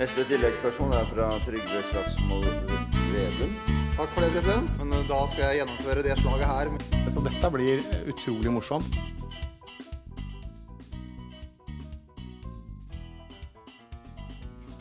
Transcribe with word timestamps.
Neste 0.00 0.22
tilleggsspørsmål 0.24 0.94
er 0.96 1.08
fra 1.10 1.26
Trygve 1.44 1.80
Slagsvold 1.90 2.46
Vedum. 3.12 3.50
Takk 3.98 4.14
for 4.14 4.24
det, 4.24 4.30
president. 4.32 4.78
Men 4.80 4.94
eh, 4.96 5.02
da 5.04 5.18
skal 5.28 5.42
jeg 5.44 5.58
gjennomføre 5.58 6.04
det 6.06 6.14
slaget 6.22 6.48
her. 6.48 6.70
Så 7.12 7.20
dette 7.26 7.50
blir 7.52 7.82
utrolig 8.08 8.54
morsomt. 8.54 8.94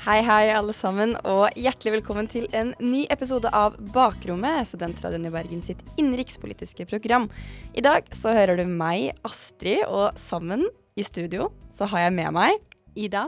Hei, 0.06 0.22
hei, 0.24 0.54
alle 0.56 0.72
sammen, 0.78 1.18
og 1.28 1.52
hjertelig 1.60 1.98
velkommen 1.98 2.32
til 2.32 2.48
en 2.56 2.72
ny 2.80 3.04
episode 3.12 3.52
av 3.52 3.76
Bakrommet, 3.92 4.70
Studentradioen 4.72 5.28
i 5.28 5.34
Bergen 5.36 5.66
sitt 5.68 5.84
innenrikspolitiske 5.98 6.88
program. 6.88 7.28
I 7.76 7.84
dag 7.84 8.08
så 8.16 8.32
hører 8.40 8.64
du 8.64 8.72
meg, 8.72 9.20
Astrid, 9.28 9.84
og 9.84 10.16
sammen 10.16 10.64
i 10.96 11.04
studio 11.04 11.52
så 11.76 11.92
har 11.92 12.08
jeg 12.08 12.16
med 12.22 12.32
meg 12.40 12.64
Ida. 12.96 13.28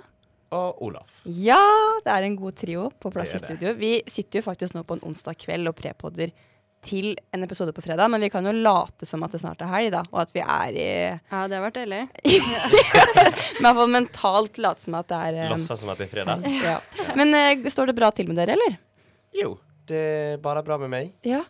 Og 0.52 0.82
Olaf. 0.84 1.22
Ja, 1.24 1.62
det 2.04 2.12
er 2.12 2.28
en 2.28 2.36
god 2.40 2.58
trio 2.60 2.90
på 3.00 3.12
plass 3.14 3.32
Det 3.32 3.40
i 3.40 3.46
studio. 3.46 3.76
Vi 3.80 3.92
sitter 4.12 4.42
jo 4.42 4.48
faktisk 4.50 4.76
nå 4.76 4.84
på 4.88 4.98
en 4.98 5.06
onsdag 5.08 5.40
kveld 5.40 5.72
og 5.72 5.78
prepodder 5.78 6.34
til 6.82 7.14
en 7.32 7.46
episode 7.46 7.74
på 7.78 7.84
fredag, 7.86 8.10
men 8.10 8.24
vi 8.26 8.30
kan 8.34 8.46
jo 8.46 8.52
late 8.56 9.06
som 9.06 9.22
at 9.24 9.36
det 9.36 9.42
snart 9.44 9.62
er 9.62 9.70
helg, 9.70 9.92
da, 9.94 10.02
og 10.10 10.24
at 10.24 10.32
vi 10.34 10.42
er 10.42 10.74
i 10.74 10.88
Ja, 11.14 11.44
det 11.48 11.60
har 11.60 11.66
vært 11.68 11.78
deilig. 11.78 12.02
I 12.26 13.62
hvert 13.62 13.78
fall 13.78 13.92
mentalt 13.94 14.58
late 14.62 14.88
som 14.88 14.98
at 14.98 15.12
det 15.12 15.20
er 15.30 15.40
um, 15.44 15.56
Låtsas 15.60 15.84
som 15.84 15.94
at 15.94 16.02
det 16.02 16.10
er 16.10 16.14
fredag. 16.16 16.48
ja. 16.66 16.80
Men 17.20 17.36
uh, 17.38 17.70
står 17.72 17.92
det 17.92 17.98
bra 18.02 18.10
til 18.16 18.32
med 18.32 18.42
dere, 18.42 18.58
eller? 18.58 18.80
Jo, 19.38 19.56
det 19.88 20.02
er 20.02 20.42
bare 20.44 20.66
bra 20.66 20.80
med 20.82 20.92
meg. 20.92 21.14
Ja. 21.28 21.44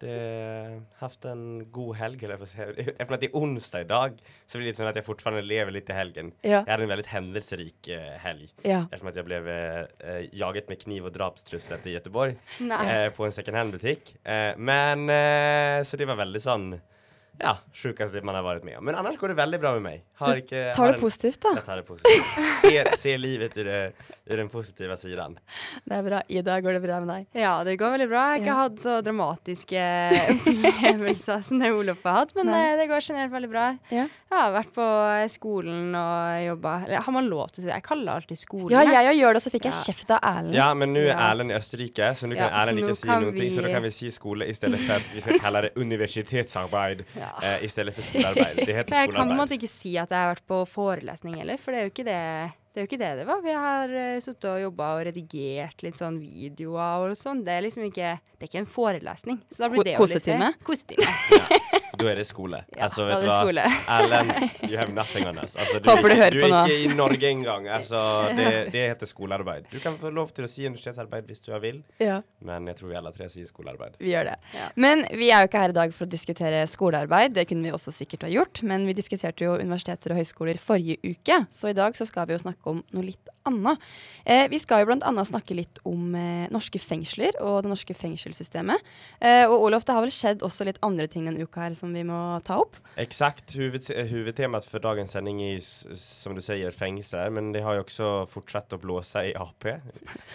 Det 0.00 0.14
har 0.14 0.80
haft 1.00 1.24
en 1.26 1.44
god 1.74 1.96
helg, 1.98 2.22
eller 2.24 2.38
får 2.40 2.50
si. 2.52 2.60
Eftersom 2.62 3.14
at 3.16 3.22
det 3.24 3.28
er 3.30 3.38
onsdag 3.40 3.84
i 3.86 3.88
dag, 3.90 4.18
så 4.46 4.58
blir 4.60 4.68
det 4.70 4.76
sånn 4.78 4.90
at 4.90 4.98
jeg 5.00 5.06
fortfarande 5.06 5.42
lever 5.46 5.74
litt 5.74 5.90
i 5.90 5.96
helgen. 5.96 6.32
Ja. 6.42 6.60
Jeg 6.62 6.70
hadde 6.72 6.86
en 6.86 6.92
veldig 6.94 7.08
hendelserik 7.12 7.88
eh, 7.94 8.12
helg. 8.22 8.52
Ja. 8.64 8.84
Eftersom 8.86 9.10
at 9.12 9.18
jeg 9.20 9.28
ble 9.28 9.40
eh, 9.48 10.20
jaget 10.38 10.70
med 10.70 10.82
kniv 10.84 11.08
og 11.10 11.16
drapstrusler 11.16 11.82
i 11.88 11.96
Göteborg 11.96 12.36
Nei. 12.60 12.82
eh, 12.86 13.08
på 13.16 13.26
en 13.26 13.34
second 13.34 13.58
hand-butikk. 13.58 14.14
Eh, 14.24 14.52
men 14.58 15.08
eh, 15.12 15.82
Så 15.88 15.98
det 16.00 16.06
var 16.10 16.20
veldig 16.22 16.42
sånn 16.44 16.70
Ja, 17.40 17.54
sjukeste 17.72 18.20
man 18.26 18.34
har 18.34 18.42
vært 18.42 18.64
med 18.66 18.78
om. 18.80 18.84
Men 18.88 18.96
annars 18.98 19.16
går 19.20 19.32
det 19.32 19.36
veldig 19.38 19.60
bra 19.62 19.72
med 19.78 19.84
meg. 19.84 20.00
Har 20.18 20.34
Du 20.40 20.48
tar 20.50 20.74
har 20.74 20.92
det 20.92 21.00
positivt, 21.00 21.40
da. 21.44 21.52
Jeg 21.58 21.64
tar 21.68 21.76
det 21.82 21.86
positivt. 21.86 22.32
Ser, 22.64 22.90
ser 22.98 23.18
livet 23.22 23.56
i, 23.56 23.62
det, 23.68 23.78
i 24.26 24.36
den 24.40 24.48
positive 24.50 24.96
siden. 24.98 25.36
Det 25.86 25.94
er 26.00 26.02
bra. 26.08 26.22
Ida, 26.28 26.56
går 26.64 26.78
det 26.78 26.82
bra 26.82 26.98
med 27.04 27.12
deg? 27.12 27.28
Ja, 27.38 27.52
det 27.64 27.76
går 27.78 27.94
veldig 27.94 28.08
bra. 28.10 28.24
Jeg 28.34 28.42
har 28.42 28.42
ikke 28.42 28.50
Ja. 28.50 28.56
hatt 28.64 28.82
så 28.82 28.96
dramatiske 29.06 29.84
opplevelser 30.34 31.40
som 31.48 31.62
det 31.62 31.70
Olof 31.72 32.02
har 32.04 32.18
hatt, 32.24 32.34
men 32.34 32.50
Nei. 32.50 32.58
det, 32.72 32.76
det 32.82 32.88
går 32.90 33.06
generelt 33.06 33.32
veldig 33.32 33.50
bra. 33.52 33.66
Ja. 33.94 34.08
Jeg 34.28 34.36
har 34.36 34.52
vært 34.58 34.72
på 34.76 34.86
skolen 35.32 35.94
og 35.96 36.42
jobba 36.44 36.72
har 36.98 37.12
man 37.14 37.28
lov 37.30 37.48
til 37.52 37.62
å 37.62 37.64
si 37.64 37.68
det? 37.70 37.76
Jeg 37.78 37.86
kaller 37.86 38.18
alltid 38.18 38.40
skolen. 38.40 38.74
Ja, 38.74 38.82
jeg. 38.84 38.92
jeg 38.98 39.12
òg 39.14 39.20
gjør 39.22 39.36
det, 39.38 39.40
og 39.40 39.46
så 39.46 39.52
fikk 39.54 39.68
jeg 39.70 39.78
kjeft 39.86 40.10
av 40.18 40.20
Erlend. 40.28 40.56
Ja, 40.58 40.66
men 40.76 40.92
nå 40.92 41.04
er 41.06 41.14
Erlend 41.16 41.54
i 41.54 41.56
Østerrike, 41.56 42.10
så 42.18 42.28
nå 42.28 42.36
kan 42.36 42.48
Ja, 42.50 42.50
Erlend 42.64 42.82
ikke 42.82 42.98
si 42.98 43.08
noe, 43.08 43.32
vi... 43.38 43.48
så 43.54 43.64
da 43.64 43.72
kan 43.72 43.86
vi 43.86 43.92
si 43.94 44.10
skole 44.12 44.48
i 44.50 44.56
stedet 44.58 44.82
for 44.84 44.98
at 44.98 45.08
vi 45.14 45.22
skal 45.24 45.40
kalle 45.46 45.64
det 45.68 45.72
universitetsarbeid 45.84 47.06
Ja. 47.16 47.27
Eh, 47.42 47.64
i 47.64 47.70
stedet 47.70 47.94
for 47.96 48.06
skolearbeid. 48.06 48.62
Det 48.62 48.76
heter 48.76 48.96
jeg 49.00 49.12
kan 49.12 49.24
på 49.24 49.34
en 49.34 49.40
måte 49.40 49.58
ikke 49.58 49.70
si 49.70 49.96
at 50.00 50.12
jeg 50.12 50.18
har 50.18 50.32
vært 50.34 50.46
på 50.48 50.62
forelesning 50.70 51.38
heller, 51.40 51.60
for 51.60 51.74
det 51.74 51.80
er 51.80 51.88
jo 51.88 51.94
ikke 51.94 52.08
det 52.08 52.22
det, 52.68 52.82
er 52.82 52.84
jo 52.84 52.88
ikke 52.90 53.00
det 53.00 53.12
det 53.18 53.26
var. 53.26 53.40
Vi 53.42 53.54
har 53.58 53.94
uh, 53.96 54.20
sittet 54.22 54.46
og 54.52 54.60
jobba 54.62 54.92
og 54.94 55.06
redigert 55.08 55.82
litt 55.82 55.98
sånn 55.98 56.20
videoer 56.22 57.10
og 57.10 57.18
sånn. 57.18 57.40
Det 57.46 57.56
er 57.56 57.64
liksom 57.66 57.88
ikke 57.88 58.12
Det 58.20 58.46
er 58.46 58.52
ikke 58.52 58.62
en 58.62 58.70
forelesning. 58.70 59.42
Så 59.50 59.64
da 59.64 59.72
blir 59.72 59.88
det 59.88 59.96
jo 59.96 60.04
litt 60.04 60.18
kosetime? 60.18 60.52
Kosetime. 60.62 61.76
Da 61.98 62.08
er 62.12 62.20
det 62.20 62.26
skole. 62.28 62.60
Ja, 62.76 62.84
altså, 62.86 63.04
da 63.08 63.08
vet 63.08 63.16
er 63.16 63.20
du 63.20 63.26
det 63.26 63.32
hva? 63.32 63.38
skole. 63.42 63.64
Erlend, 63.98 64.68
you 64.70 64.78
have 64.78 64.92
nothing 64.94 65.26
on 65.26 65.38
us. 65.42 65.56
Altså, 65.58 65.80
du, 65.82 65.88
Håper 65.90 66.12
er 66.12 66.14
du 66.14 66.20
hører 66.22 66.36
du 66.36 66.40
på 66.44 66.50
er 66.50 66.70
ikke 66.70 66.78
i 66.84 66.94
Norge 66.98 67.30
engang. 67.32 67.68
Altså, 67.78 68.02
det, 68.38 68.48
det 68.74 68.84
heter 68.92 69.10
skolearbeid. 69.10 69.66
Du 69.72 69.78
kan 69.82 69.96
få 69.98 70.12
lov 70.14 70.30
til 70.36 70.46
å 70.46 70.50
si 70.50 70.66
universitetsarbeid 70.68 71.26
hvis 71.28 71.42
du 71.44 71.50
vil, 71.58 71.80
Ja, 72.02 72.20
men 72.44 72.68
jeg 72.70 72.78
tror 72.78 72.92
vi 72.92 72.98
alle 73.00 73.12
tre 73.16 73.26
sier 73.32 73.48
skolearbeid. 73.48 73.96
vi 73.98 74.12
gjør 74.12 74.30
det. 74.30 74.36
Ja. 74.54 74.68
Men 74.78 75.04
vi 75.10 75.30
er 75.34 75.42
jo 75.42 75.50
ikke 75.50 75.64
her 75.64 75.74
i 75.74 75.78
dag 75.80 75.96
for 75.96 76.06
å 76.06 76.12
diskutere 76.12 76.62
skolearbeid, 76.70 77.34
det 77.34 77.48
kunne 77.50 77.66
vi 77.66 77.74
også 77.74 77.94
sikkert 77.94 78.28
ha 78.28 78.30
gjort. 78.30 78.62
Men 78.62 78.86
vi 78.86 78.94
diskuterte 78.98 79.44
jo 79.48 79.56
universiteter 79.58 80.14
og 80.14 80.20
høyskoler 80.22 80.60
forrige 80.62 81.00
uke, 81.02 81.40
så 81.50 81.72
i 81.72 81.76
dag 81.76 81.98
så 81.98 82.06
skal 82.06 82.28
vi 82.30 82.36
jo 82.36 82.44
snakke 82.44 82.70
om 82.76 82.84
noe 82.94 83.08
litt 83.08 83.32
annet. 83.48 83.82
Eh, 84.28 84.46
vi 84.52 84.58
skal 84.60 84.82
jo 84.84 84.90
blant 84.90 85.06
annet 85.08 85.28
snakke 85.30 85.56
litt 85.56 85.80
om 85.88 86.14
eh, 86.18 86.46
norske 86.52 86.78
fengsler 86.82 87.38
og 87.40 87.62
det 87.64 87.72
norske 87.72 87.96
fengselssystemet. 87.96 88.90
Eh, 89.24 89.44
og 89.48 89.64
Olof, 89.68 89.86
det 89.88 89.96
har 89.96 90.04
vel 90.04 90.12
skjedd 90.14 90.44
også 90.46 90.66
litt 90.68 90.80
andre 90.84 91.08
ting 91.10 91.26
denne 91.28 91.42
uka 91.42 91.64
her 91.64 91.76
som 91.78 91.87
vi 91.94 92.04
må 92.04 92.40
ta 92.44 92.56
opp? 92.62 92.76
Exakt. 92.96 93.56
Huvud, 93.56 93.90
huvudtemat 93.90 94.64
för 94.64 94.78
dagens 94.78 95.10
sändning 95.10 95.42
är 95.42 95.60
som 95.96 96.34
du 96.34 96.40
säger 96.40 96.70
fängelser, 96.70 97.30
men 97.30 97.52
det 97.52 97.60
har 97.60 97.74
ju 97.74 97.80
också 97.80 98.26
fortsatt 98.26 98.72
å 98.72 98.76
blåsa 98.76 99.26
i 99.26 99.34
AP. 99.34 99.76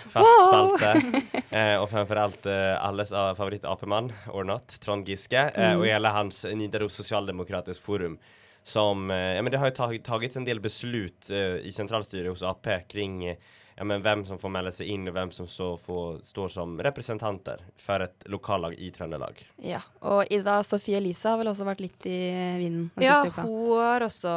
Fast 0.10 0.26
Wow! 0.26 0.48
spalte. 0.78 1.22
Eh, 1.54 1.82
och 1.82 1.90
framförallt 1.90 2.46
eh, 2.46 2.86
alles 2.86 3.10
favoritt-Ap-mann, 3.10 4.14
or 4.32 4.44
not, 4.44 4.68
Trond 4.82 5.08
Giske, 5.10 5.38
eh, 5.56 5.76
og 5.78 5.86
hela 5.86 6.10
hans 6.10 6.46
Nidaros 6.46 6.94
Sosialdemokratisk 6.96 7.82
forum. 7.82 8.18
Som, 8.64 9.12
eh, 9.12 9.36
ja 9.36 9.42
men 9.42 9.52
det 9.52 9.58
har 9.58 9.66
ju 9.68 9.72
tagit, 9.72 10.06
tagits 10.06 10.38
en 10.38 10.46
del 10.46 10.60
beslut 10.60 11.30
eh, 11.32 11.38
i 11.62 11.72
centralstyret 11.72 12.32
hos 12.32 12.44
AP 12.44 12.68
kring 12.90 13.26
eh, 13.26 13.38
ja, 13.78 13.84
men 13.88 14.02
hvem 14.06 14.22
som 14.26 14.38
får 14.42 14.52
melde 14.54 14.72
seg 14.76 14.90
inn, 14.94 15.08
og 15.10 15.16
hvem 15.16 15.32
som 15.34 15.48
så 15.50 15.72
får, 15.82 16.20
står 16.28 16.50
som 16.54 16.76
representanter 16.84 17.62
for 17.80 18.04
et 18.06 18.28
lokallag 18.30 18.76
i 18.78 18.92
Trøndelag. 18.94 19.40
Ja. 19.64 19.80
Og 20.02 20.26
Ida 20.34 20.60
Sofie 20.68 20.98
Elise 21.00 21.30
har 21.32 21.40
vel 21.42 21.50
også 21.52 21.66
vært 21.68 21.82
litt 21.84 22.06
i 22.10 22.18
vinden 22.60 22.90
den 22.96 23.06
Ja, 23.08 23.20
siste 23.24 23.34
uka? 23.34 23.42
Ja, 23.42 23.48
hun 23.48 23.82
har 23.82 24.06
også 24.08 24.34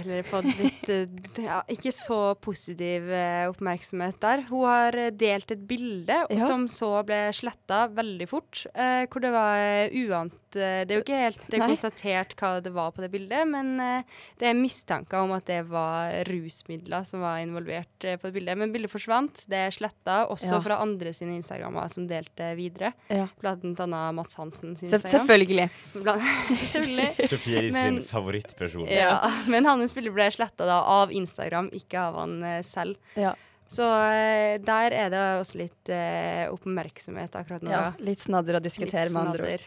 eller, 0.00 0.22
fått 0.26 0.50
litt 0.60 0.88
eh, 0.88 1.44
ja, 1.44 1.60
Ikke 1.72 1.92
så 1.94 2.20
positiv 2.40 3.10
eh, 3.12 3.44
oppmerksomhet 3.50 4.18
der. 4.22 4.44
Hun 4.50 4.64
har 4.68 4.96
eh, 4.98 5.10
delt 5.14 5.50
et 5.54 5.66
bilde 5.68 6.22
Ja. 6.30 6.40
som 6.46 6.66
så 6.68 7.02
ble 7.06 7.26
sletta 7.36 7.86
veldig 7.92 8.28
fort, 8.30 8.64
eh, 8.74 9.06
hvor 9.10 9.20
det 9.22 9.30
var 9.34 9.56
eh, 9.58 9.94
uant 10.06 10.32
eh, 10.34 10.45
Det 10.56 10.90
er 10.90 10.98
jo 10.98 11.04
ikke 11.04 11.20
helt 11.20 11.44
Nei. 11.52 11.60
konstatert 11.68 12.34
hva 12.40 12.50
det 12.64 12.72
var 12.74 12.90
på 12.96 13.02
det 13.04 13.10
bildet, 13.12 13.44
men 13.50 13.74
eh, 13.82 14.02
det 14.40 14.48
er 14.50 14.56
mistanker 14.58 15.22
om 15.26 15.34
at 15.36 15.46
det 15.48 15.60
var 15.68 16.12
rusmidler 16.28 17.04
som 17.08 17.22
var 17.24 17.38
involvert 17.44 18.04
eh, 18.08 18.16
på 18.18 18.28
det 18.30 18.34
bildet. 18.38 18.58
Men 18.60 18.72
bildet 18.74 18.90
forsvant. 18.92 19.44
Det 19.50 19.60
er 19.68 19.74
sletta, 19.76 20.18
også 20.32 20.56
Ja. 20.56 20.60
fra 20.64 20.80
andre 20.82 21.12
sine 21.16 21.36
Instagrammer 21.38 21.88
som 21.92 22.06
delte 22.10 22.50
videre. 22.58 22.92
Ja. 23.12 23.28
Blant 23.42 23.64
annet 23.84 24.14
Mats 24.16 24.36
Hansen 24.40 24.76
sin 24.76 24.88
Instagram. 24.88 25.12
selvfølgelig. 25.26 25.68
Blant, 26.02 26.22
selvfølgelig. 26.72 27.28
Sofie 27.28 27.58
er 27.64 27.70
sin 27.76 28.00
favorittperson. 28.02 28.86
Ja, 28.88 29.18
men 29.52 29.64
hans 29.68 29.94
bilde 29.96 30.12
ble 30.16 30.30
sletta 30.34 30.66
av 30.82 31.12
Instagram, 31.12 31.70
ikke 31.76 32.00
av 32.08 32.20
han 32.22 32.38
eh, 32.44 32.62
selv. 32.66 32.96
Ja. 33.16 33.34
Så 33.72 33.86
eh, 33.86 34.56
der 34.62 34.94
er 34.94 35.10
det 35.10 35.22
også 35.40 35.58
litt 35.58 35.90
eh, 35.92 36.46
oppmerksomhet 36.52 37.34
akkurat 37.38 37.64
nå. 37.66 37.72
Ja, 37.72 37.86
litt 37.98 38.22
snadder 38.22 38.60
å 38.60 38.62
diskutere 38.62 39.08
Litt 39.08 39.16
med 39.16 39.22
andre 39.22 39.56
ord. 39.56 39.64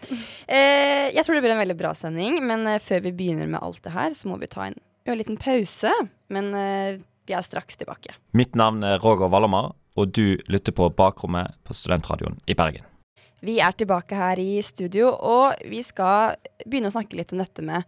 Eh, 0.47 1.09
jeg 1.13 1.25
tror 1.25 1.35
det 1.35 1.43
blir 1.43 1.55
en 1.55 1.61
veldig 1.61 1.77
bra 1.79 1.91
sending, 1.97 2.39
men 2.47 2.65
eh, 2.69 2.79
før 2.83 3.03
vi 3.09 3.15
begynner 3.19 3.49
med 3.51 3.61
alt 3.61 3.81
det 3.85 3.93
her, 3.93 4.15
så 4.15 4.31
må 4.31 4.39
vi 4.41 4.49
ta 4.51 4.69
en 4.69 4.79
ørliten 5.09 5.39
pause. 5.41 5.91
Men 6.31 6.53
eh, 6.55 7.01
vi 7.27 7.35
er 7.35 7.45
straks 7.45 7.77
tilbake. 7.79 8.15
Mitt 8.37 8.55
navn 8.57 8.85
er 8.87 9.01
Roger 9.03 9.29
Wallomar, 9.31 9.73
og 9.99 10.15
du 10.15 10.39
lytter 10.47 10.75
på 10.75 10.87
Bakrommet 10.95 11.59
på 11.67 11.75
Studentradioen 11.75 12.39
i 12.49 12.55
Bergen. 12.57 12.87
Vi 13.45 13.59
er 13.63 13.75
tilbake 13.77 14.17
her 14.19 14.39
i 14.41 14.59
studio, 14.65 15.11
og 15.13 15.59
vi 15.67 15.83
skal 15.85 16.39
begynne 16.65 16.91
å 16.91 16.95
snakke 16.95 17.19
litt 17.19 17.31
om 17.35 17.39
dette 17.39 17.63
med 17.63 17.83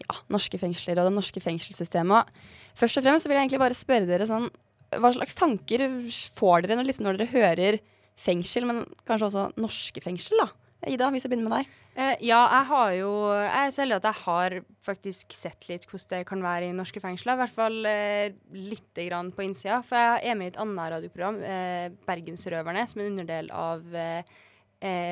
ja, 0.00 0.16
norske 0.32 0.60
fengsler 0.60 1.00
og 1.00 1.08
det 1.08 1.14
norske 1.16 1.40
fengselssystemet. 1.44 2.28
Først 2.76 3.00
og 3.00 3.06
fremst 3.06 3.24
så 3.24 3.30
vil 3.30 3.38
jeg 3.38 3.46
egentlig 3.46 3.62
bare 3.62 3.76
spørre 3.76 4.08
dere 4.08 4.28
sånn 4.28 4.48
Hva 4.90 5.12
slags 5.14 5.36
tanker 5.38 5.86
får 6.34 6.64
dere 6.66 6.80
når, 6.80 6.88
liksom, 6.90 7.06
når 7.06 7.20
dere 7.20 7.34
hører 7.34 7.78
fengsel, 8.20 8.66
men 8.68 8.82
kanskje 9.08 9.28
også 9.30 9.44
norske 9.60 10.02
fengsel, 10.04 10.40
da? 10.42 10.50
Ida, 10.88 11.10
hvis 11.12 11.26
jeg 11.26 11.30
begynner 11.30 11.50
med 11.50 11.58
deg. 11.58 11.72
Uh, 11.90 12.14
ja, 12.24 12.38
jeg 12.54 12.66
har 12.70 12.92
jo 12.94 13.08
Jeg 13.34 13.66
er 13.68 13.74
heldig 13.82 13.96
at 13.98 14.06
jeg 14.08 14.18
har 14.22 14.54
faktisk 14.86 15.34
sett 15.36 15.66
litt 15.68 15.82
hvordan 15.90 16.12
det 16.14 16.28
kan 16.30 16.44
være 16.44 16.70
i 16.70 16.76
norske 16.76 17.02
fengsler. 17.02 17.34
I 17.36 17.40
hvert 17.42 17.56
fall 17.56 17.76
uh, 17.84 18.36
lite 18.56 19.04
grann 19.10 19.28
på 19.36 19.44
innsida. 19.44 19.82
For 19.84 20.00
jeg 20.00 20.30
er 20.30 20.38
med 20.40 20.48
i 20.48 20.52
et 20.54 20.60
annet 20.62 20.94
radioprogram, 20.94 21.42
uh, 21.42 21.98
Bergensrøverne, 22.08 22.86
som 22.88 23.02
er 23.02 23.10
en 23.10 23.12
underdel 23.12 23.50
av 23.52 23.98
eh, 24.00 24.38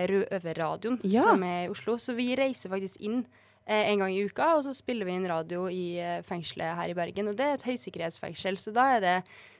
Røverradioen, 0.08 0.96
Ja. 1.04 1.26
som 1.26 1.44
er 1.44 1.66
i 1.66 1.68
Oslo. 1.68 1.98
Så 2.00 2.16
vi 2.16 2.30
reiser 2.38 2.72
faktisk 2.72 3.04
inn 3.04 3.26
en 3.68 4.00
gang 4.00 4.14
i 4.14 4.22
uka, 4.24 4.54
og 4.56 4.62
så 4.64 4.72
spiller 4.72 5.04
vi 5.04 5.18
inn 5.18 5.28
radio 5.28 5.66
i 5.68 5.98
fengselet 6.24 6.72
her 6.78 6.88
i 6.88 6.96
Bergen. 6.96 7.28
Og 7.28 7.36
det 7.36 7.44
er 7.44 7.58
et 7.58 7.66
høysikkerhetsfengsel, 7.68 8.56
så 8.56 8.72
da 8.72 8.86
er 8.94 9.02
det 9.04 9.16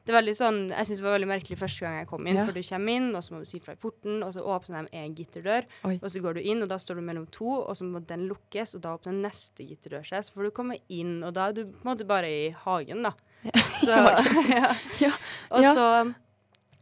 Det 0.08 0.14
er 0.14 0.16
veldig 0.22 0.32
sånn, 0.38 0.58
jeg 0.72 0.86
synes 0.88 1.00
det 1.02 1.04
var 1.04 1.12
veldig 1.18 1.28
merkelig 1.28 1.56
første 1.60 1.84
gang 1.84 1.96
jeg 1.98 2.06
kom 2.08 2.26
inn, 2.26 2.38
Ja. 2.38 2.44
for 2.48 2.56
du 2.56 2.62
kommer 2.64 2.94
inn, 2.96 3.08
og 3.18 3.20
så 3.26 3.34
må 3.34 3.38
du 3.42 3.48
si 3.50 3.58
fra 3.60 3.74
i 3.76 3.80
porten, 3.82 4.22
og 4.24 4.30
så 4.32 4.40
åpner 4.40 4.86
de 4.88 4.96
en 5.02 5.14
gitterdør, 5.18 5.66
Oi. 5.84 5.98
og 6.00 6.08
så 6.08 6.22
går 6.24 6.38
du 6.38 6.40
inn, 6.40 6.62
og 6.64 6.70
da 6.72 6.78
står 6.80 6.96
du 6.96 7.02
mellom 7.04 7.26
to, 7.30 7.50
og 7.60 7.76
så 7.76 7.84
må 7.84 8.00
den 8.08 8.24
lukkes, 8.30 8.72
og 8.78 8.80
da 8.86 8.94
åpner 8.96 9.12
neste 9.20 9.66
gitterdør 9.68 10.06
seg, 10.08 10.24
så 10.24 10.32
får 10.32 10.48
du 10.48 10.50
komme 10.56 10.78
inn, 10.88 11.18
og 11.28 11.34
da 11.36 11.48
er 11.50 11.52
du 11.58 11.66
på 11.66 11.84
en 11.84 11.90
måte 11.92 12.06
bare 12.08 12.24
i 12.32 12.48
hagen, 12.64 13.02
da. 13.04 13.12
Ja. 13.44 13.52
Så, 13.84 13.92
ja. 14.56 14.72
Ja. 15.04 15.12
Og 15.52 15.68
så 15.76 16.14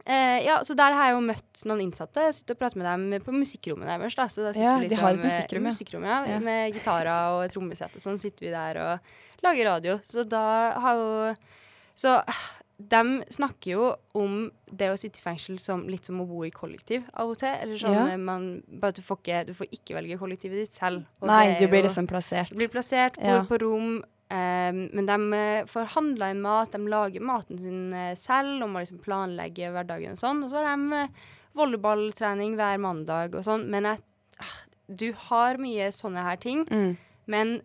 Uh, 0.07 0.39
ja, 0.39 0.61
så 0.63 0.71
der 0.79 0.93
har 0.95 1.09
jeg 1.09 1.15
jo 1.17 1.23
møtt 1.27 1.63
noen 1.67 1.81
innsatte. 1.83 2.21
Jeg 2.29 2.35
sitter 2.37 2.55
og 2.55 2.59
prater 2.61 2.79
med 2.79 2.87
dem 2.87 3.23
på 3.25 3.33
musikkrommet 3.35 3.89
deres. 3.91 4.15
Da. 4.15 4.29
Så 4.31 4.45
da 4.45 4.53
sitter 4.55 4.63
Ja, 4.63 4.75
de 4.79 4.95
har 4.95 5.11
et 5.11 5.17
liksom, 5.19 5.25
musikkrom, 5.27 5.59
ja. 5.59 5.67
eh, 5.67 5.73
musikkrom, 5.73 6.05
ja. 6.07 6.19
Ja. 6.31 6.37
Med 6.39 6.77
gitarer 6.77 7.33
og 7.35 7.51
trommesett 7.51 7.91
og 7.99 7.99
sånn 8.05 8.15
sitter 8.21 8.45
vi 8.47 8.53
der 8.53 8.79
og 8.79 9.43
lager 9.43 9.67
radio. 9.67 9.97
Så 10.07 10.23
da 10.23 10.79
har 10.79 10.95
jo 10.95 11.35
Så 11.97 12.13
de 12.77 13.23
snakker 13.33 13.71
jo 13.71 13.85
om 14.13 14.51
det 14.69 14.91
å 14.93 14.97
sitte 14.99 15.17
i 15.17 15.23
fengsel 15.25 15.57
som 15.59 15.87
litt 15.89 16.05
som 16.05 16.19
å 16.21 16.27
bo 16.29 16.43
i 16.45 16.51
kollektiv 16.53 17.03
av 17.13 17.31
og 17.31 17.37
til. 17.41 17.49
Eller 17.61 17.75
sånn 17.81 17.95
Ja. 17.95 18.17
man, 18.17 18.61
bare 18.69 18.89
at 18.89 18.95
du 18.95 19.01
får, 19.01 19.17
ikke, 19.23 19.45
du 19.47 19.53
får 19.53 19.67
ikke 19.71 19.95
velge 19.95 20.17
kollektivet 20.19 20.59
ditt 20.67 20.71
selv. 20.75 21.05
Og 21.21 21.27
Nei, 21.27 21.57
du 21.57 21.65
blir 21.67 21.81
jo- 21.81 21.87
liksom 21.89 22.07
plassert. 22.07 22.49
Du 22.49 22.55
blir 22.55 22.69
plassert, 22.69 23.15
bor 23.15 23.25
Ja. 23.25 23.43
på 23.43 23.59
rom. 23.61 24.03
Um, 24.29 24.89
men 24.93 25.05
de 25.05 25.33
eh, 25.33 25.63
får 25.65 25.87
handla 25.95 26.29
inn 26.31 26.41
mat, 26.41 26.69
de 26.71 26.77
lager 26.79 27.21
maten 27.21 27.57
sin 27.57 27.93
eh, 27.93 28.13
selv 28.13 28.61
og 28.61 28.69
må 28.69 28.79
liksom 28.83 28.99
planlegge 29.01 29.71
hverdagen 29.71 30.11
og 30.11 30.17
sånn. 30.17 30.43
Og 30.43 30.49
så 30.51 30.63
har 30.65 30.75
de 30.75 31.07
volleyballtrening 31.55 32.55
hver 32.59 32.77
mandag 32.83 33.35
og 33.35 33.43
sånn. 33.47 33.67
Men 33.69 33.83
jeg, 33.83 34.01
ah, 34.43 34.55
du 34.93 35.11
har 35.13 35.57
mye 35.57 35.87
sånne 35.95 36.23
her 36.27 36.35
ting. 36.43 36.65
Mm. 36.69 36.97
Men 37.27 37.61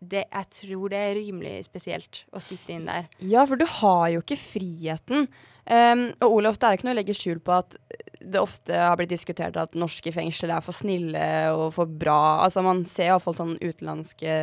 det, 0.00 0.26
jeg 0.28 0.48
tror 0.60 0.92
det 0.92 1.02
er 1.02 1.14
rimelig 1.16 1.54
spesielt 1.66 2.24
å 2.34 2.42
sitte 2.42 2.74
inn 2.74 2.88
der. 2.88 3.06
Ja, 3.24 3.46
for 3.48 3.60
du 3.60 3.66
har 3.80 4.08
jo 4.12 4.22
ikke 4.24 4.38
friheten. 4.40 5.28
Um, 5.66 6.08
og 6.22 6.36
Olof, 6.38 6.60
det 6.60 6.68
er 6.68 6.74
jo 6.74 6.80
ikke 6.80 6.86
noe 6.86 6.94
å 6.94 6.98
legge 7.00 7.16
skjul 7.16 7.40
på 7.42 7.56
at 7.56 7.78
det 8.26 8.42
ofte 8.42 8.74
har 8.74 8.96
blitt 8.98 9.12
diskutert 9.12 9.56
at 9.58 9.74
norske 9.78 10.10
fengsler 10.14 10.52
er 10.56 10.62
for 10.64 10.76
snille 10.76 11.24
og 11.54 11.72
for 11.76 11.90
bra. 11.90 12.42
Altså 12.44 12.62
Man 12.66 12.84
ser 12.88 13.10
iallfall 13.12 13.36
sånn 13.38 13.56
utenlandske 13.62 14.36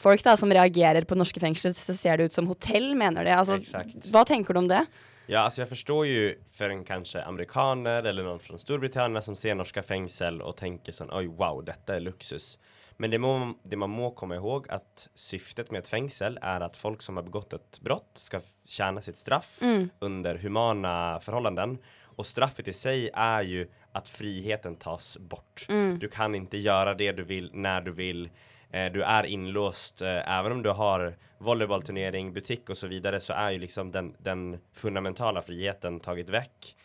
folk 0.00 0.22
da, 0.26 0.36
som 0.38 0.52
reagerer 0.52 1.06
på 1.06 1.18
norske 1.18 1.42
fengsler, 1.42 1.74
så 1.76 1.94
ser 1.96 2.18
det 2.18 2.30
ut 2.30 2.36
som 2.36 2.48
hotell, 2.50 2.92
mener 2.98 3.26
de. 3.26 3.34
Altså, 3.34 3.58
Exakt. 3.62 4.10
hva 4.14 4.24
tenker 4.26 4.54
du 4.54 4.64
om 4.64 4.70
det? 4.70 4.84
Ja, 5.26 5.46
altså 5.46 5.62
jeg 5.62 5.70
forstår 5.70 6.06
jo 6.06 6.24
for 6.52 6.72
en 6.72 6.82
kanskje 6.84 7.22
amerikaner 7.24 8.04
eller 8.04 8.26
noen 8.26 8.42
fra 8.42 8.58
Storbritannia 8.60 9.22
som 9.24 9.36
ser 9.38 9.56
norske 9.56 9.80
fengsel 9.84 10.42
og 10.44 10.58
tenker 10.58 10.92
sånn 10.92 11.12
Oi, 11.16 11.24
wow, 11.32 11.62
dette 11.64 11.96
er 11.96 12.04
luxus. 12.04 12.54
Men 12.96 13.10
det, 13.10 13.18
må, 13.18 13.54
det 13.62 13.76
man 13.76 13.90
må 13.90 14.10
komme 14.10 14.34
ihåg 14.34 14.66
att 14.70 15.08
syftet 15.14 15.70
med 15.70 15.78
ett 15.78 15.88
fängsel 15.88 16.38
är 16.42 16.60
att 16.60 16.76
folk 16.76 17.02
som 17.02 17.16
har 17.16 17.24
begått 17.24 17.52
ett 17.52 17.80
brott 17.80 18.10
ska 18.14 18.40
tjene 18.40 18.50
tjäna 18.66 19.00
sitt 19.00 19.18
straff 19.18 19.58
Mm. 19.62 19.90
under 19.98 20.34
humana 20.34 21.20
förhållanden. 21.20 21.78
Och 22.02 22.26
straffet 22.26 22.68
i 22.68 22.72
sig 22.72 23.10
är 23.14 23.42
ju 23.42 23.68
att 23.92 24.08
friheten 24.08 24.76
tas 24.76 25.18
bort. 25.18 25.66
Mm. 25.68 25.98
Du 25.98 26.08
kan 26.08 26.34
inte 26.34 26.58
göra 26.58 26.94
det 26.94 27.12
du 27.12 27.22
vill 27.22 27.50
när 27.54 27.80
du 27.80 27.90
vill. 27.92 28.30
Eh, 28.70 28.92
du 28.92 29.02
är 29.02 29.24
inlåst, 29.26 30.02
eh, 30.02 30.38
även 30.38 30.52
om 30.52 30.62
du 30.62 30.70
har 30.70 31.16
volleybollturnering, 31.38 32.32
butik 32.32 32.70
och 32.70 32.76
så 32.78 32.86
vidare 32.86 33.20
så 33.20 33.32
är 33.32 33.50
ju 33.50 33.58
liksom 33.58 33.92
den, 33.92 34.14
den 34.18 34.58
fundamentala 34.72 35.42
friheten 35.42 36.00
tagit 36.00 36.30
väck. 36.30 36.76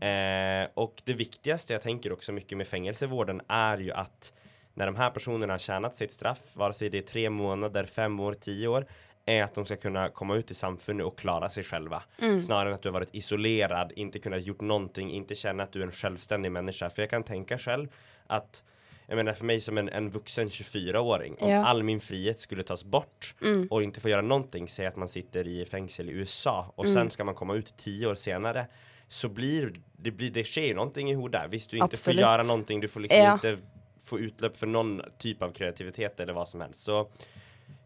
Eh, 0.00 0.68
och 0.74 1.02
det 1.04 1.12
viktigaste 1.12 1.72
jag 1.72 1.82
tänker 1.82 2.12
också 2.12 2.32
mycket 2.32 2.58
med 2.58 2.66
fängelsevården 2.66 3.40
är 3.48 3.78
ju 3.78 3.92
att 3.92 4.32
när 4.74 4.86
de 4.86 4.96
här 4.96 5.10
personerna 5.10 5.52
har 5.52 5.58
tjänat 5.58 5.94
sitt 5.94 6.12
straff, 6.12 6.40
vare 6.54 6.72
sig 6.72 6.88
det 6.90 6.98
är 6.98 7.02
tre 7.02 7.30
månader, 7.30 7.84
fem 7.84 8.20
år, 8.20 8.34
tio 8.34 8.68
år, 8.68 8.86
är 9.26 9.42
att 9.42 9.54
de 9.54 9.64
ska 9.64 9.76
kunna 9.76 10.08
komma 10.08 10.36
ut 10.36 10.50
i 10.50 10.54
samfundet 10.54 11.06
och 11.06 11.18
klara 11.18 11.50
sig 11.50 11.64
själva. 11.64 12.02
Mm. 12.22 12.42
Snarare 12.42 12.68
än 12.68 12.74
att 12.74 12.82
du 12.82 12.88
har 12.88 12.94
varit 12.94 13.14
isolerad, 13.14 13.92
inte 13.96 14.18
kunnat 14.18 14.42
gjort 14.46 14.60
någonting, 14.60 15.10
inte 15.12 15.34
känna 15.34 15.62
att 15.62 15.72
du 15.72 15.80
är 15.82 15.86
en 15.86 15.92
självständig 15.92 16.52
människa. 16.52 16.90
För 16.90 17.02
jag 17.02 17.10
kan 17.10 17.22
tänka 17.22 17.58
själv 17.58 17.88
att 18.26 18.62
jag 19.06 19.16
menar 19.16 19.32
för 19.32 19.44
mig 19.44 19.60
som 19.60 19.78
en, 19.78 19.88
en 19.88 20.10
vuxen 20.10 20.48
24-åring, 20.48 21.36
om 21.40 21.50
Ja. 21.50 21.66
all 21.66 21.82
min 21.82 22.00
frihet 22.00 22.40
skulle 22.40 22.62
tas 22.62 22.84
bort 22.84 23.34
Mm. 23.42 23.66
och 23.70 23.82
inte 23.82 24.00
få 24.00 24.08
göra 24.08 24.22
någonting, 24.22 24.68
säg 24.68 24.86
att 24.86 24.96
man 24.96 25.08
sitter 25.08 25.46
i 25.48 25.64
fängelse 25.64 26.02
i 26.02 26.10
USA 26.10 26.72
och 26.76 26.84
Mm. 26.84 26.94
sen 26.94 27.10
ska 27.10 27.24
man 27.24 27.34
komma 27.34 27.54
ut 27.54 27.76
tio 27.76 28.06
år 28.06 28.14
senare 28.14 28.66
så 29.08 29.28
blir 29.28 29.74
det, 29.92 30.10
blir, 30.10 30.30
det 30.30 30.44
sker 30.44 30.64
ju 30.66 30.74
någonting 30.74 31.10
i 31.10 31.14
huvudet. 31.14 31.42
Visst, 31.50 31.70
du 31.70 31.76
inte 31.76 31.84
Absolut. 31.84 32.20
får 32.20 32.28
göra 32.30 32.42
någonting, 32.42 32.80
du 32.80 32.88
får 32.88 33.00
liksom 33.00 33.18
Ja. 33.20 33.32
inte 33.34 33.56
få 34.04 34.20
utløp 34.26 34.58
for 34.58 34.70
noen 34.70 34.98
typ 35.22 35.42
av 35.44 35.54
kreativitet 35.56 36.20
eller 36.20 36.36
hva 36.36 36.44
som 36.48 36.62
helst. 36.64 36.86
Så 36.86 37.04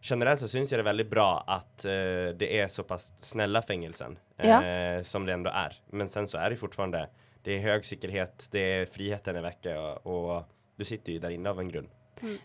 generelt 0.03 0.41
så 0.43 0.49
syns 0.51 0.73
jeg 0.73 0.81
det 0.81 0.87
veldig 0.87 1.07
bra 1.11 1.29
at 1.59 1.87
uh, 1.87 2.31
det 2.39 2.51
er 2.61 2.71
såpass 2.73 3.13
snille 3.25 3.63
fängelsen 3.63 4.19
Ja. 4.39 4.63
eh, 4.63 5.03
som 5.03 5.27
det 5.27 5.35
enda 5.35 5.51
er. 5.51 5.75
Men 5.91 6.09
sen 6.09 6.27
så 6.31 6.39
er 6.39 6.51
det 6.51 6.61
fortfarande, 6.61 7.09
det 7.43 7.57
er 7.57 7.65
høy 7.65 7.83
sikkerhet, 7.83 8.47
det 8.53 8.61
er 8.63 8.85
friheten 8.87 9.35
i 9.35 9.43
vekke, 9.43 9.73
og, 9.75 10.07
og, 10.07 10.45
du 10.79 10.85
sitter 10.87 11.17
jo 11.17 11.23
der 11.25 11.35
inne 11.35 11.51
av 11.51 11.59
en 11.59 11.71
grunn. 11.73 11.89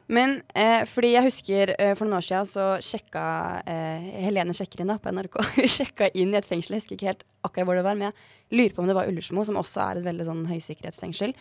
Men 0.07 0.39
eh, 0.57 0.87
fordi 0.89 1.11
jeg 1.13 1.27
husker 1.27 1.73
for 1.93 2.05
noen 2.05 2.17
år 2.17 2.25
siden 2.25 2.49
så 2.49 2.65
sjekka 2.81 3.25
Helene 3.65 4.53
sjekker 4.57 4.81
inn 4.81 4.89
da 4.89 4.97
på 5.01 5.13
NRK. 5.13 5.37
Sjekka 5.75 6.09
inn 6.17 6.33
i 6.33 6.39
et 6.41 6.49
fengsel, 6.49 6.73
jeg 6.73 6.81
husker 6.81 6.97
ikke 6.97 7.11
helt 7.11 7.25
akkurat 7.45 7.69
hvor 7.69 7.77
det 7.77 7.85
var, 7.85 7.97
men 7.97 8.09
jeg 8.09 8.57
lurer 8.57 8.73
på 8.73 8.81
om 8.81 8.89
det 8.89 8.97
var 8.97 9.09
Ullersmo, 9.09 9.45
som 9.45 9.61
også 9.61 9.85
er 9.85 10.01
et 10.01 10.07
veldig 10.09 10.27
sånn 10.29 10.43
høysikkerhetsfengsel. 10.49 11.37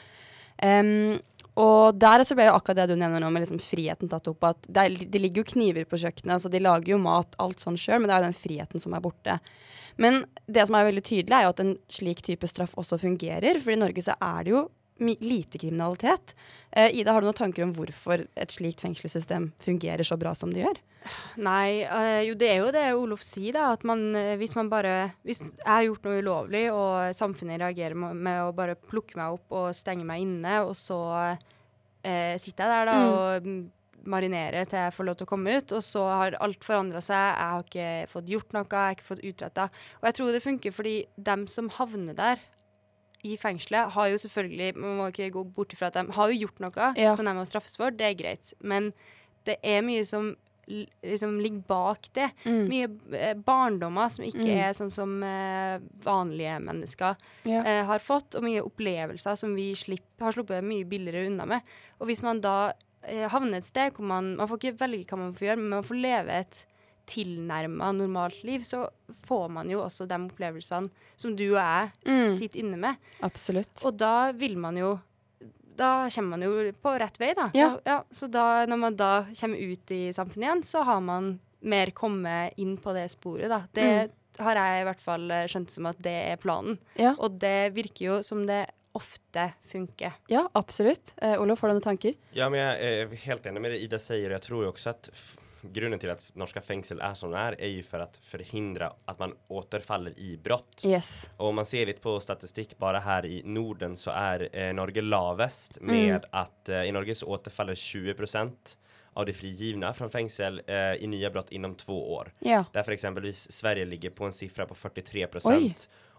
Em, 0.63 1.19
og 1.61 1.99
der 2.01 2.23
så 2.25 2.37
ble 2.37 2.47
jo 2.49 2.55
akkurat 2.57 2.79
det 2.81 2.95
du 2.95 3.01
nevner 3.01 3.21
nå, 3.21 3.29
med 3.33 3.45
liksom 3.45 3.61
friheten 3.61 4.09
tatt 4.09 4.31
opp. 4.31 4.45
At 4.49 4.63
det, 4.69 4.85
er, 4.85 5.11
det 5.13 5.21
ligger 5.21 5.43
jo 5.43 5.51
kniver 5.53 5.85
på 5.89 6.01
kjøkkenet, 6.01 6.39
altså 6.39 6.53
de 6.53 6.63
lager 6.63 6.95
jo 6.95 7.01
mat, 7.03 7.37
alt 7.43 7.61
sånn 7.61 7.77
sjøl, 7.77 8.01
men 8.01 8.09
det 8.09 8.17
er 8.17 8.23
jo 8.23 8.29
den 8.31 8.39
friheten 8.39 8.85
som 8.85 8.97
er 8.97 9.05
borte. 9.05 9.37
Men 10.01 10.23
det 10.49 10.65
som 10.69 10.79
er 10.79 10.89
veldig 10.89 11.05
tydelig, 11.05 11.37
er 11.37 11.45
jo 11.45 11.53
at 11.53 11.61
en 11.61 11.75
slik 11.93 12.23
type 12.25 12.49
straff 12.49 12.73
også 12.81 12.97
fungerer. 13.03 13.61
For 13.61 13.75
i 13.75 13.81
Norge 13.81 14.05
så 14.07 14.17
er 14.17 14.47
det 14.47 14.55
jo 14.55 14.63
lite 15.03 15.59
kriminalitet. 15.59 16.35
Eh, 16.71 16.95
Ida, 17.01 17.13
har 17.13 17.21
du 17.21 17.29
noen 17.29 17.37
tanker 17.37 17.67
om 17.67 17.75
hvorfor 17.77 18.25
et 18.37 18.55
slikt 18.55 18.81
fengselssystem 18.85 19.51
fungerer 19.61 20.07
så 20.07 20.17
bra 20.21 20.33
som 20.39 20.53
det 20.55 20.63
gjør? 20.65 20.81
Nei, 21.43 21.83
eh, 21.83 22.23
jo 22.29 22.37
det 22.39 22.49
er 22.49 22.61
jo 22.63 22.71
det 22.75 22.85
Olof 22.95 23.25
sier, 23.27 23.53
da. 23.57 23.73
At 23.75 23.83
man, 23.85 24.15
eh, 24.15 24.37
hvis 24.39 24.55
man 24.55 24.71
bare 24.71 25.13
Hvis 25.27 25.43
jeg 25.43 25.67
har 25.67 25.83
gjort 25.89 26.05
noe 26.07 26.23
ulovlig, 26.23 26.65
og 26.73 27.15
samfunnet 27.19 27.61
reagerer 27.61 27.99
med, 27.99 28.39
å 28.47 28.55
bare 28.55 28.77
plukke 28.79 29.19
meg 29.19 29.35
opp 29.35 29.53
og 29.53 29.75
stenge 29.75 30.07
meg 30.07 30.23
inne, 30.23 30.61
og 30.63 30.77
så 30.79 31.01
eh, 32.05 32.39
sitter 32.39 32.65
jeg 32.65 32.73
der 32.73 32.87
da 32.87 32.99
Mm. 33.03 33.13
og 33.13 33.71
marinerer 34.05 34.67
til 34.67 34.79
jeg 34.79 34.95
får 34.97 35.07
lov 35.07 35.17
til 35.19 35.27
å 35.27 35.31
komme 35.31 35.57
ut, 35.57 35.73
og 35.73 35.83
så 35.87 36.01
har 36.11 36.37
alt 36.43 36.65
forandra 36.67 37.01
seg, 37.05 37.15
jeg 37.15 37.51
har 37.53 37.63
ikke 37.63 38.09
fått 38.11 38.31
gjort 38.33 38.53
noe, 38.53 38.65
jeg 38.65 38.79
har 38.79 38.97
ikke 38.97 39.11
fått 39.11 39.27
utretta. 39.29 39.69
Og 40.01 40.09
jeg 40.09 40.15
tror 40.19 40.33
det 40.33 40.43
funker 40.43 40.75
fordi 40.75 40.95
dem 41.17 41.47
som 41.47 41.69
havner 41.79 42.15
der, 42.19 42.43
i 43.25 43.37
fengselet 43.39 43.93
har 43.95 44.07
jo 44.11 44.17
selvfølgelig 44.19 44.77
Man 44.77 44.97
må 44.99 45.07
ikke 45.13 45.31
gå 45.31 45.45
bort 45.55 45.73
ifra 45.73 45.87
at 45.93 45.95
de 45.95 46.13
har 46.13 46.31
jo 46.33 46.41
gjort 46.47 46.61
noe 46.61 46.93
Ja. 46.97 47.15
som 47.15 47.25
de 47.25 47.33
må 47.37 47.45
straffes 47.47 47.77
for, 47.77 47.91
det 47.91 48.07
er 48.09 48.15
greit. 48.19 48.53
Men 48.61 48.93
det 49.47 49.59
er 49.63 49.83
mye 49.83 50.05
som 50.07 50.37
liksom 51.03 51.41
ligger 51.43 51.63
bak 51.67 52.07
det. 52.15 52.29
Mm. 52.47 52.69
Mye 52.71 52.89
eh, 53.19 53.35
barndommer 53.35 54.09
som 54.15 54.25
ikke 54.25 54.47
Mm. 54.47 54.61
er 54.63 54.73
sånn 54.73 54.91
som 54.91 55.23
eh, 55.23 55.79
vanlige 56.05 56.61
mennesker 56.63 57.17
Ja. 57.45 57.63
eh, 57.67 57.85
har 57.85 57.99
fått, 57.99 58.35
og 58.37 58.43
mye 58.45 58.63
opplevelser 58.63 59.37
som 59.37 59.55
vi 59.57 59.73
slipp, 59.75 60.07
har 60.21 60.33
sluppet 60.33 60.63
mye 60.65 60.85
billigere 60.85 61.27
unna 61.27 61.45
med. 61.47 61.61
Og 62.01 62.07
hvis 62.07 62.23
man 62.23 62.41
da 62.41 62.73
eh, 63.05 63.29
havner 63.29 63.59
et 63.59 63.65
sted 63.67 63.93
hvor 63.95 64.05
man 64.07 64.37
Man 64.37 64.47
får 64.49 64.59
ikke 64.59 64.79
velge 64.79 65.05
hva 65.11 65.19
man 65.19 65.35
får 65.35 65.47
gjøre, 65.49 65.59
men 65.59 65.69
man 65.71 65.83
får 65.83 66.01
leve 66.01 66.31
et 66.31 66.67
tilnærma 67.13 67.93
normalt 67.97 68.43
liv, 68.49 68.65
så 68.67 68.87
får 69.29 69.49
man 69.53 69.71
jo 69.71 69.83
også 69.85 70.07
de 70.09 70.19
opplevelsene 70.27 70.91
som 71.21 71.37
du 71.37 71.45
og 71.53 71.61
jeg 71.61 71.93
Mm. 72.09 72.33
sitter 72.39 72.61
inne 72.65 72.79
med. 72.81 72.97
Absolutt. 73.23 73.85
Og 73.85 73.97
da 74.01 74.33
vil 74.33 74.57
man 74.59 74.77
jo 74.81 74.99
Da 75.75 76.09
kommer 76.13 76.37
man 76.37 76.43
jo 76.45 76.73
på 76.85 76.91
rett 77.01 77.17
vei, 77.19 77.31
da. 77.35 77.47
Ja. 77.57 77.79
da 77.83 78.03
så 78.13 78.29
da, 78.31 78.67
når 78.69 78.79
man 78.79 78.97
da 78.97 79.25
kommer 79.33 79.57
ut 79.57 79.91
i 79.91 80.11
samfunnet 80.13 80.45
igjen, 80.45 80.61
så 80.69 80.83
har 80.85 81.01
man 81.01 81.39
mer 81.63 81.87
kommet 81.97 82.53
inn 82.61 82.77
på 82.77 82.93
det 82.93 83.07
sporet, 83.11 83.49
da. 83.49 83.63
Det 83.73 84.11
har 84.39 84.55
jeg 84.61 84.83
i 84.83 84.85
hvert 84.85 85.01
fall 85.01 85.31
eh, 85.31 85.47
skjønt 85.49 85.71
som 85.73 85.87
at 85.89 85.97
det 86.05 86.13
er 86.33 86.37
planen. 86.37 86.77
Ja. 87.01 87.15
Og 87.19 87.39
det 87.41 87.73
virker 87.75 88.05
jo 88.05 88.19
som 88.23 88.45
det 88.47 88.67
ofte 88.95 89.55
funker. 89.73 90.13
Ja, 90.29 90.45
absolutt. 90.55 91.15
Eh, 91.23 91.39
Olof, 91.41 91.61
har 91.65 91.73
du 91.73 91.79
noen 91.79 91.83
tanker? 91.89 92.15
Ja, 92.37 92.51
men 92.53 92.61
jeg 92.61 93.09
er 93.09 93.17
helt 93.25 93.49
enig 93.49 93.61
med 93.65 93.73
det 93.73 93.81
Ida 93.87 93.99
sier. 93.99 94.29
Jeg 94.29 94.37
jag 94.37 94.43
tror 94.45 94.65
jo 94.67 94.73
også 94.73 94.91
at 94.93 95.09
f- 95.13 95.39
grunden 95.63 96.01
till 96.01 96.11
att 96.11 96.35
norska 96.35 96.61
fängsel 96.61 97.01
är 97.01 97.15
som 97.15 97.31
det 97.31 97.37
är 97.39 97.61
är 97.61 97.69
ju 97.69 97.83
för 97.83 98.01
att 98.01 98.17
förhindra 98.17 98.93
att 99.05 99.19
man 99.19 99.35
återfaller 99.49 100.19
i 100.19 100.37
brott. 100.37 100.83
Yes. 100.87 101.31
Och 101.37 101.49
om 101.49 101.55
man 101.55 101.67
ser 101.67 101.87
lite 101.87 102.01
på 102.01 102.21
statistik 102.21 102.79
bara 102.79 103.01
här 103.01 103.27
i 103.27 103.43
Norden 103.45 103.97
så 103.97 104.11
är 104.11 104.49
eh, 104.53 104.73
Norge 104.73 105.03
lavest 105.03 105.81
med 105.81 106.03
Mm. 106.09 106.21
att 106.31 106.69
eh, 106.69 106.83
i 106.83 106.93
Norge 106.93 107.15
så 107.15 107.27
återfaller 107.27 107.75
20% 107.75 108.53
av 109.13 109.27
de 109.27 109.33
frigivna 109.33 109.93
från 109.93 110.11
fängsel 110.11 110.63
eh, 110.67 110.95
i 110.95 111.07
nya 111.07 111.31
brott 111.31 111.51
inom 111.53 111.75
två 111.75 112.15
år. 112.15 112.33
Ja. 112.39 112.65
Därför 112.73 112.93
exempelvis 112.93 113.53
Sverige 113.53 113.85
ligger 113.85 114.11
på 114.11 114.25
en 114.25 114.33
siffra 114.33 114.67
på 114.67 114.75
43 114.75 115.27
Oj. 115.45 115.75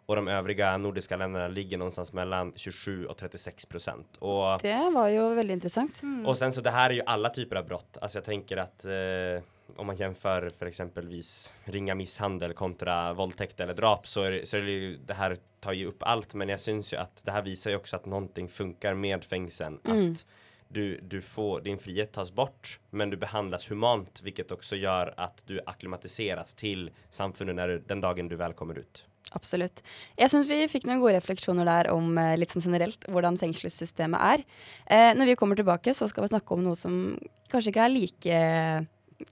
Och 0.06 0.16
de 0.16 0.28
övriga 0.28 0.78
nordiska 0.78 1.18
länderna 1.18 1.48
ligger 1.48 1.78
någonstans 1.78 2.14
mellan 2.14 2.54
27 2.56 3.06
och 3.06 3.18
36 3.18 3.66
procent. 3.66 4.18
Och 4.20 4.60
Det 4.62 4.92
var 4.94 5.08
jo 5.08 5.30
veldig 5.36 5.54
interessant. 5.54 6.02
och 6.26 6.38
sen 6.38 6.54
så 6.54 6.62
det 6.62 6.72
här 6.72 6.90
är 6.90 6.94
ju 6.94 7.02
alla 7.06 7.30
typer 7.30 7.56
av 7.56 7.66
brott. 7.66 7.98
Alltså 8.02 8.18
jag 8.18 8.26
tänker 8.26 8.58
att 8.58 8.86
eh, 8.86 9.44
om 9.76 9.88
man 9.88 9.96
jämför 9.96 10.50
för 10.50 10.66
exempelvis 10.66 11.54
ringa 11.64 11.96
misshandel 11.96 12.54
kontra 12.54 13.14
våldtäkt 13.14 13.60
eller 13.60 13.74
drap 13.74 14.08
så 14.08 14.22
är, 14.24 14.32
det- 14.32 14.46
så 14.50 14.58
är 14.58 14.62
det 14.62 14.72
ju, 14.72 14.98
det 14.98 15.14
här 15.14 15.38
tar 15.60 15.74
ju 15.74 15.86
upp 15.86 16.04
allt. 16.04 16.34
Men 16.34 16.50
jag 16.50 16.60
syns 16.60 16.94
ju 16.94 16.98
att 16.98 17.22
det 17.26 17.32
här 17.32 17.42
visar 17.42 17.70
ju 17.72 17.76
också 17.78 17.96
att 17.96 18.06
någonting 18.06 18.50
funkar 18.50 18.94
med 18.94 19.24
fängelsen. 19.24 19.80
Mm. 19.86 20.12
Att 20.12 20.26
du, 20.68 21.00
du 21.02 21.22
får, 21.22 21.62
din 21.62 21.78
frihet 21.78 22.12
tas 22.12 22.32
bort 22.32 22.80
men 22.90 23.10
du 23.10 23.18
behandlas 23.18 23.72
humant 23.72 24.22
vilket 24.24 24.52
också 24.52 24.76
gör 24.76 25.14
att 25.18 25.44
du 25.48 25.60
akklimatiseras 25.66 26.54
till 26.54 26.92
samfundet 27.10 27.56
när 27.56 27.68
du, 27.68 27.80
den 27.80 28.02
dagen 28.02 28.28
du 28.28 28.36
väl 28.36 28.54
kommer 28.54 28.78
ut. 28.80 29.06
Absolutt. 29.34 29.82
Jeg 30.20 30.32
syns 30.32 30.50
vi 30.50 30.62
fikk 30.72 30.88
noen 30.88 31.02
gode 31.02 31.16
refleksjoner 31.18 31.68
der 31.68 31.92
om 31.94 32.18
eh, 32.22 32.36
litt 32.40 32.54
sånn 32.54 32.66
generelt 32.66 33.06
hvordan 33.10 33.40
fengselssystemet 33.42 34.26
er. 34.34 34.44
Eh, 34.86 35.12
når 35.18 35.34
vi 35.34 35.38
kommer 35.40 35.58
tilbake, 35.60 35.96
så 35.98 36.10
skal 36.10 36.26
vi 36.26 36.34
snakke 36.36 36.56
om 36.56 36.66
noe 36.66 36.78
som 36.80 37.16
kanskje 37.54 37.74
ikke 37.74 37.88
er 37.88 37.94
like 37.94 38.44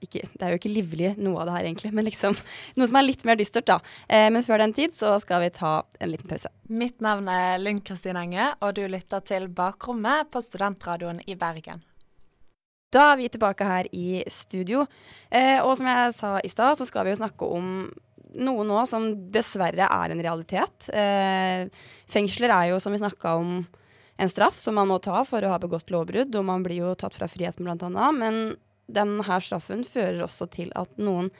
ikke, 0.00 0.22
Det 0.24 0.46
er 0.46 0.54
jo 0.54 0.60
ikke 0.60 0.72
livlig 0.72 1.12
noe 1.20 1.42
av 1.42 1.48
det 1.48 1.54
her, 1.56 1.68
egentlig, 1.68 1.92
men 1.92 2.06
liksom 2.06 2.36
noe 2.78 2.88
som 2.88 2.98
er 2.98 3.06
litt 3.06 3.24
mer 3.28 3.38
dystert, 3.38 3.68
da. 3.68 3.78
Eh, 4.08 4.28
men 4.32 4.44
før 4.46 4.62
den 4.62 4.74
tid 4.76 4.96
så 4.96 5.14
skal 5.22 5.44
vi 5.44 5.52
ta 5.54 5.74
en 6.00 6.12
liten 6.12 6.30
pause. 6.30 6.50
Mitt 6.72 7.02
navn 7.04 7.28
er 7.30 7.58
Linn 7.60 7.82
Kristin 7.84 8.18
Enge, 8.20 8.52
og 8.60 8.76
du 8.78 8.84
lytter 8.88 9.24
til 9.26 9.48
Bakrommet 9.52 10.30
på 10.32 10.42
Studentradioen 10.44 11.22
i 11.26 11.36
Bergen. 11.38 11.82
Da 12.92 13.12
er 13.12 13.22
vi 13.22 13.28
tilbake 13.32 13.64
her 13.64 13.88
i 13.96 14.22
studio. 14.28 14.84
Eh, 15.32 15.58
og 15.64 15.78
som 15.78 15.88
jeg 15.88 16.16
sa 16.16 16.32
i 16.44 16.50
stad, 16.52 16.76
så 16.76 16.84
skal 16.88 17.06
vi 17.06 17.14
jo 17.14 17.22
snakke 17.22 17.48
om 17.48 17.68
noe 18.34 18.64
nå 18.66 18.82
som 18.88 19.08
dessverre 19.32 19.88
er 19.88 20.14
en 20.14 20.22
realitet. 20.24 20.88
Eh, 20.92 21.68
fengsler 22.10 22.52
er 22.54 22.72
jo, 22.72 22.80
som 22.82 22.94
vi 22.94 23.00
snakka 23.02 23.36
om, 23.40 23.62
en 24.22 24.30
straff 24.30 24.58
som 24.60 24.76
man 24.76 24.90
må 24.90 25.00
ta 25.02 25.24
for 25.26 25.42
å 25.42 25.54
ha 25.54 25.58
begått 25.58 25.90
lovbrudd, 25.90 26.34
og 26.36 26.46
man 26.46 26.62
blir 26.62 26.82
jo 26.84 26.92
tatt 26.98 27.16
fra 27.16 27.28
friheten 27.30 27.66
annet. 27.66 28.18
Men 28.18 28.40
denne 28.92 29.40
straffen 29.42 29.84
fører 29.88 30.22
også 30.26 30.48
til 30.52 30.72
at 30.78 30.92
noen 31.00 31.30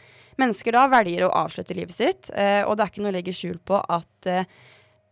mennesker 0.41 0.75
da 0.75 0.87
velger 0.91 1.27
å 1.27 1.35
avslutte 1.45 1.77
livet 1.77 1.95
sitt. 1.95 2.31
Eh, 2.35 2.63
og 2.65 2.77
det 2.77 2.85
er 2.85 2.93
ikke 2.93 3.05
noe 3.05 3.13
å 3.13 3.19
legge 3.19 3.37
skjul 3.37 3.61
på 3.65 3.79
at 3.81 4.31
eh, 4.31 4.49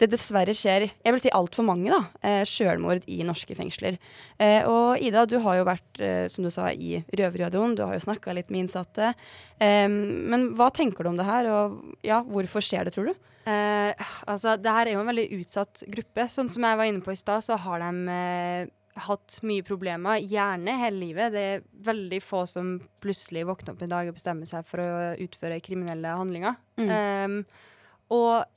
det 0.00 0.08
dessverre 0.14 0.54
skjer 0.56 0.88
jeg 0.88 1.12
vil 1.14 1.22
si 1.22 1.32
altfor 1.36 1.66
mange 1.66 1.92
da, 1.92 2.00
eh, 2.24 2.42
selvmord 2.48 3.04
i 3.10 3.20
norske 3.26 3.54
fengsler. 3.56 3.98
Eh, 4.40 4.64
og 4.68 5.00
Ida, 5.04 5.26
du 5.28 5.38
har 5.44 5.60
jo 5.60 5.68
vært 5.68 6.00
eh, 6.00 6.26
som 6.32 6.46
du 6.46 6.50
sa, 6.52 6.70
i 6.72 7.02
Røverradioen, 7.12 7.76
du 7.76 7.84
har 7.84 7.96
jo 7.96 8.06
snakka 8.06 8.34
litt 8.36 8.50
med 8.50 8.64
innsatte. 8.64 9.12
Eh, 9.60 9.88
men 9.90 10.52
hva 10.58 10.70
tenker 10.74 11.04
du 11.04 11.12
om 11.12 11.20
det 11.20 11.28
her, 11.28 11.50
og 11.52 11.96
ja, 12.06 12.22
hvorfor 12.24 12.64
skjer 12.64 12.88
det, 12.88 12.96
tror 12.96 13.12
du? 13.12 13.14
Eh, 13.48 14.10
altså, 14.28 14.56
det 14.60 14.74
her 14.74 14.88
er 14.88 14.96
jo 14.96 15.04
en 15.04 15.10
veldig 15.10 15.28
utsatt 15.40 15.84
gruppe. 15.92 16.28
Sånn 16.32 16.50
som 16.52 16.66
jeg 16.66 16.80
var 16.80 16.90
inne 16.90 17.04
på 17.04 17.14
i 17.14 17.20
stad, 17.20 17.44
så 17.44 17.58
har 17.60 17.82
de 17.84 18.14
eh, 18.16 18.70
hatt 19.06 19.38
mye 19.46 19.64
problemer, 19.66 20.20
gjerne 20.24 20.76
hele 20.82 21.00
livet. 21.00 21.34
Det 21.34 21.44
er 21.54 21.66
veldig 21.86 22.20
få 22.24 22.44
som 22.50 22.78
plutselig 23.02 23.46
våkner 23.48 23.74
opp 23.74 23.84
en 23.84 23.92
dag 23.92 24.10
og 24.10 24.16
bestemmer 24.16 24.48
seg 24.48 24.66
for 24.68 24.82
å 24.82 24.88
utføre 25.24 25.60
kriminelle 25.64 26.16
handlinger. 26.20 26.58
Mm. 26.80 26.90
Um, 26.90 27.36
og 28.16 28.48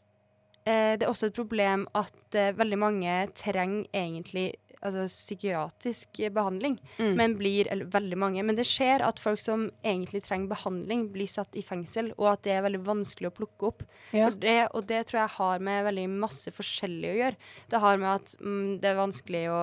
eh, 0.66 0.96
det 0.98 1.04
er 1.06 1.12
også 1.12 1.28
et 1.32 1.38
problem 1.38 1.88
at 1.96 2.36
eh, 2.36 2.52
veldig 2.58 2.78
mange 2.80 3.16
trenger 3.36 3.86
egentlig 3.94 4.54
altså, 4.84 5.06
psykiatrisk 5.08 6.20
behandling, 6.36 6.78
Mm. 7.00 7.16
men 7.16 7.36
blir 7.40 7.68
eller 7.72 7.86
veldig 7.86 8.18
mange. 8.20 8.44
Men 8.44 8.56
det 8.56 8.66
skjer 8.68 9.02
at 9.06 9.20
folk 9.20 9.40
som 9.40 9.70
egentlig 9.84 10.24
trenger 10.26 10.50
behandling, 10.52 11.06
blir 11.14 11.28
satt 11.28 11.56
i 11.56 11.62
fengsel, 11.64 12.12
og 12.18 12.34
at 12.34 12.44
det 12.44 12.52
er 12.58 12.66
veldig 12.66 12.84
vanskelig 12.86 13.30
å 13.32 13.36
plukke 13.38 13.70
opp. 13.72 13.84
Ja. 14.12 14.30
For 14.30 14.38
det, 14.44 14.58
og 14.74 14.86
det 14.88 15.06
tror 15.08 15.22
jeg 15.24 15.36
har 15.38 15.60
med 15.60 15.86
veldig 15.88 16.10
masse 16.10 16.52
forskjellig 16.52 17.14
å 17.14 17.18
gjøre. 17.22 17.38
Det 17.70 17.80
har 17.80 17.98
med 17.98 18.10
at 18.18 18.36
mm, 18.42 18.80
det 18.82 18.92
er 18.92 19.00
vanskelig 19.00 19.46
å 19.54 19.62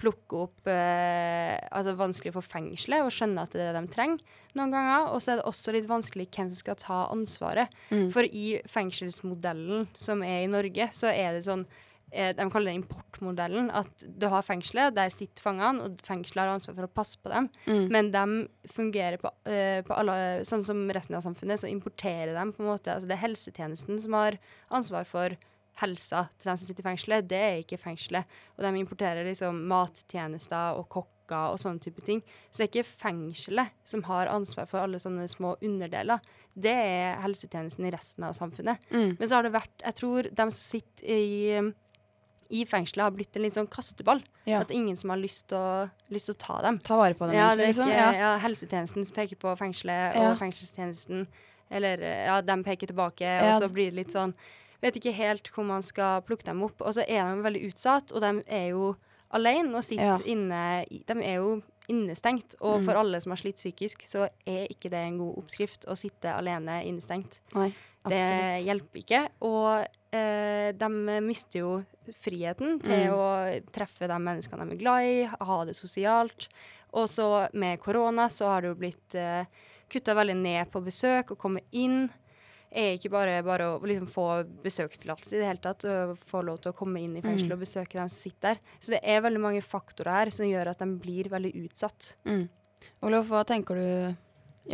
plukke 0.00 0.42
opp 0.46 0.68
eh, 0.70 1.56
Altså 1.70 1.96
vanskelig 1.98 2.34
for 2.36 2.44
fengselet 2.44 3.04
å 3.06 3.12
skjønne 3.12 3.46
at 3.46 3.54
det 3.54 3.64
er 3.64 3.74
det 3.74 3.82
de 3.86 3.94
trenger 3.94 4.42
noen 4.56 4.72
ganger. 4.72 5.10
Og 5.12 5.22
så 5.22 5.32
er 5.32 5.40
det 5.40 5.48
også 5.48 5.74
litt 5.76 5.88
vanskelig 5.90 6.28
hvem 6.32 6.50
som 6.50 6.60
skal 6.60 6.78
ta 6.80 7.00
ansvaret. 7.12 7.72
Mm. 7.90 8.06
For 8.14 8.28
i 8.28 8.46
fengselsmodellen 8.70 9.90
som 9.98 10.24
er 10.26 10.44
i 10.44 10.52
Norge, 10.52 10.88
så 10.96 11.10
er 11.12 11.36
det 11.36 11.44
sånn 11.46 11.66
eh, 12.12 12.32
De 12.36 12.48
kaller 12.52 12.72
det 12.72 12.80
importmodellen. 12.80 13.68
At 13.76 14.06
du 14.06 14.28
har 14.32 14.46
fengselet, 14.46 14.96
der 14.96 15.12
sitter 15.12 15.44
fangene, 15.44 15.84
og 15.84 16.00
fengselet 16.06 16.44
har 16.44 16.54
ansvar 16.54 16.78
for 16.78 16.88
å 16.88 16.94
passe 17.00 17.20
på 17.20 17.32
dem. 17.32 17.50
Mm. 17.66 17.84
Men 17.92 18.12
de 18.14 18.72
fungerer 18.72 19.20
på, 19.22 19.32
eh, 19.50 19.82
på 19.86 19.96
alle 19.96 20.16
Sånn 20.48 20.64
som 20.64 20.86
resten 20.92 21.18
av 21.18 21.26
samfunnet, 21.26 21.60
så 21.60 21.72
importerer 21.72 22.32
de 22.36 22.48
på 22.52 22.64
en 22.64 22.72
måte 22.72 22.94
Altså 22.94 23.08
det 23.08 23.18
er 23.18 23.26
helsetjenesten 23.26 24.00
som 24.02 24.16
har 24.16 24.40
ansvar 24.72 25.08
for 25.08 25.36
helsa 25.80 26.26
til 26.38 26.50
dem 26.50 26.58
som 26.58 26.68
sitter 26.68 26.84
i 26.84 26.88
fengselet. 26.88 27.28
Det 27.28 27.42
er 27.42 27.60
ikke 27.62 27.80
fengselet. 27.80 28.36
Og 28.56 28.64
de 28.64 28.72
importerer 28.80 29.26
liksom 29.28 29.62
mattjenester 29.70 30.78
og 30.80 30.88
kokker 30.92 31.52
og 31.52 31.58
sånne 31.60 31.82
type 31.82 32.04
ting. 32.06 32.22
Så 32.50 32.62
det 32.62 32.66
er 32.66 32.72
ikke 32.72 32.98
fengselet 33.06 33.72
som 33.88 34.04
har 34.06 34.30
ansvar 34.32 34.68
for 34.70 34.84
alle 34.84 35.00
sånne 35.02 35.26
små 35.30 35.56
underdeler. 35.60 36.22
Det 36.54 36.72
er 36.72 37.18
helsetjenesten 37.24 37.88
i 37.88 37.92
resten 37.92 38.28
av 38.28 38.36
samfunnet. 38.38 38.86
Mm. 38.90 39.16
Men 39.18 39.26
så 39.26 39.38
har 39.38 39.44
det 39.44 39.56
vært 39.56 39.82
Jeg 39.82 39.98
tror 39.98 40.30
de 40.30 40.46
som 40.46 40.62
sitter 40.62 41.10
i 41.12 41.72
i 42.48 42.62
fengselet 42.66 43.02
har 43.02 43.14
blitt 43.14 43.36
en 43.36 43.42
litt 43.42 43.56
sånn 43.56 43.66
kasteball. 43.70 44.20
Ja. 44.46 44.60
At 44.62 44.70
ingen 44.74 44.96
som 44.98 45.10
har 45.10 45.18
lyst 45.18 45.48
til 45.50 45.58
å, 45.58 46.36
ta 46.38 46.60
dem. 46.62 46.78
Ta 46.78 46.98
vare 47.00 47.16
på 47.18 47.26
dem, 47.26 47.34
ja, 47.34 47.48
egentlig, 47.48 47.64
det 47.64 47.72
liksom. 47.72 47.90
Ja. 47.90 48.10
ja. 48.14 48.28
helsetjenesten 48.44 49.08
peker 49.16 49.40
på 49.42 49.54
fengselet, 49.58 50.18
og 50.20 50.38
fengselstjenesten 50.38 51.26
Eller 51.66 51.98
ja, 51.98 52.38
de 52.46 52.54
peker 52.62 52.92
tilbake, 52.92 53.26
og 53.42 53.56
så 53.58 53.68
blir 53.72 53.90
det 53.90 54.04
litt 54.04 54.14
sånn 54.14 54.36
Vet 54.82 54.96
ikke 55.00 55.14
helt 55.14 55.50
hvor 55.54 55.64
man 55.64 55.82
skal 55.82 56.22
plukke 56.22 56.44
dem 56.44 56.62
opp. 56.62 56.80
Og 56.82 56.94
så 56.94 57.04
er 57.08 57.22
de 57.34 57.42
veldig 57.42 57.64
utsatt, 57.72 58.12
og 58.12 58.20
de 58.20 58.42
er 58.46 58.68
jo 58.70 58.94
alene 59.32 59.74
og 59.76 59.82
sitter 59.84 60.04
Ja. 60.04 60.18
inne 60.24 60.86
De 61.06 61.14
er 61.22 61.36
jo 61.36 61.62
innestengt, 61.88 62.54
og 62.60 62.80
Mm. 62.80 62.84
for 62.84 62.94
alle 62.96 63.20
som 63.20 63.30
har 63.30 63.36
slitt 63.36 63.56
psykisk, 63.56 64.02
så 64.02 64.28
er 64.46 64.66
ikke 64.68 64.90
det 64.90 64.94
en 65.06 65.18
god 65.18 65.36
oppskrift 65.38 65.86
å 65.86 65.96
sitte 65.96 66.32
alene 66.34 66.82
innestengt. 66.84 67.40
Nei, 67.54 67.72
Det 68.06 68.64
hjelper 68.64 69.02
ikke. 69.02 69.28
Og 69.42 69.86
eh, 70.12 70.72
de 70.72 70.88
mister 71.20 71.58
jo 71.60 71.84
friheten 72.22 72.80
til 72.82 73.10
Mm. 73.10 73.12
å 73.12 73.62
treffe 73.72 74.06
de 74.06 74.14
menneskene 74.18 74.64
de 74.68 74.74
er 74.74 74.78
glad 74.78 75.02
i, 75.02 75.24
ha 75.24 75.64
det 75.64 75.74
sosialt. 75.74 76.48
Og 76.94 77.08
så 77.08 77.48
med 77.52 77.80
korona 77.80 78.28
så 78.28 78.46
har 78.46 78.60
det 78.62 78.68
jo 78.68 78.74
blitt 78.76 79.14
eh, 79.14 79.44
kutta 79.90 80.14
veldig 80.14 80.36
ned 80.36 80.70
på 80.70 80.82
besøk 80.84 81.32
og 81.32 81.38
komme 81.38 81.60
inn. 81.72 82.08
Er 82.76 82.98
ikke 82.98 83.08
bare 83.14 83.38
bare 83.46 83.70
å 83.72 83.78
liksom 83.88 84.08
få 84.12 84.26
besøkstillatelse 84.64 85.36
i 85.36 85.40
det 85.40 85.46
hele 85.48 85.62
tatt, 85.64 85.86
og 85.88 86.18
få 86.28 86.42
lov 86.44 86.58
til 86.60 86.74
å 86.74 86.76
komme 86.76 87.00
inn 87.00 87.14
i 87.16 87.22
fengsel 87.24 87.48
Mm. 87.48 87.54
og 87.56 87.62
besøke 87.64 87.96
dem 87.96 88.08
som 88.12 88.20
sitter 88.30 88.54
der. 88.54 88.60
Så 88.80 88.92
det 88.92 89.00
er 89.02 89.22
veldig 89.24 89.40
mange 89.40 89.62
faktorer 89.64 90.12
her 90.12 90.30
som 90.30 90.44
gjør 90.46 90.68
at 90.74 90.78
de 90.84 90.86
blir 91.00 91.30
veldig 91.32 91.54
utsatt. 91.64 92.16
Mm. 92.28 92.48
Olof, 93.02 93.30
hva 93.32 93.44
tenker 93.48 93.74
du 93.80 94.16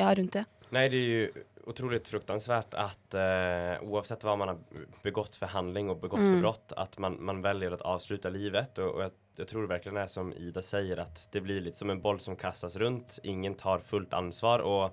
ja, 0.01 0.11
rundt 0.19 0.33
det? 0.33 0.45
Nei, 0.73 0.89
det 0.89 0.99
er 0.99 1.09
jo 1.13 1.45
utrolig 1.71 2.01
fruktansvärt 2.09 2.75
at 2.75 3.15
uh, 3.15 3.79
oavsett 3.87 4.25
hva 4.27 4.35
man 4.37 4.49
har 4.51 4.59
begått 5.05 5.37
for 5.39 5.47
handling 5.53 5.91
og 5.93 6.01
begått 6.03 6.19
Mm. 6.25 6.33
for 6.35 6.41
brott, 6.43 6.73
at 6.77 6.99
man, 6.99 7.19
man 7.23 7.43
velger 7.45 7.77
å 7.77 7.83
avsluta 7.95 8.33
livet. 8.35 8.79
Og, 8.83 8.97
og 8.97 9.01
jeg, 9.05 9.13
jeg 9.39 9.47
tror 9.53 9.69
virkelig 9.71 9.95
det 9.95 10.03
er 10.03 10.11
som 10.11 10.33
Ida 10.33 10.61
sier, 10.65 10.99
at 11.05 11.29
det 11.31 11.43
blir 11.45 11.61
litt 11.63 11.77
som 11.79 11.91
en 11.91 12.01
boll 12.03 12.19
som 12.19 12.35
kastas 12.35 12.75
rundt. 12.83 13.21
Ingen 13.23 13.55
tar 13.55 13.79
fullt 13.79 14.13
ansvar. 14.13 14.59
Och 14.59 14.91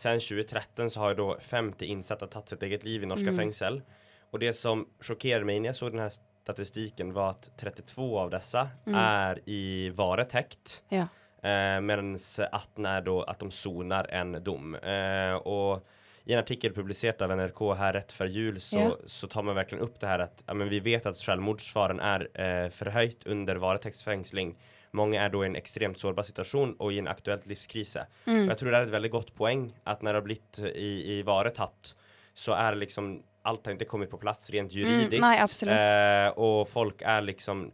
sen 0.00 0.20
2013 0.20 0.90
så 0.90 1.00
har 1.00 1.14
då 1.14 1.36
50 1.40 1.84
insatta 1.86 2.26
tagit 2.26 2.48
sitt 2.48 2.62
eget 2.62 2.84
liv 2.84 3.02
i 3.02 3.06
norska 3.06 3.22
Mm. 3.28 3.36
fengsel. 3.36 3.82
Och 4.30 4.38
det 4.38 4.52
som 4.52 4.88
chockerade 5.00 5.44
mig 5.44 5.60
när 5.60 5.68
jag 5.68 5.76
såg 5.76 5.92
den 5.92 6.00
här 6.00 6.10
statistiken 6.42 7.12
var 7.12 7.30
att 7.30 7.50
32 7.56 8.18
av 8.18 8.30
dessa 8.30 8.68
Mm. 8.86 8.98
är 9.00 9.40
i 9.46 9.90
varetekt. 9.90 10.82
Ja. 10.88 11.06
Eh, 11.48 11.80
Medan 11.80 12.18
18 12.52 12.86
är 12.86 13.00
då 13.00 13.22
att 13.22 13.38
de 13.38 13.50
sonar 13.50 14.06
en 14.10 14.44
dom. 14.44 14.74
Eh, 14.74 15.32
och 15.34 15.86
i 16.24 16.32
en 16.32 16.38
artikel 16.38 16.74
publicerad 16.74 17.22
av 17.22 17.30
NRK 17.36 17.74
här 17.74 17.92
rätt 17.92 18.12
för 18.12 18.26
jul 18.26 18.60
så, 18.60 18.76
yeah. 18.78 18.92
så 19.06 19.26
tar 19.28 19.42
man 19.42 19.54
verkligen 19.54 19.84
upp 19.84 20.00
det 20.00 20.06
här 20.06 20.18
att 20.18 20.42
ja, 20.46 20.54
men 20.54 20.68
vi 20.68 20.80
vet 20.80 21.06
att 21.06 21.16
selvmordsfaren 21.16 22.00
är 22.00 22.20
eh, 22.40 22.70
förhöjt 22.70 23.26
under 23.26 23.56
varetektsfängsling. 23.56 24.56
Många 24.96 25.22
er 25.22 25.32
da 25.32 25.42
i 25.44 25.48
en 25.48 25.58
extremt 25.58 26.00
sårbar 26.00 26.26
situasjon 26.26 26.76
og 26.82 26.92
i 26.92 26.98
en 26.98 27.10
aktuellt 27.10 27.46
livskrise. 27.50 28.06
Mm. 28.26 28.44
Og 28.44 28.52
jeg 28.52 28.60
tror 28.60 28.70
det 28.70 28.78
er 28.78 28.88
et 28.88 28.94
veldig 28.96 29.10
godt 29.14 29.34
poeng 29.38 29.68
at 29.86 30.02
når 30.02 30.12
det 30.12 30.20
har 30.20 30.26
blitt 30.26 30.62
i, 30.74 30.92
i 31.14 31.20
varetatt 31.26 31.94
så 32.34 32.56
er 32.56 32.74
det 32.74 32.86
liksom 32.86 33.18
allt 33.48 33.66
har 33.66 33.76
ikke 33.78 33.88
kommet 33.88 34.10
på 34.10 34.20
plass 34.20 34.50
rent 34.52 34.74
Mm, 34.74 35.08
nei, 35.10 35.20
nej, 35.20 35.38
absolut. 35.40 35.74
Eh, 35.74 36.28
och 36.36 36.68
folk 36.68 37.02
er 37.02 37.22
liksom 37.22 37.70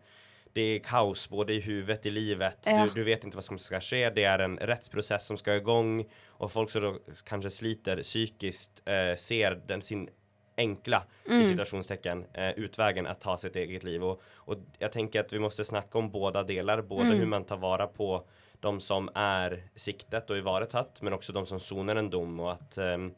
det 0.56 0.62
er 0.62 0.78
kaos 0.78 1.26
både 1.28 1.52
i 1.52 1.60
huvudet, 1.60 2.06
i 2.06 2.10
livet. 2.10 2.58
Ja. 2.64 2.86
Du, 2.86 2.94
du 2.94 3.04
vet 3.04 3.24
ikke 3.24 3.36
hva 3.36 3.44
som 3.44 3.58
skal 3.60 3.82
skje. 3.84 4.06
Det 4.16 4.24
er 4.24 4.40
en 4.40 4.56
rettsprosess 4.56 5.26
som 5.28 5.36
skal 5.36 5.58
i 5.58 5.60
igång 5.60 6.06
Og 6.38 6.52
folk 6.52 6.70
som 6.72 6.96
kanskje 7.28 7.50
sliter 7.52 8.00
psykisk, 8.00 8.80
eh, 8.88 9.16
ser 9.16 9.58
den 9.68 9.82
sin 9.82 10.08
enkla 10.56 11.02
Mm. 11.28 11.40
i 11.40 11.44
citationstecken 11.44 12.24
eh, 12.32 12.50
utvägen 12.50 13.06
att 13.06 13.20
ta 13.20 13.38
sitt 13.38 13.56
eget 13.56 13.84
liv. 13.84 14.04
Och, 14.04 14.22
och 14.34 14.56
jag 14.78 14.92
tänker 14.92 15.20
att 15.20 15.32
vi 15.32 15.38
måste 15.38 15.64
snacka 15.64 15.98
om 15.98 16.10
båda 16.10 16.42
delar, 16.42 16.82
både 16.82 17.02
Mm. 17.02 17.18
hur 17.18 17.26
man 17.26 17.44
tar 17.44 17.56
vara 17.56 17.86
på 17.86 18.24
de 18.60 18.80
som 18.80 19.10
är 19.14 19.62
siktet 19.74 20.30
och 20.30 20.36
i 20.36 20.40
varetatt 20.40 21.02
men 21.02 21.12
också 21.12 21.32
de 21.32 21.46
som 21.46 21.60
soner 21.60 21.96
en 21.96 22.10
dom 22.10 22.40
och 22.40 22.52
att 22.52 22.78
ehm, 22.78 23.14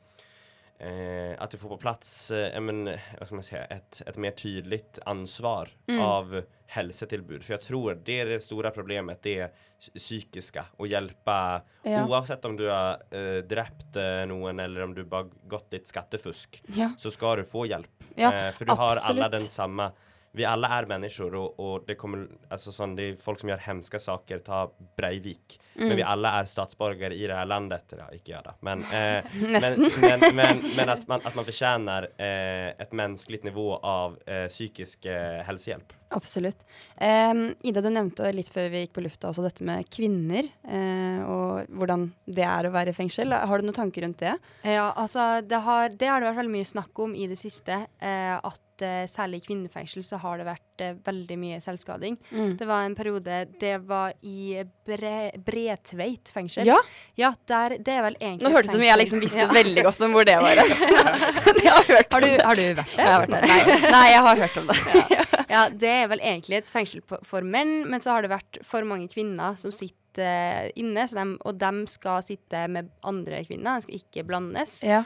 eh, 0.79 1.43
att 1.43 1.51
du 1.51 1.59
får 1.59 1.69
på 1.69 1.77
plats 1.77 2.31
eh, 2.31 2.61
men, 2.61 2.85
vad 3.19 3.27
ska 3.27 3.35
man 3.35 3.43
säga, 3.45 3.65
ett, 3.65 4.03
ett 4.07 4.17
mer 4.17 4.31
tydligt 4.31 4.99
ansvar 5.05 5.69
Mm. 5.89 6.01
av 6.03 6.43
hälsotilbud. 6.67 7.43
För 7.43 7.53
jag 7.55 7.61
tror 7.61 7.99
det 8.05 8.21
är 8.21 8.27
det 8.27 8.41
stora 8.41 8.71
problemet, 8.71 9.23
det 9.23 9.39
är 9.39 9.51
psy- 9.81 9.99
psykiska 9.99 10.65
och 10.77 10.87
hjälpa 10.87 11.63
Ja. 11.83 12.07
oavsett 12.07 12.45
om 12.45 12.57
du 12.57 12.69
har 12.69 12.91
eh, 13.11 13.43
drept 13.43 13.97
eh, 13.97 14.27
någon 14.27 14.61
eller 14.61 14.83
om 14.83 14.95
du 14.95 15.05
har 15.11 15.31
gått 15.49 15.71
ditt 15.71 15.89
skattefusk 15.89 16.63
Ja. 16.67 16.91
så 16.99 17.11
skal 17.11 17.37
du 17.37 17.45
få 17.45 17.67
hjelp. 17.67 17.91
Ja, 18.15 18.35
eh, 18.35 18.53
for 18.53 18.65
du 18.65 18.73
har 18.73 18.97
alle 19.09 19.29
den 19.29 19.41
samma 19.41 19.93
vi 20.38 20.47
alle 20.49 20.71
er 20.78 20.88
mennesker, 20.90 21.35
og, 21.38 21.59
og 21.62 21.87
det 21.88 21.99
kommer, 22.00 22.26
altså 22.52 22.73
sånn, 22.75 22.97
det 22.99 23.09
er 23.11 23.18
folk 23.21 23.42
som 23.42 23.50
gjør 23.52 23.64
hemske 23.66 24.00
saker, 24.02 24.42
ta 24.47 24.64
Breivik. 24.99 25.59
Mm. 25.75 25.85
Men 25.85 25.97
vi 26.00 26.07
alle 26.07 26.33
er 26.40 26.50
statsborgere 26.50 27.14
i 27.14 27.26
det 27.26 27.35
här 27.35 27.47
landet, 27.47 27.95
ja, 27.99 28.09
ikke 28.14 28.35
gjør 28.35 28.49
det. 28.49 28.57
Men, 28.66 28.85
eh, 28.88 29.38
men, 29.54 29.87
men, 30.00 30.26
men, 30.37 30.64
men 30.76 30.95
at 30.95 31.07
man, 31.09 31.21
att 31.25 31.35
man 31.35 31.45
fortjener 31.45 32.11
eh, 32.16 32.73
et 32.78 32.92
menneskelig 32.92 33.45
nivå 33.45 33.76
av 33.76 34.18
eh, 34.26 34.47
psykisk 34.49 35.07
eh, 35.07 35.42
hälsohjelp. 35.47 35.92
Absolutt. 36.09 36.62
Em, 36.97 37.54
Ida, 37.62 37.83
du 37.85 37.90
nevnte 37.92 38.30
litt 38.33 38.49
før 38.52 38.71
vi 38.73 38.85
gikk 38.85 38.95
på 38.97 39.04
lufta 39.04 39.28
også 39.28 39.45
dette 39.45 39.64
med 39.66 39.88
kvinner, 39.92 40.47
eh, 40.64 41.21
og 41.21 41.68
hvordan 41.68 42.09
det 42.25 42.47
er 42.49 42.68
å 42.68 42.73
være 42.73 42.95
i 42.95 42.97
fengsel. 42.97 43.35
Har 43.37 43.61
du 43.61 43.68
noen 43.68 43.76
tanker 43.76 44.07
rundt 44.07 44.23
det? 44.25 44.38
Ja, 44.64 44.88
altså 44.97 45.42
det 45.45 45.61
har 45.66 45.92
det, 45.92 46.09
har 46.09 46.23
det 46.23 46.30
vært 46.30 46.40
veldig 46.40 46.54
mye 46.57 46.71
snakk 46.71 47.04
om 47.04 47.12
i 47.12 47.28
det 47.28 47.37
siste. 47.40 47.83
Eh, 48.00 48.35
at 48.38 48.62
eh, 48.87 49.05
særlig 49.11 49.43
i 49.43 49.47
kvinnefengsel 49.49 50.05
så 50.07 50.19
har 50.23 50.41
det 50.41 50.47
vært 50.49 50.83
uh, 50.85 50.95
veldig 51.07 51.39
mye 51.41 51.59
selvskading. 51.63 52.19
Mm. 52.31 52.55
Det 52.61 52.69
var 52.69 52.87
en 52.87 52.97
periode 52.99 53.39
Det 53.61 53.75
var 53.89 54.15
i 54.23 54.63
Bre, 54.87 55.31
Bredtveit 55.45 56.33
fengsel. 56.35 56.69
Ja. 56.69 56.79
ja 57.19 57.33
der, 57.51 57.77
det 57.79 57.95
er 57.95 58.05
vel 58.07 58.19
egentlig 58.21 58.49
Nå 58.49 58.55
hørtes 58.55 58.73
det 58.73 58.77
ut 58.77 58.81
som 58.81 58.87
jeg 58.89 59.03
liksom 59.03 59.23
visste 59.25 59.49
veldig 59.53 59.87
godt 59.89 60.03
om 60.07 60.17
hvor 60.17 60.29
det 60.29 60.39
var. 60.43 60.63
jeg 61.65 61.73
har, 61.73 61.85
hørt 61.89 62.13
har, 62.13 62.23
om 62.23 62.27
du, 62.27 62.31
det. 62.31 62.47
har 62.47 62.61
du 62.61 62.65
vært 62.81 62.97
der? 62.97 63.05
Jeg 63.05 63.13
har 63.13 63.25
vært 63.25 63.37
der. 63.37 63.47
Nei. 63.49 63.93
Nei, 63.95 64.07
jeg 64.13 64.27
har 64.29 64.43
hørt 64.43 64.59
om 64.63 64.73
det. 64.73 64.81
ja, 65.55 65.63
det 65.85 65.95
er 65.95 66.11
vel 66.13 66.27
egentlig 66.33 66.61
et 66.63 66.73
fengsel 66.73 67.05
for 67.07 67.47
menn, 67.47 67.81
men 67.91 68.05
så 68.05 68.15
har 68.15 68.25
det 68.25 68.33
vært 68.33 68.61
for 68.67 68.87
mange 68.89 69.09
kvinner 69.13 69.57
som 69.61 69.75
sitter 69.75 70.25
eh, 70.25 70.69
inne, 70.81 71.07
så 71.09 71.21
dem- 71.21 71.39
og 71.47 71.59
de 71.61 71.87
skal 71.91 72.23
sitte 72.27 72.67
med 72.73 72.91
andre 73.07 73.43
kvinner, 73.47 73.79
de 73.79 73.87
skal 73.87 74.03
ikke 74.03 74.27
blandes. 74.29 74.81
Ja. 74.87 75.05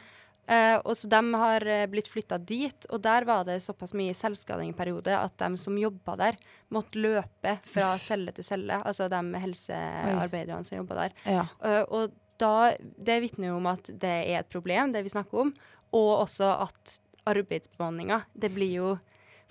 Eh, 0.51 0.77
og 0.83 0.97
så 0.99 1.07
de 1.07 1.21
har 1.39 1.67
eh, 1.71 1.85
blitt 1.91 2.09
flytta 2.11 2.39
dit, 2.43 2.87
og 2.91 3.03
der 3.05 3.27
var 3.29 3.45
det 3.47 3.61
såpass 3.63 3.95
mye 3.95 4.15
selvskading 4.17 4.73
i 4.73 4.77
periode 4.77 5.15
at 5.15 5.37
de 5.39 5.61
som 5.61 5.79
jobba 5.79 6.17
der, 6.19 6.41
måtte 6.75 6.99
løpe 6.99 7.55
fra 7.69 7.93
celle 8.03 8.35
til 8.35 8.47
celle. 8.47 8.81
Altså 8.83 9.07
de 9.13 9.23
helsearbeiderne 9.45 10.67
som 10.67 10.81
jobba 10.81 11.05
der. 11.05 11.17
Ja. 11.29 11.47
Eh, 11.63 11.85
og 11.87 12.19
da, 12.43 12.73
det 12.81 13.21
vitner 13.23 13.53
jo 13.53 13.61
om 13.61 13.71
at 13.71 13.87
det 13.93 14.17
er 14.33 14.41
et 14.41 14.51
problem, 14.51 14.93
det 14.95 15.05
vi 15.07 15.15
snakker 15.15 15.47
om, 15.47 15.55
og 15.95 16.13
også 16.25 16.51
at 16.67 16.99
arbeidsbemanninga, 17.31 18.25
det 18.35 18.51
blir 18.51 18.79
jo 18.81 18.93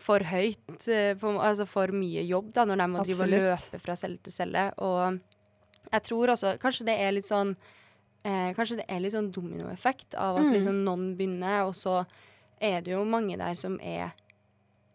for 0.01 0.25
høyt, 0.25 0.81
for, 1.21 1.37
altså 1.37 1.67
for 1.69 1.93
mye 1.93 2.23
jobb 2.25 2.49
da, 2.55 2.65
når 2.67 2.81
de 2.81 2.87
må 2.89 3.03
drive 3.05 3.27
og 3.27 3.31
løpe 3.31 3.79
fra 3.79 3.95
celle 3.99 4.17
til 4.25 4.33
celle. 4.33 4.63
Og 4.81 5.21
jeg 5.91 6.03
tror 6.07 6.33
også 6.33 6.55
Kanskje 6.61 6.87
det 6.89 6.97
er 6.99 7.13
litt 7.13 7.27
sånn 7.29 7.53
eh, 8.23 8.53
Kanskje 8.53 8.77
det 8.77 8.85
er 8.89 8.99
litt 8.99 9.13
sånn 9.13 9.31
dominoeffekt 9.31 10.15
av 10.15 10.37
at 10.37 10.43
Mm. 10.45 10.53
liksom 10.53 10.83
noen 10.85 11.15
begynner, 11.17 11.65
og 11.67 11.73
så 11.73 12.05
er 12.61 12.81
det 12.81 12.91
jo 12.91 13.03
mange 13.05 13.37
der 13.37 13.55
som 13.55 13.79
er 13.81 14.11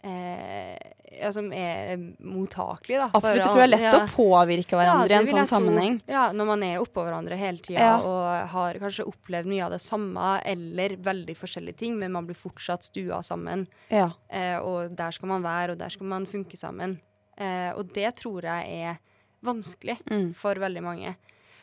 eh, 0.05 0.77
ja, 1.21 1.33
som 1.33 1.49
er 1.53 1.97
mottakelige, 2.21 2.99
da. 3.01 3.07
Absolutt. 3.15 3.41
Jeg 3.41 3.47
tror 3.47 3.57
det 3.57 3.65
er 3.67 3.73
lett 3.73 3.87
ja. 3.87 3.93
å 4.05 4.09
påvirke 4.13 4.77
hverandre 4.79 5.09
Ja, 5.11 5.17
i 5.17 5.23
en 5.23 5.27
sånn 5.31 5.49
sammenheng. 5.49 5.99
tro. 6.03 6.13
Ja, 6.13 6.25
når 6.37 6.47
man 6.51 6.63
er 6.67 6.79
oppå 6.83 7.03
hverandre 7.07 7.39
hele 7.41 7.59
tida 7.59 7.81
Ja. 7.81 7.97
og 8.03 8.49
har 8.53 8.75
kanskje 8.83 9.07
opplevd 9.09 9.47
mye 9.47 9.65
av 9.65 9.71
det 9.73 9.81
samme 9.81 10.41
eller 10.45 10.97
veldig 10.97 11.37
forskjellige 11.37 11.77
ting, 11.77 11.99
men 11.99 12.13
man 12.13 12.27
blir 12.27 12.37
fortsatt 12.37 12.83
stua 12.85 13.23
sammen. 13.23 13.67
Ja. 13.91 14.11
Eh, 14.31 14.59
og 14.61 14.95
der 14.97 15.11
skal 15.13 15.29
man 15.29 15.43
være, 15.43 15.73
og 15.73 15.79
der 15.79 15.89
skal 15.91 16.07
man 16.07 16.27
funke 16.27 16.57
sammen. 16.57 17.01
Eh, 17.39 17.73
og 17.77 17.93
det 17.93 18.15
tror 18.17 18.43
jeg 18.43 18.83
er 18.83 18.99
vanskelig 19.45 19.99
Mm. 20.11 20.35
for 20.35 20.55
veldig 20.55 20.83
mange. 20.83 21.17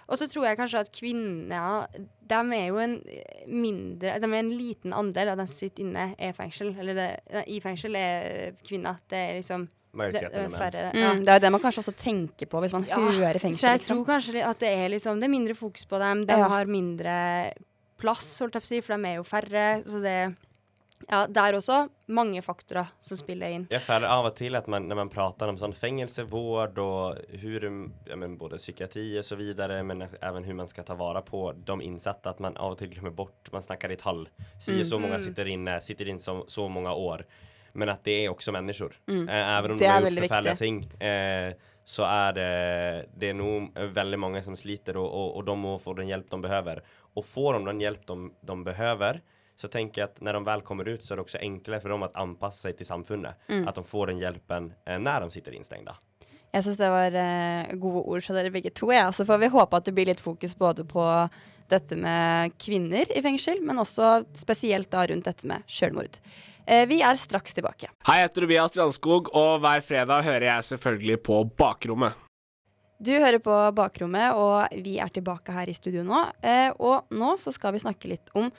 Og 0.10 0.18
så 0.20 0.28
tror 0.28 0.46
jeg 0.50 0.58
kanskje 0.60 0.80
at 0.84 0.92
kvinner 0.92 1.88
De 2.28 2.36
er 2.58 2.68
jo 2.68 2.78
en 2.78 2.98
mindre 3.48 4.18
De 4.20 4.28
er 4.30 4.40
en 4.42 4.50
liten 4.58 4.94
andel 4.94 5.30
av 5.34 5.38
de 5.40 5.46
som 5.48 5.56
sitter 5.56 5.84
inne, 5.86 6.10
i 6.20 6.32
fengsel. 6.36 6.74
Eller 6.80 6.94
det, 6.98 7.08
i 7.48 7.60
fengsel 7.64 7.96
er 7.96 8.52
kvinner. 8.68 9.00
Det 9.10 9.18
er 9.20 9.34
liksom 9.40 9.68
det, 9.94 10.24
er 10.26 10.50
færre. 10.50 10.88
Mm, 10.96 11.20
det 11.22 11.30
er 11.30 11.38
jo 11.38 11.42
det 11.46 11.52
man 11.54 11.62
kanskje 11.62 11.84
også 11.84 11.94
tenker 12.02 12.48
på 12.50 12.60
hvis 12.64 12.74
man 12.74 12.86
Ja, 12.90 12.98
hører 12.98 13.38
Så 13.38 13.44
fengsel. 13.46 13.68
jeg 13.70 13.80
Liksom. 13.80 13.98
tror 14.00 14.06
kanskje 14.10 14.42
at 14.50 14.60
det 14.60 14.72
er 14.74 14.90
liksom 14.90 15.20
Det 15.22 15.28
er 15.28 15.36
mindre 15.36 15.54
fokus 15.56 15.86
på 15.86 16.00
dem. 16.02 16.26
De 16.26 16.34
Ja. 16.34 16.48
har 16.50 16.66
mindre 16.66 17.54
plass, 18.00 18.40
holdt 18.40 18.54
jeg 18.56 18.62
på 18.64 18.66
å 18.66 18.72
si, 18.74 18.82
for 18.82 18.98
de 18.98 19.06
er 19.08 19.16
jo 19.16 19.24
færre. 19.24 19.84
Så 19.86 20.02
det 20.02 20.36
Ja, 21.10 21.26
det 21.28 21.38
er 21.42 21.54
også 21.58 21.90
mange 22.08 22.42
faktorer 22.46 22.88
som 23.04 23.18
spiller 23.18 23.50
inn. 23.56 23.68
Jeg 23.72 23.82
føler 23.82 24.08
av 24.08 24.26
og 24.30 24.36
til 24.36 24.56
at 24.56 24.68
man, 24.72 24.88
når 24.90 24.96
man 24.96 25.10
prater 25.14 25.50
om 25.50 25.58
sånn 25.58 25.74
fengselsvård 25.76 26.78
og 26.84 27.18
hur, 27.42 27.68
ja, 28.10 28.16
men 28.20 28.38
både 28.38 28.60
psykiatri 28.62 29.18
og 29.20 29.26
så 29.28 29.38
videre, 29.40 29.82
men 29.84 30.02
også 30.08 30.20
hvordan 30.22 30.56
man 30.64 30.68
skal 30.72 30.84
ta 30.88 30.96
vare 31.00 31.22
på 31.26 31.46
de 31.66 31.80
innsatte, 31.88 32.30
at 32.30 32.40
man 32.44 32.58
av 32.58 32.76
og 32.76 32.78
til 32.82 32.90
glemmer 32.94 33.16
bort, 33.16 33.52
man 33.54 33.62
snakker 33.66 33.92
i 33.92 33.96
tall, 34.00 34.28
si 34.60 34.74
Mm. 34.74 34.84
så 34.84 35.00
många 35.00 35.18
Mm. 35.20 35.26
sitter 35.26 35.46
inne, 35.48 35.82
sitter 35.82 36.06
inne 36.10 36.20
så, 36.20 36.44
så 36.48 36.70
mange 36.70 36.90
år. 36.94 37.24
Men 37.76 37.90
at 37.90 38.04
det 38.04 38.26
er 38.26 38.30
også 38.30 38.52
mennesker. 38.54 38.92
Mm. 39.08 39.28
Eh, 39.30 39.58
om 39.72 39.78
de 39.78 39.86
har 39.86 40.02
gjort 40.02 40.20
forferdelige 40.20 40.58
ting, 40.58 40.84
eh, 41.02 41.54
så 41.86 42.06
er 42.06 42.34
det, 42.34 43.10
det 43.18 43.30
er 43.30 43.34
noe 43.34 43.70
veldig 43.74 44.20
mange 44.20 44.42
som 44.44 44.54
sliter 44.56 44.96
og, 44.96 45.10
og, 45.12 45.38
og 45.38 45.46
de 45.46 45.56
må 45.56 45.80
få 45.82 45.96
den 45.98 46.08
hjelp 46.08 46.30
de 46.30 46.38
behøver. 46.42 46.82
Og 47.18 47.24
får 47.26 47.58
de 47.60 47.66
den 47.66 47.80
hjelp 47.82 48.06
de, 48.06 48.30
de 48.46 48.64
behöver, 48.64 49.22
så 49.56 49.68
tänker 49.68 50.02
jag 50.02 50.10
att 50.10 50.22
när 50.22 50.34
de 50.34 50.44
väl 50.44 50.62
kommer 50.62 50.88
ut 50.88 51.06
så 51.06 51.14
är 51.14 51.16
det 51.16 51.22
också 51.22 51.38
enklare 51.38 51.80
för 51.80 51.90
dem 51.90 52.04
att 52.04 52.16
anpassa 52.16 52.62
sig 52.62 52.74
till 52.74 52.86
samfunnet. 52.86 53.36
Mm. 53.48 53.68
Att 53.68 53.76
de 53.76 53.84
får 53.84 54.08
den 54.08 54.18
hjälpen 54.18 54.74
eh, 54.86 55.00
när 55.00 55.22
de 55.22 55.32
sitter 55.32 55.52
instängda. 55.52 55.96
Jeg 56.54 56.64
syns 56.68 56.78
det 56.78 56.90
var 56.94 57.16
eh, 57.18 57.74
gode 57.82 58.04
ord 58.06 58.22
fra 58.22 58.36
dere 58.38 58.52
begge 58.54 58.70
to. 58.70 58.92
Ja. 58.94 59.12
Så 59.12 59.26
får 59.26 59.40
vi 59.42 59.50
håpe 59.50 59.78
at 59.78 59.88
det 59.88 59.94
blir 59.98 60.06
litt 60.06 60.22
fokus 60.22 60.54
både 60.58 60.86
på 60.86 61.06
dette 61.72 61.98
med 61.98 62.54
kvinner 62.62 63.10
i 63.10 63.22
fengsel, 63.26 63.62
men 63.66 63.82
også 63.82 64.20
spesielt 64.38 64.92
da 64.94 65.08
rundt 65.10 65.26
dette 65.26 65.50
med 65.50 65.66
sjølmord. 65.66 66.20
Eh, 66.68 66.86
vi 66.88 67.02
er 67.02 67.18
straks 67.18 67.58
tilbake. 67.58 67.90
Hei, 68.06 68.20
jeg 68.20 68.30
heter 68.30 68.46
Tobias 68.46 68.76
Strandskog, 68.76 69.32
og 69.34 69.64
hver 69.64 69.82
fredag 69.82 70.28
hører 70.28 70.48
jeg 70.52 70.68
selvfølgelig 70.70 71.18
på 71.26 71.42
Bakrommet. 71.58 72.22
Du 73.04 73.12
hører 73.18 73.42
på 73.44 73.58
Bakrommet, 73.76 74.38
og 74.38 74.78
vi 74.86 75.00
er 75.02 75.10
tilbake 75.12 75.58
her 75.58 75.68
i 75.68 75.76
studio 75.76 76.06
nå. 76.08 76.22
Eh, 76.46 76.70
og 76.78 77.10
nå 77.12 77.34
så 77.42 77.52
skal 77.52 77.74
vi 77.74 77.82
snakke 77.84 78.14
litt 78.14 78.30
om 78.38 78.54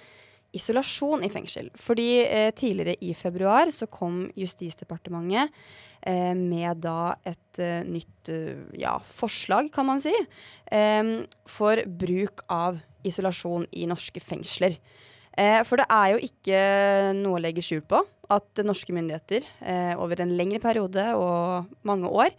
isolasjon 0.54 1.24
i 1.26 1.30
fengsel. 1.32 1.70
Fordi 1.80 2.08
eh, 2.24 2.50
tidligere 2.56 2.96
i 3.04 3.14
februar 3.16 3.72
så 3.74 3.88
kom 3.90 4.24
Justisdepartementet 4.38 5.52
eh, 6.06 6.32
med 6.38 6.82
da 6.84 7.14
et 7.26 7.60
eh, 7.62 7.82
nytt 7.86 8.30
eh, 8.32 8.64
ja, 8.80 8.96
forslag, 9.04 9.70
kan 9.74 9.88
man 9.88 10.02
si, 10.04 10.14
eh, 10.70 11.04
for 11.50 11.84
bruk 11.86 12.44
av 12.52 12.80
isolasjon 13.04 13.66
i 13.76 13.88
norske 13.90 14.22
fengsler. 14.22 14.78
Eh, 15.36 15.60
for 15.66 15.80
det 15.80 15.88
er 15.90 16.14
jo 16.14 16.26
ikke 16.28 16.58
noe 17.20 17.38
å 17.38 17.44
legge 17.44 17.64
skjul 17.64 17.82
på 17.88 18.02
at 18.32 18.64
norske 18.64 18.94
myndigheter 18.96 19.44
over 20.00 20.22
en 20.22 20.30
lengre 20.32 20.56
periode 20.62 21.02
og 21.12 21.66
mange 21.84 22.08
år 22.08 22.30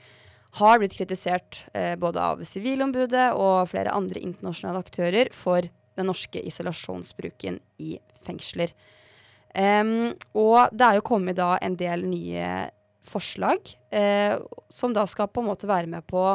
har 0.58 0.80
blitt 0.82 0.95
kritisert 0.97 1.60
både 2.01 2.23
av 2.25 2.41
Sivilombudet 2.47 3.28
og 3.38 3.67
flere 3.69 3.93
andre 3.93 4.23
internasjonale 4.25 4.82
aktører 4.82 5.30
for 5.36 5.67
den 5.95 6.10
norske 6.10 6.41
isolasjonsbruken 6.45 7.60
i 7.84 7.95
fengsler. 8.25 8.73
Um, 9.55 10.12
og 10.36 10.73
det 10.75 10.88
er 10.88 10.97
jo 10.97 11.05
kommet 11.08 11.38
da 11.39 11.53
en 11.63 11.77
del 11.79 12.03
nye 12.10 12.49
forslag 13.05 13.69
uh, 13.95 14.41
som 14.67 14.91
da 14.95 15.05
skal 15.08 15.29
på 15.31 15.39
en 15.39 15.47
måte 15.47 15.69
være 15.69 15.88
med 15.88 16.03
på 16.10 16.25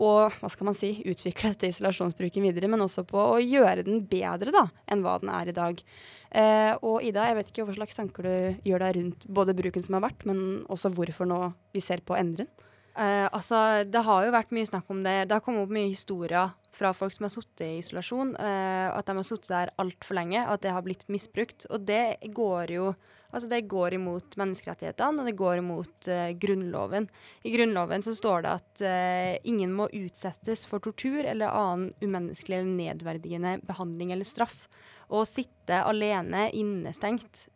å 0.00 0.12
hva 0.38 0.48
skal 0.48 0.70
man 0.70 0.76
si, 0.76 0.94
utvikle 1.08 1.52
dette 1.52 1.68
isolasjonsbruken 1.68 2.44
videre, 2.46 2.70
men 2.72 2.80
også 2.84 3.04
på 3.08 3.20
å 3.34 3.40
gjøre 3.42 3.84
den 3.84 4.04
bedre 4.08 4.54
da, 4.54 4.64
enn 4.88 5.04
hva 5.04 5.18
den 5.20 5.32
er 5.34 5.50
i 5.50 5.56
dag. 5.56 5.82
Eh, 6.30 6.72
og 6.86 7.04
Ida, 7.04 7.26
jeg 7.28 7.36
vet 7.36 7.50
ikke 7.52 7.66
hva 7.68 7.76
slags 7.76 7.98
tanker 7.98 8.26
du 8.28 8.70
gjør 8.70 8.84
deg 8.86 8.96
rundt 8.96 9.26
både 9.28 9.56
bruken 9.58 9.84
som 9.84 9.98
har 9.98 10.06
vært, 10.06 10.24
men 10.30 10.62
også 10.72 10.92
hvorfor 10.96 11.28
nå 11.28 11.42
vi 11.74 11.84
ser 11.84 12.00
på 12.06 12.16
å 12.16 12.20
endre 12.20 12.46
den. 12.46 12.66
Eh, 12.96 13.26
altså, 13.28 13.82
det 13.86 14.02
har 14.06 14.24
jo 14.24 14.34
vært 14.34 14.56
mye 14.56 14.70
snakk 14.70 14.88
om 14.92 15.04
det. 15.04 15.16
Det 15.28 15.36
har 15.36 15.44
kommet 15.44 15.66
opp 15.66 15.74
mye 15.74 15.90
historier 15.92 16.54
fra 16.70 16.92
folk 16.94 17.12
som 17.12 17.26
har 17.26 17.32
sittet 17.34 17.64
i 17.66 17.78
isolasjon, 17.80 18.34
uh, 18.38 18.90
at 18.94 19.08
de 19.08 19.16
har 19.18 19.26
sittet 19.26 19.50
der 19.50 19.72
altfor 19.80 20.18
lenge, 20.18 20.42
at 20.46 20.62
det 20.62 20.74
har 20.74 20.84
blitt 20.86 21.06
misbrukt. 21.10 21.66
Og 21.70 21.88
det 21.88 22.20
går 22.36 22.76
jo 22.78 22.92
Altså, 23.30 23.46
det 23.46 23.68
går 23.70 23.94
imot 23.94 24.34
menneskerettighetene, 24.40 25.22
og 25.22 25.28
det 25.28 25.36
går 25.38 25.60
imot 25.60 26.08
uh, 26.10 26.32
Grunnloven. 26.42 27.04
I 27.46 27.52
Grunnloven 27.54 28.02
så 28.02 28.10
står 28.18 28.42
det 28.42 28.54
at 28.56 28.82
uh, 28.82 29.36
ingen 29.46 29.70
må 29.70 29.86
utsettes 29.94 30.64
for 30.66 30.82
tortur 30.82 31.20
eller 31.22 31.46
annen 31.46 31.92
umenneskelig 32.02 32.56
eller 32.58 32.72
nedverdigende 32.72 33.52
behandling 33.70 34.10
eller 34.10 34.26
straff. 34.26 34.64
Å 35.06 35.22
sitte 35.30 35.78
alene 35.78 36.48
innestengt 36.58 37.46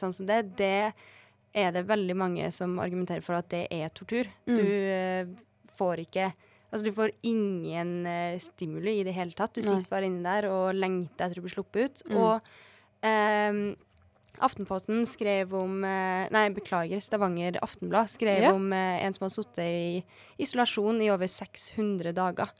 sånn 0.00 0.16
som 0.16 0.26
det, 0.28 0.42
det 0.56 0.90
er 1.52 1.76
det 1.76 1.84
veldig 1.88 2.16
mange 2.16 2.48
som 2.52 2.80
argumenterer 2.80 3.24
for 3.24 3.36
at 3.36 3.52
det 3.52 3.66
er 3.68 3.92
tortur. 3.92 4.32
Mm. 4.48 4.56
Du 4.56 5.76
får 5.76 6.06
ikke 6.08 6.32
Altså, 6.68 6.84
du 6.84 6.94
får 6.96 7.14
ingen 7.26 7.92
uh, 8.04 8.38
stimuli 8.42 8.98
i 9.00 9.04
det 9.06 9.16
hele 9.16 9.32
tatt. 9.36 9.54
Du 9.56 9.62
Nei. 9.62 9.68
sitter 9.68 9.92
bare 9.92 10.08
inni 10.10 10.24
der 10.26 10.50
og 10.52 10.72
lengter 10.76 11.26
etter 11.26 11.40
å 11.40 11.46
bli 11.46 11.52
sluppet 11.54 11.88
ut. 11.88 12.08
Mm. 12.10 12.18
Og 12.22 12.50
Ehm, 13.06 13.76
Aftenposten 14.38 15.02
skrev 15.08 15.50
om 15.58 15.80
eh, 15.82 16.28
Nei, 16.30 16.44
beklager, 16.54 17.00
Stavanger 17.02 17.56
Aftenblad 17.64 18.10
skrev 18.12 18.44
yeah. 18.44 18.54
om 18.54 18.70
eh, 18.74 19.00
en 19.02 19.16
som 19.16 19.26
har 19.26 19.32
sittet 19.34 19.64
i 19.64 20.44
isolasjon 20.44 21.00
i 21.02 21.10
over 21.10 21.30
600 21.30 22.14
dager. 22.14 22.52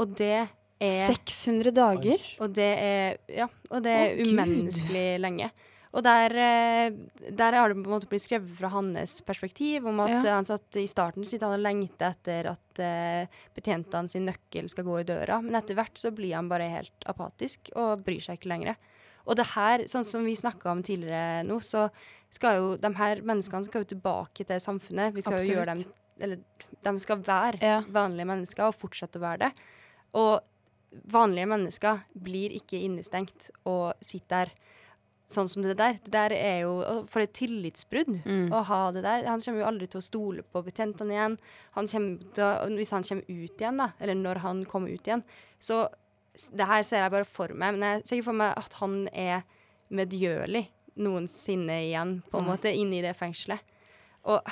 Og 0.00 0.14
det 0.16 0.46
er 0.80 1.10
600 1.10 1.74
dager? 1.76 2.24
Og 2.40 2.56
det 2.56 2.72
er 2.80 3.20
Ja, 3.32 3.50
og 3.68 3.84
det 3.84 3.92
er 3.92 4.16
Gud. 4.16 4.32
umenneskelig 4.32 5.06
lenge. 5.20 5.50
Og 5.94 6.02
der, 6.04 6.34
eh, 6.34 6.90
der 7.30 7.52
har 7.52 7.68
det 7.68 7.78
på 7.78 7.86
en 7.86 7.94
måte 7.94 8.08
blitt 8.10 8.24
skrevet 8.24 8.50
fra 8.58 8.68
hans 8.68 9.20
perspektiv, 9.22 9.86
om 9.86 10.00
at 10.00 10.10
Ja. 10.10 10.18
eh, 10.18 10.34
han 10.34 10.44
satt 10.44 10.76
i 10.76 10.86
starten 10.86 11.24
sitter 11.24 11.46
han 11.46 11.60
og 11.60 11.64
lengter 11.64 12.10
etter 12.10 12.50
at 12.50 12.78
uh, 12.78 13.26
betjentene 13.54 14.08
sin 14.08 14.26
nøkkel 14.26 14.68
skal 14.68 14.84
gå 14.84 15.00
i 15.00 15.04
døra, 15.04 15.40
men 15.42 15.54
etter 15.54 15.74
hvert 15.74 15.96
så 15.96 16.10
blir 16.12 16.34
han 16.34 16.48
bare 16.48 16.68
helt 16.68 17.06
apatisk 17.06 17.70
og 17.74 18.04
bryr 18.04 18.20
seg 18.20 18.38
ikke 18.38 18.50
lenger. 18.50 18.76
Og 19.26 19.36
det 19.36 19.46
her, 19.54 19.86
sånn 19.86 20.04
som 20.04 20.24
vi 20.24 20.36
snakka 20.36 20.70
om 20.70 20.82
tidligere 20.82 21.44
nå, 21.46 21.58
så 21.60 21.90
skal 22.30 22.58
jo 22.60 22.76
de 22.76 22.90
her 22.94 23.22
menneskene 23.22 23.64
skal 23.64 23.82
jo 23.82 23.96
tilbake 23.96 24.44
til 24.46 24.60
samfunnet. 24.62 25.14
Vi 25.14 25.22
skal 25.22 25.40
jo 25.40 25.54
gjøre 25.54 25.74
dem 25.74 25.84
Eller 26.18 26.38
de 26.82 26.98
skal 26.98 27.18
være 27.20 27.82
vanlige 27.92 28.24
mennesker 28.24 28.64
og 28.64 28.74
fortsette 28.74 29.18
å 29.18 29.20
være 29.20 29.38
det. 29.38 29.50
Og 30.16 30.40
vanlige 31.12 31.48
mennesker 31.50 32.04
blir 32.14 32.54
ikke 32.56 32.80
innestengt 32.80 33.50
og 33.68 33.92
sitter 34.00 34.46
der 34.46 34.54
sånn 35.28 35.48
som 35.50 35.62
det 35.66 35.74
der. 35.76 35.96
Det 36.04 36.12
der 36.14 36.32
er 36.36 36.60
jo 36.62 37.04
For 37.10 37.20
et 37.20 37.32
tillitsbrudd 37.34 38.22
Mm. 38.24 38.50
å 38.54 38.62
ha 38.64 38.90
det 38.92 39.02
der. 39.02 39.24
Han 39.26 39.40
kommer 39.40 39.60
jo 39.60 39.66
aldri 39.66 39.88
til 39.90 39.98
å 39.98 40.04
stole 40.06 40.42
på 40.42 40.62
betjentene 40.64 41.10
igjen. 41.16 41.38
Han 41.74 41.86
å, 42.38 42.76
hvis 42.76 42.90
han 42.94 43.02
kommer 43.02 43.24
ut 43.28 43.56
igjen, 43.60 43.76
da, 43.78 43.88
eller 44.00 44.14
når 44.14 44.38
han 44.44 44.64
kommer 44.64 44.90
ut 44.94 45.02
igjen, 45.06 45.24
så 45.60 45.88
Det 46.52 46.66
her 46.68 46.82
ser 46.82 47.00
jeg 47.00 47.10
bare 47.10 47.24
for 47.24 47.48
meg, 47.48 47.78
men 47.78 47.80
jeg 47.80 48.02
ser 48.06 48.16
ikke 48.18 48.24
for 48.28 48.36
meg 48.36 48.58
at 48.58 48.72
han 48.74 49.08
er 49.08 49.42
medgjørlig 49.90 50.66
noensinne 51.00 51.78
igjen, 51.88 52.22
på 52.30 52.38
en 52.42 52.44
måte, 52.50 52.68
inne 52.76 52.98
i 52.98 53.00
det 53.00 53.14
fengselet. 53.16 53.58
Og 54.26 54.42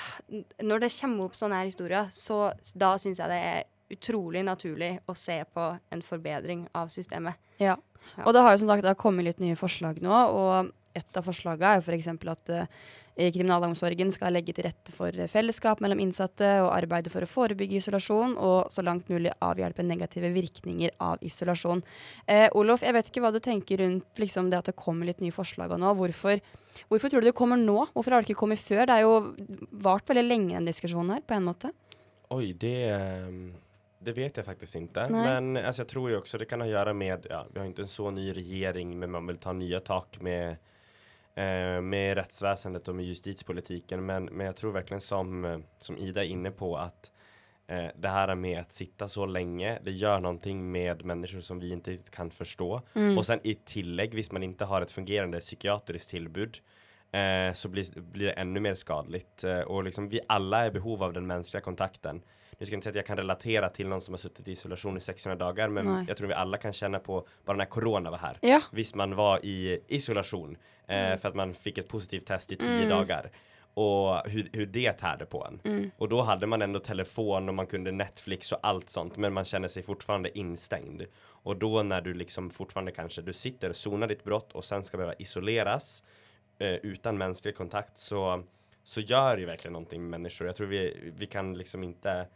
når 0.63 0.81
det 0.81 0.91
kommer 0.99 1.27
opp 1.27 1.35
sånne 1.37 1.59
her 1.61 1.67
historier, 1.69 2.09
så 2.11 2.55
da 2.75 2.95
syns 2.97 3.19
jeg 3.21 3.29
det 3.29 3.41
er 3.43 3.65
utrolig 3.95 4.45
naturlig 4.47 4.97
å 5.09 5.17
se 5.19 5.41
på 5.55 5.71
en 5.95 6.05
forbedring 6.05 6.67
av 6.77 6.93
systemet. 6.95 7.41
Ja. 7.63 7.77
Ja. 8.19 8.27
Og 8.27 8.35
det 8.37 8.43
har 8.45 8.55
jo 8.55 8.61
som 8.63 8.71
sagt 8.71 8.89
kommet 9.01 9.27
litt 9.27 9.41
nye 9.43 9.57
forslag 9.57 10.03
nå, 10.05 10.13
og 10.13 10.75
et 10.95 11.19
av 11.19 11.27
forslagene 11.27 11.73
er 11.73 11.81
jo 11.81 11.87
f.eks. 11.89 12.11
at 12.31 12.53
uh, 12.55 12.67
kriminalomsorgen 13.15 14.11
skal 14.15 14.35
legge 14.35 14.55
til 14.55 14.67
rette 14.67 14.93
for 14.95 15.15
eh, 15.15 15.31
fellesskap 15.31 15.79
mellom 15.83 16.01
innsatte 16.03 16.49
og 16.65 16.73
arbeide 16.75 17.13
for 17.13 17.23
å 17.23 17.31
forebygge 17.31 17.79
isolasjon 17.79 18.35
og 18.35 18.73
så 18.75 18.83
langt 18.87 19.11
mulig 19.13 19.31
avhjelpe 19.45 19.87
negative 19.87 20.33
virkninger 20.35 20.97
av 21.03 21.23
isolasjon. 21.23 21.85
Eh, 22.27 22.49
Olof, 22.59 22.83
jeg 22.83 22.97
vet 22.97 23.11
ikke 23.11 23.23
hva 23.23 23.31
du 23.35 23.39
tenker 23.43 23.85
rundt 23.85 24.23
liksom, 24.23 24.51
det 24.51 24.59
at 24.59 24.71
det 24.73 24.79
kommer 24.79 25.07
litt 25.07 25.23
nye 25.23 25.35
forslag 25.35 25.77
nå. 25.79 25.95
Hvorfor, 25.99 26.43
hvorfor 26.91 27.13
tror 27.13 27.23
du 27.23 27.31
det 27.31 27.39
kommer 27.39 27.61
nå? 27.61 27.85
Hvorfor 27.95 28.17
har 28.17 28.23
det 28.23 28.33
ikke 28.33 28.43
kommet 28.43 28.63
før? 28.63 28.83
Det 28.91 28.99
er 28.99 29.07
jo 29.07 29.71
vart 29.87 30.11
veldig 30.11 30.27
lenge 30.27 30.59
en 30.59 30.67
diskusjon 30.71 31.15
her, 31.15 31.23
på 31.23 31.39
en 31.39 31.47
måte. 31.47 31.71
Oi, 32.35 32.51
det, 32.59 32.77
ehm, 32.91 33.53
det 34.05 34.12
vet 34.12 34.37
jag 34.37 34.47
faktiskt 34.47 34.75
inte. 34.75 35.09
Nej. 35.09 35.40
Men 35.40 35.67
alltså, 35.67 35.83
jag 35.83 35.88
tror 35.88 36.11
ju 36.11 36.17
också 36.17 36.38
det 36.38 36.45
kan 36.45 36.61
ha 36.61 36.67
att 36.67 36.73
göra 36.73 36.93
med, 36.93 37.27
ja, 37.31 37.47
vi 37.53 37.59
har 37.59 37.67
inte 37.67 37.83
en 37.83 37.88
så 37.88 38.11
ny 38.11 38.33
regering, 38.33 38.99
men 38.99 39.11
man 39.11 39.27
vill 39.27 39.37
ta 39.37 39.53
nya 39.53 39.81
tak 39.81 40.21
med, 40.21 40.51
eh, 41.35 41.81
med 41.81 42.14
rättsväsendet 42.14 42.88
och 42.88 42.95
med 42.95 43.05
justitspolitiken. 43.05 44.07
Men, 44.07 44.25
men 44.25 44.47
jag 44.47 44.57
tror 44.57 44.73
verkligen 44.73 45.01
som, 45.01 45.45
eh, 45.45 45.59
som 45.79 45.99
Ida 45.99 46.25
är 46.25 46.29
inne 46.29 46.51
på 46.51 46.77
att 46.77 47.12
eh, 47.67 47.87
det 47.97 48.09
här 48.09 48.35
med 48.35 48.61
att 48.61 48.73
sitta 48.73 49.09
så 49.09 49.27
länge, 49.27 49.79
det 49.85 49.90
gör 49.90 50.21
någonting 50.21 50.73
med 50.73 51.05
människor 51.05 51.40
som 51.40 51.61
vi 51.61 51.73
inte 51.73 51.97
kan 51.97 52.31
förstå. 52.31 52.83
Mm. 52.95 53.19
Och 53.19 53.27
sen 53.27 53.40
i 53.43 53.55
tillägg, 53.55 54.14
hvis 54.14 54.33
man 54.33 54.43
inte 54.43 54.64
har 54.64 54.83
ett 54.83 54.90
fungerande 54.90 55.40
psykiatriskt 55.40 56.11
tillbud, 56.11 56.59
eh, 57.12 57.53
så 57.53 57.69
blir, 57.69 58.01
blir 58.01 58.27
det 58.27 58.33
ännu 58.33 58.61
mer 58.61 58.75
skadligt. 58.75 59.45
og 59.45 59.77
och 59.77 59.85
liksom 59.85 60.09
vi 60.09 60.21
alla 60.29 60.64
är 60.64 60.67
i 60.67 60.71
behov 60.71 61.03
av 61.03 61.12
den 61.12 61.27
mänskliga 61.27 61.61
kontakten. 61.61 62.23
Nu 62.59 62.67
ska 62.67 62.75
jag 62.75 62.77
inte 62.79 62.85
säga 62.85 62.90
att 62.90 62.97
jag 62.97 63.07
kan 63.07 63.17
relatera 63.17 63.69
till 63.69 63.88
någon 63.88 64.01
som 64.01 64.14
har 64.14 64.19
suttit 64.19 64.49
i 64.49 64.53
isolation 64.53 64.97
i 64.97 65.01
600 65.01 65.37
dagar, 65.47 65.69
men 65.69 65.87
Nej. 65.87 66.05
jag 66.09 66.17
tror 66.17 66.29
vi 66.29 66.35
alla 66.35 66.57
kan 66.59 66.73
känna 66.73 66.99
på 66.99 67.27
bara 67.45 67.57
när 67.57 67.64
corona 67.64 68.11
var 68.11 68.19
här. 68.19 68.38
Ja. 68.40 68.61
Visst, 68.73 68.95
man 68.95 69.14
var 69.14 69.45
i 69.45 69.81
isolation 69.88 70.57
eh, 70.87 71.07
Mm. 71.07 71.19
för 71.19 71.29
att 71.29 71.35
man 71.35 71.55
fick 71.55 71.79
ett 71.79 71.88
positivt 71.88 72.27
test 72.27 72.53
i 72.53 72.57
tio 72.57 72.69
Mm. 72.77 72.88
dagar. 72.88 73.31
Och 73.77 74.31
hur, 74.31 74.51
hur 74.53 74.67
det 74.67 74.93
tärde 74.93 75.27
på 75.27 75.45
en. 75.45 75.61
Mm. 75.73 75.90
Och 75.99 76.09
då 76.09 76.23
hade 76.23 76.47
man 76.47 76.62
ändå 76.62 76.79
telefon 76.79 77.49
och 77.49 77.55
man 77.55 77.67
kunde 77.67 77.93
Netflix 77.93 78.53
och 78.53 78.59
allt 78.62 78.90
sånt, 78.90 79.17
men 79.17 79.33
man 79.33 79.45
känner 79.45 79.69
sig 79.69 79.83
fortfarande 79.83 80.38
instängd. 80.38 81.03
Och 81.25 81.57
då 81.57 81.83
när 81.83 82.01
du 82.01 82.14
liksom 82.14 82.51
fortfarande 82.51 82.93
kanske, 82.93 83.23
du 83.23 83.33
sitter 83.33 83.69
och 83.69 83.77
zonar 83.77 84.07
ditt 84.07 84.25
brott 84.25 84.53
och 84.53 84.64
sen 84.64 84.85
ska 84.85 84.97
behöva 84.97 85.14
isoleras 85.14 86.05
eh, 86.59 86.69
utan 86.75 87.19
mänsklig 87.19 87.57
kontakt 87.57 87.99
så, 87.99 88.43
så 88.85 89.01
gör 89.01 89.37
ju 89.38 89.45
verkligen 89.47 89.73
någonting 89.73 90.01
med 90.03 90.11
människor. 90.11 90.47
Jag 90.47 90.57
tror 90.57 90.67
vi, 90.67 91.12
vi 91.17 91.27
kan 91.27 91.55
liksom 91.59 91.85
inte 91.85 92.27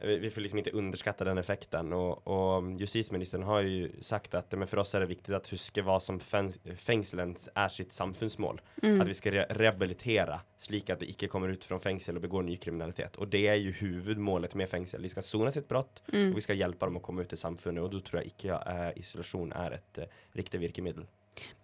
vi 0.00 0.30
får 0.30 0.40
liksom 0.40 0.58
inte 0.58 0.70
underskatta 0.70 1.24
den 1.24 1.38
effekten 1.38 1.92
och, 1.92 2.26
och 2.28 2.72
justitieministern 2.80 3.42
har 3.42 3.60
ju 3.60 3.90
sagt 4.00 4.34
att 4.34 4.52
men 4.52 4.68
för 4.68 4.76
oss 4.76 4.94
är 4.94 5.00
det 5.00 5.06
viktigt 5.06 5.34
att 5.34 5.52
huske 5.52 5.82
vad 5.82 6.02
som 6.02 6.20
fäng- 6.20 6.58
er 6.76 7.48
är 7.54 7.68
sitt 7.68 7.92
samfunnsmål. 7.92 8.60
Mm. 8.82 9.00
Att 9.00 9.08
vi 9.08 9.14
ska 9.14 9.30
re 9.30 9.46
rehabilitera 9.50 10.40
slik 10.58 10.90
att 10.90 11.00
det 11.00 11.06
ikke 11.06 11.28
kommer 11.28 11.48
ut 11.48 11.64
från 11.64 11.80
fängsel 11.80 12.14
och 12.16 12.22
begår 12.22 12.42
ny 12.42 12.56
kriminalitet. 12.56 13.16
Och 13.16 13.28
det 13.28 13.46
är 13.46 13.54
ju 13.54 13.72
huvudmålet 13.72 14.54
med 14.54 14.68
fängsel. 14.70 15.02
Vi 15.02 15.08
ska 15.08 15.22
sona 15.22 15.50
sitt 15.50 15.68
brott 15.68 16.02
Mm. 16.12 16.30
och 16.30 16.36
vi 16.36 16.40
ska 16.40 16.54
hjälpa 16.54 16.86
dem 16.86 16.96
att 16.96 17.02
komma 17.02 17.22
ut 17.22 17.32
i 17.32 17.36
samfunnet. 17.36 17.84
Och 17.84 17.90
då 17.90 18.00
tror 18.00 18.20
jag 18.20 18.26
ikke 18.26 18.48
eh, 18.66 18.98
isolasjon 19.00 19.52
er 19.52 19.70
et 19.70 19.98
eh, 19.98 20.04
riktig 20.32 20.60
virkemiddel. 20.60 21.06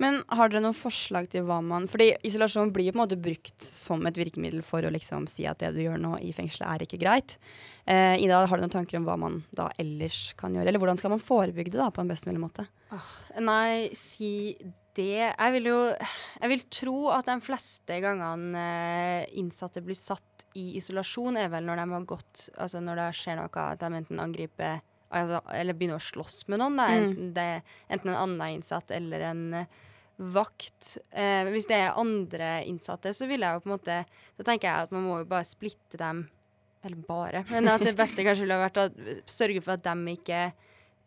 Men 0.03 0.21
har 0.29 0.51
dere 0.51 0.63
noen 0.65 0.77
forslag 0.77 1.29
til 1.33 1.47
hva 1.49 1.61
man 1.65 1.87
Fordi 1.91 2.11
isolasjon 2.27 2.73
blir 2.75 2.89
jo 2.89 2.95
på 2.95 2.99
en 2.99 3.05
måte 3.05 3.21
brukt 3.21 3.65
som 3.65 4.05
et 4.09 4.19
virkemiddel 4.19 4.65
for 4.67 4.85
å 4.85 4.93
liksom 4.93 5.29
si 5.31 5.47
at 5.49 5.63
det 5.63 5.73
du 5.77 5.83
gjør 5.85 6.01
nå 6.03 6.17
i 6.25 6.33
fengselet 6.37 6.69
er 6.69 6.85
ikke 6.87 7.01
greit. 7.01 7.39
Eh, 7.87 8.21
Ida, 8.23 8.43
har 8.47 8.59
du 8.59 8.67
noen 8.67 8.75
tanker 8.75 9.01
om 9.01 9.09
hva 9.09 9.17
man 9.21 9.41
da 9.55 9.71
ellers 9.81 10.35
kan 10.39 10.55
gjøre? 10.55 10.69
Eller 10.69 10.83
hvordan 10.83 11.01
skal 11.01 11.15
man 11.15 11.23
forebygge 11.23 11.75
det 11.75 11.81
da 11.81 11.91
på 11.95 12.05
en 12.05 12.13
best 12.13 12.29
mulig 12.29 12.43
måte? 12.43 12.67
Nei, 13.41 13.89
si 13.97 14.33
det 14.93 15.33
Jeg 15.33 15.53
vil 15.55 15.71
jo 15.71 15.79
Jeg 15.97 16.51
vil 16.51 16.65
tro 16.69 16.97
at 17.15 17.31
de 17.31 17.39
fleste 17.41 17.97
gangene 18.05 18.63
eh, 19.25 19.31
innsatte 19.41 19.81
blir 19.85 19.97
satt 19.97 20.47
i 20.59 20.75
isolasjon, 20.77 21.39
er 21.41 21.49
vel 21.49 21.65
når 21.65 21.81
de 21.81 21.87
har 21.95 22.09
gått 22.11 22.49
Altså 22.61 22.83
når 22.85 23.01
det 23.01 23.11
skjer 23.17 23.39
noe, 23.41 23.49
at 23.49 23.81
de 23.81 23.89
enten 24.03 24.21
angriper 24.21 24.83
altså, 25.13 25.41
Eller 25.55 25.77
begynne 25.79 26.01
å 26.01 26.03
slåss 26.03 26.45
med 26.53 26.63
noen. 26.63 26.77
Mm. 26.79 26.93
Enten, 26.97 27.33
det, 27.37 27.49
enten 27.89 28.13
en 28.13 28.21
annen 28.25 28.59
innsatt 28.59 28.93
eller 28.95 29.27
en 29.31 29.45
eh, 29.63 29.81
vakt. 30.35 30.97
Eh, 31.11 31.49
hvis 31.53 31.69
det 31.71 31.79
er 31.79 31.99
andre 31.99 32.53
innsatte, 32.69 33.15
så 33.17 33.29
vil 33.31 33.45
jeg 33.45 33.57
jo 33.57 33.65
på 33.65 33.71
en 33.71 33.77
måte 33.77 34.03
Da 34.39 34.47
tenker 34.47 34.69
jeg 34.69 34.89
at 34.89 34.95
man 34.95 35.07
må 35.07 35.23
jo 35.23 35.31
bare 35.31 35.49
splitte 35.49 36.01
dem 36.01 36.27
Eller 36.83 37.07
bare. 37.09 37.45
Men 37.51 37.71
at 37.73 37.85
det 37.87 37.97
beste 37.99 38.27
kanskje 38.27 38.47
ville 38.47 38.61
vært 38.65 38.83
å 38.83 38.91
sørge 39.31 39.63
for 39.65 39.77
at 39.77 39.87
de 39.87 40.17
ikke 40.17 40.45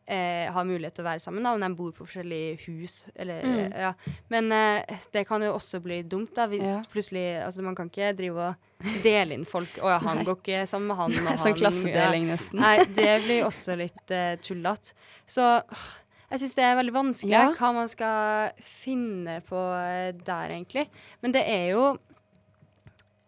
eh, 0.07 0.51
har 0.53 0.65
mulighet 0.65 0.93
til 0.95 1.03
å 1.03 1.07
være 1.09 1.19
sammen, 1.23 1.41
da, 1.43 1.53
om 1.53 1.59
de 1.63 1.69
bor 1.75 1.91
på 1.91 2.05
forskjellige 2.05 2.59
hus. 2.67 3.05
Eller, 3.15 3.41
Mm. 3.43 3.73
ja. 3.73 3.93
Men 4.29 4.51
eh, 4.51 4.99
det 5.11 5.25
kan 5.27 5.41
jo 5.41 5.53
også 5.55 5.81
bli 5.81 6.03
dumt, 6.03 6.33
da, 6.35 6.45
hvis 6.47 6.61
Ja. 6.61 6.83
plutselig 6.93 7.43
Altså, 7.45 7.61
man 7.63 7.75
kan 7.75 7.89
ikke 7.89 8.15
drive 8.15 8.37
og 8.37 8.55
dele 9.03 9.33
inn 9.33 9.45
folk. 9.45 9.69
Å 9.81 9.89
ja, 9.95 9.99
han 9.99 10.17
Nei. 10.21 10.25
går 10.25 10.37
ikke 10.41 10.67
sammen 10.67 10.87
med 10.87 10.97
han. 10.97 11.11
Og 11.27 11.37
Sånn 11.43 11.55
klassedeling 11.57 12.27
ja. 12.27 12.35
nesten. 12.35 12.59
Nei, 12.59 12.77
det 12.85 13.23
blir 13.25 13.45
også 13.47 13.75
litt 13.77 14.11
eh, 14.11 14.35
tullete. 14.45 14.93
Så 15.25 15.41
jeg 16.31 16.39
syns 16.41 16.55
det 16.55 16.63
er 16.65 16.75
veldig 16.77 16.93
vanskelig 16.93 17.31
Ja. 17.31 17.51
hva 17.53 17.73
man 17.73 17.87
skal 17.87 18.51
finne 18.61 19.41
på 19.47 19.57
eh, 19.79 20.11
der, 20.13 20.49
egentlig. 20.53 20.87
Men 21.21 21.31
det 21.31 21.43
er 21.49 21.71
jo 21.73 21.97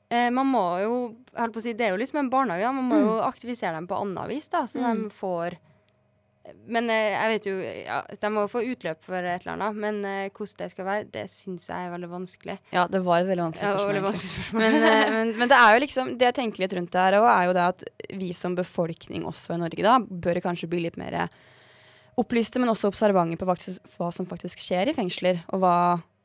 eh, 0.09 0.29
Man 0.29 0.47
må 0.51 0.65
jo 0.83 0.93
holdt 1.37 1.53
på 1.55 1.61
å 1.61 1.63
si, 1.63 1.73
Det 1.73 1.87
er 1.87 1.95
jo 1.95 2.01
liksom 2.01 2.19
en 2.23 2.29
barnehage, 2.33 2.63
da. 2.65 2.71
Man 2.71 2.89
må 2.89 2.99
jo 3.01 3.15
aktivisere 3.25 3.75
dem 3.77 3.87
på 3.89 3.97
annet 4.01 4.29
vis, 4.31 4.47
da, 4.53 4.61
så 4.69 4.79
Mm. 4.81 5.03
de 5.07 5.09
får 5.15 5.57
men 6.67 6.89
eh, 6.93 7.10
jeg 7.13 7.31
vet 7.33 7.47
jo 7.49 7.53
ja, 7.60 7.97
De 8.21 8.29
må 8.33 8.43
jo 8.45 8.51
få 8.51 8.62
utløp 8.67 9.01
for 9.03 9.17
et 9.19 9.41
eller 9.45 9.53
annet, 9.55 9.79
men 9.83 9.99
eh, 10.07 10.29
hvordan 10.29 10.62
det 10.62 10.69
skal 10.73 10.88
være, 10.88 11.07
det 11.13 11.25
syns 11.31 11.67
jeg 11.69 11.88
er 11.88 11.93
veldig 11.93 12.10
vanskelig. 12.12 12.57
Ja, 12.75 12.86
det 12.91 13.01
var 13.05 13.21
et 13.23 13.29
veldig 13.29 13.45
vanskelig 13.49 13.67
Ja, 13.67 13.73
spørsmål. 13.73 13.91
veldig 13.91 14.05
vanskelig 14.07 14.31
spørsmål. 14.36 14.62
Men, 14.63 14.77
eh, 14.91 15.12
men, 15.17 15.33
men 15.41 15.51
det 15.51 15.60
er 15.60 15.73
jo 15.75 15.83
liksom 15.83 16.13
Det 16.17 16.29
jeg 16.29 16.38
tenker 16.39 16.63
litt 16.63 16.77
rundt 16.77 16.91
det 16.95 17.03
her 17.07 17.19
òg, 17.19 17.27
er 17.33 17.49
jo 17.49 17.57
det 17.57 17.67
at 17.73 17.86
vi 18.23 18.31
som 18.38 18.55
befolkning 18.57 19.27
også 19.27 19.57
i 19.57 19.62
Norge 19.65 19.86
da, 19.86 19.97
bør 19.99 20.41
kanskje 20.45 20.69
bli 20.71 20.83
litt 20.88 20.97
mer 21.01 21.27
opplyste, 22.17 22.57
men 22.60 22.71
også 22.71 22.89
observante 22.89 23.38
på 23.38 23.45
hva 23.45 24.12
som 24.13 24.25
faktisk 24.29 24.63
skjer 24.63 24.89
i 24.89 24.95
fengsler, 24.97 25.43
og 25.53 25.62
hva 25.62 25.75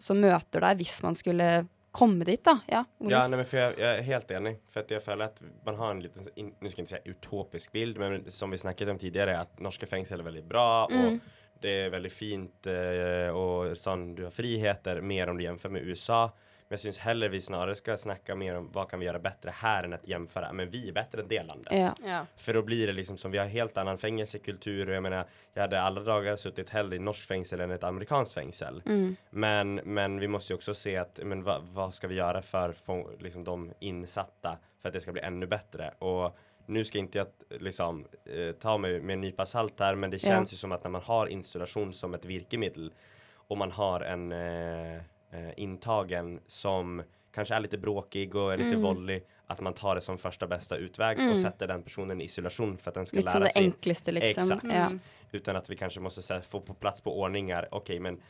som 0.02 0.18
møter 0.22 0.64
deg 0.64 0.80
hvis 0.80 1.02
man 1.04 1.14
skulle 1.18 1.50
komme 1.92 2.24
dit, 2.24 2.44
da. 2.44 2.58
Ja? 2.66 2.84
Ja, 2.98 3.28
nej, 3.28 3.36
men 3.36 3.46
för 3.46 3.56
jag, 3.56 3.78
jag 3.78 3.98
är 3.98 4.02
helt 4.02 4.30
enig. 4.30 4.56
För 4.70 4.80
att 4.80 4.90
jag 4.90 5.02
føler 5.02 5.24
att 5.24 5.42
man 5.64 5.74
har 5.74 5.90
en 5.90 6.00
liten, 6.00 6.26
in, 6.34 6.54
nu 6.60 6.68
ska 6.70 6.80
jag 6.80 6.82
inte 6.82 6.90
säga 6.90 7.02
utopisk 7.04 7.72
bild, 7.72 7.98
men 7.98 8.30
som 8.30 8.50
vi 8.50 8.58
snakket 8.58 8.88
om 8.88 8.98
tidigare, 8.98 9.38
att 9.40 9.60
norska 9.60 9.86
fängsel 9.86 10.20
är 10.20 10.24
väldigt 10.24 10.44
bra 10.44 10.88
Mm. 10.92 11.06
och 11.06 11.12
det 11.60 11.68
är 11.70 11.90
väldigt 11.90 12.12
fint 12.12 12.66
eh, 12.66 13.36
och 13.36 13.78
sånn, 13.78 14.14
du 14.14 14.24
har 14.24 14.30
friheter 14.30 15.00
mer 15.00 15.28
om 15.28 15.36
du 15.36 15.44
jämför 15.44 15.68
med 15.68 15.82
USA. 15.82 16.30
Men 16.72 16.74
jag 16.74 16.80
syns 16.80 16.98
heller 16.98 17.28
vi 17.28 17.40
snarare 17.40 17.74
ska 17.74 17.96
snacka 17.96 18.34
mer 18.34 18.54
om 18.56 18.70
vad 18.72 18.90
kan 18.90 19.00
vi 19.00 19.06
göra 19.06 19.18
bättre 19.18 19.50
här 19.54 19.84
än 19.84 19.92
att 19.92 20.08
jämföra, 20.08 20.52
men 20.52 20.70
vi 20.70 20.88
är 20.88 20.92
bättre 20.92 21.20
än 21.20 21.28
det 21.28 21.42
landet. 21.42 21.72
Ja. 21.72 21.94
Ja. 22.06 22.26
För 22.36 22.54
då 22.54 22.62
blir 22.62 22.86
det 22.86 22.92
liksom 22.92 23.16
som 23.16 23.30
vi 23.30 23.38
har 23.38 23.46
helt 23.46 23.76
annan 23.78 23.98
fängelsekultur 23.98 24.88
och 24.88 24.94
jag 24.94 25.02
menar, 25.02 25.26
jag 25.54 25.62
hade 25.62 25.80
alla 25.80 26.00
dagar 26.00 26.36
suttit 26.36 26.70
hellre 26.70 26.96
i 26.96 26.98
norsk 26.98 27.28
fengsel 27.28 27.60
än 27.60 27.70
ett 27.70 27.84
amerikanskt 27.84 28.34
fängsel. 28.34 28.82
Mm. 28.86 29.16
Men, 29.30 29.74
men 29.74 30.20
vi 30.20 30.28
måste 30.28 30.52
ju 30.52 30.54
också 30.54 30.74
se 30.74 30.96
att, 30.96 31.20
men 31.22 31.42
vad, 31.42 31.62
vad 31.62 31.94
ska 31.94 32.08
vi 32.08 32.14
göra 32.14 32.42
för 32.42 32.72
få, 32.72 33.10
liksom, 33.18 33.44
de 33.44 33.72
insatta 33.78 34.58
för 34.80 34.88
att 34.88 34.92
det 34.92 35.00
ska 35.00 35.12
bli 35.12 35.22
ännu 35.22 35.46
bättre? 35.46 35.94
Och 35.98 36.36
nu 36.66 36.84
ska 36.84 36.98
inte 36.98 37.18
jag 37.18 37.26
liksom 37.60 38.06
eh, 38.24 38.52
ta 38.52 38.78
mig 38.78 39.00
med 39.00 39.14
en 39.14 39.20
nypa 39.20 39.46
salt 39.46 39.80
här, 39.80 39.94
men 39.94 40.10
det 40.10 40.22
Ja. 40.22 40.28
känns 40.28 40.52
ju 40.52 40.56
som 40.56 40.72
att 40.72 40.84
när 40.84 40.90
man 40.90 41.02
har 41.02 41.26
installation 41.26 41.92
som 41.92 42.14
ett 42.14 42.24
virkemedel 42.24 42.92
och 43.34 43.58
man 43.58 43.70
har 43.72 44.00
en 44.00 44.32
eh, 44.32 45.02
eh, 45.32 45.50
intagen 45.56 46.40
som 46.46 47.02
kanske 47.34 47.54
är 47.54 47.60
lite 47.60 47.78
bråkig 47.78 48.34
och 48.34 48.52
är 48.52 48.56
lite 48.56 48.68
Mm. 48.68 48.82
våldlig, 48.82 49.24
att 49.46 49.60
man 49.60 49.74
tar 49.74 49.94
det 49.94 50.00
som 50.00 50.18
första 50.18 50.46
bästa 50.46 50.76
utväg 50.76 51.18
och 51.18 51.24
Mm. 51.24 51.42
sätter 51.42 51.66
den 51.66 51.82
personen 51.82 52.20
i 52.20 52.24
isolation 52.24 52.78
för 52.78 52.90
att 52.90 52.94
den 52.94 53.06
ska 53.06 53.16
Lite 53.16 53.24
lära 53.26 53.32
som 53.32 53.40
det 53.42 53.50
sig. 53.50 53.62
enklaste, 53.64 54.12
liksom. 54.12 54.44
Exakt. 54.52 54.64
Ja. 54.74 54.98
Utan 55.32 55.56
att 55.56 55.70
vi 55.70 55.76
kanske 55.76 56.00
måste 56.00 56.22
så 56.22 56.34
här, 56.34 56.40
få 56.40 56.60
på 56.60 56.74
plats 56.74 57.00
på 57.00 57.20
ordningar. 57.20 57.68
Okej, 57.70 58.00
men 58.00 58.20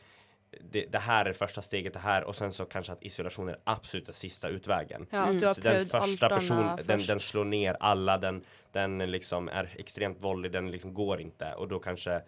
det, 0.71 0.85
det 0.91 0.99
här 0.99 1.25
är 1.25 1.33
första 1.33 1.61
steget 1.61 1.93
det 1.93 1.99
här 1.99 2.23
och 2.23 2.35
sen 2.35 2.51
så 2.51 2.65
kanske 2.65 2.93
att 2.93 3.03
isolation 3.03 3.49
är 3.49 3.57
absolutt 3.63 4.05
den 4.05 4.13
sista 4.15 4.47
utvägen. 4.49 5.07
Ja, 5.09 5.23
mm. 5.23 5.39
du 5.39 5.45
har 5.47 5.53
så 5.53 5.61
den 5.61 5.85
første 5.85 5.97
första 5.99 6.27
allt 6.27 6.35
person, 6.35 6.79
den, 6.85 7.05
den 7.07 7.19
slår 7.19 7.45
ner 7.45 7.77
alla, 7.79 8.17
den, 8.17 8.43
den 8.71 8.97
liksom 8.97 9.47
är 9.49 9.69
extremt 9.75 10.17
våldig, 10.21 10.51
den 10.51 10.71
liksom 10.71 10.93
går 10.93 11.21
inte 11.21 11.53
och 11.53 11.67
då 11.67 11.79
kanske 11.79 12.21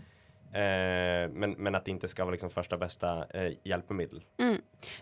eh, 0.55 1.25
men, 1.31 1.55
men 1.59 1.77
at 1.77 1.85
det 1.85 1.97
ikke 1.97 2.09
skal 2.11 2.29
være 2.29 2.37
liksom 2.37 2.53
og 2.55 2.81
beste 2.81 3.11
eh, 3.35 3.57
hjelpemiddel. 3.67 4.23
Mm. 4.41 4.57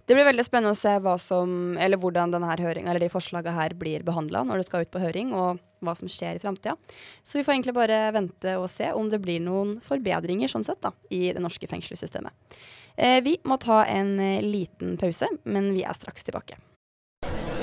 Det 0.07 0.17
blir 0.17 0.27
veldig 0.27 0.45
spennende 0.45 0.73
å 0.73 0.79
se 0.79 0.93
hva 1.03 1.15
som, 1.21 1.77
eller 1.77 2.01
hvordan 2.01 2.33
denne 2.33 2.49
høringen, 2.49 2.89
eller 2.89 3.03
de 3.03 3.11
forslagene 3.13 3.55
her 3.55 3.75
blir 3.77 4.05
behandla 4.05 4.43
når 4.47 4.61
det 4.61 4.67
skal 4.67 4.85
ut 4.85 4.93
på 4.93 5.01
høring, 5.03 5.33
og 5.37 5.61
hva 5.83 5.95
som 5.99 6.11
skjer 6.11 6.39
i 6.39 6.43
framtida. 6.43 6.75
Så 7.23 7.39
vi 7.39 7.45
får 7.45 7.57
egentlig 7.57 7.77
bare 7.77 8.05
vente 8.15 8.57
og 8.59 8.69
se 8.71 8.91
om 8.95 9.09
det 9.11 9.21
blir 9.23 9.43
noen 9.43 9.77
forbedringer 9.83 10.51
sånn 10.51 10.65
sett 10.65 10.81
da, 10.83 10.93
i 11.13 11.27
det 11.35 11.43
norske 11.43 11.69
fengselssystemet. 11.69 12.55
Eh, 12.95 13.21
vi 13.25 13.37
må 13.43 13.57
ta 13.57 13.83
en 13.89 14.19
eh, 14.19 14.43
liten 14.43 14.97
pause, 15.01 15.27
men 15.43 15.73
vi 15.73 15.85
er 15.85 15.97
straks 15.97 16.25
tilbake. 16.27 16.59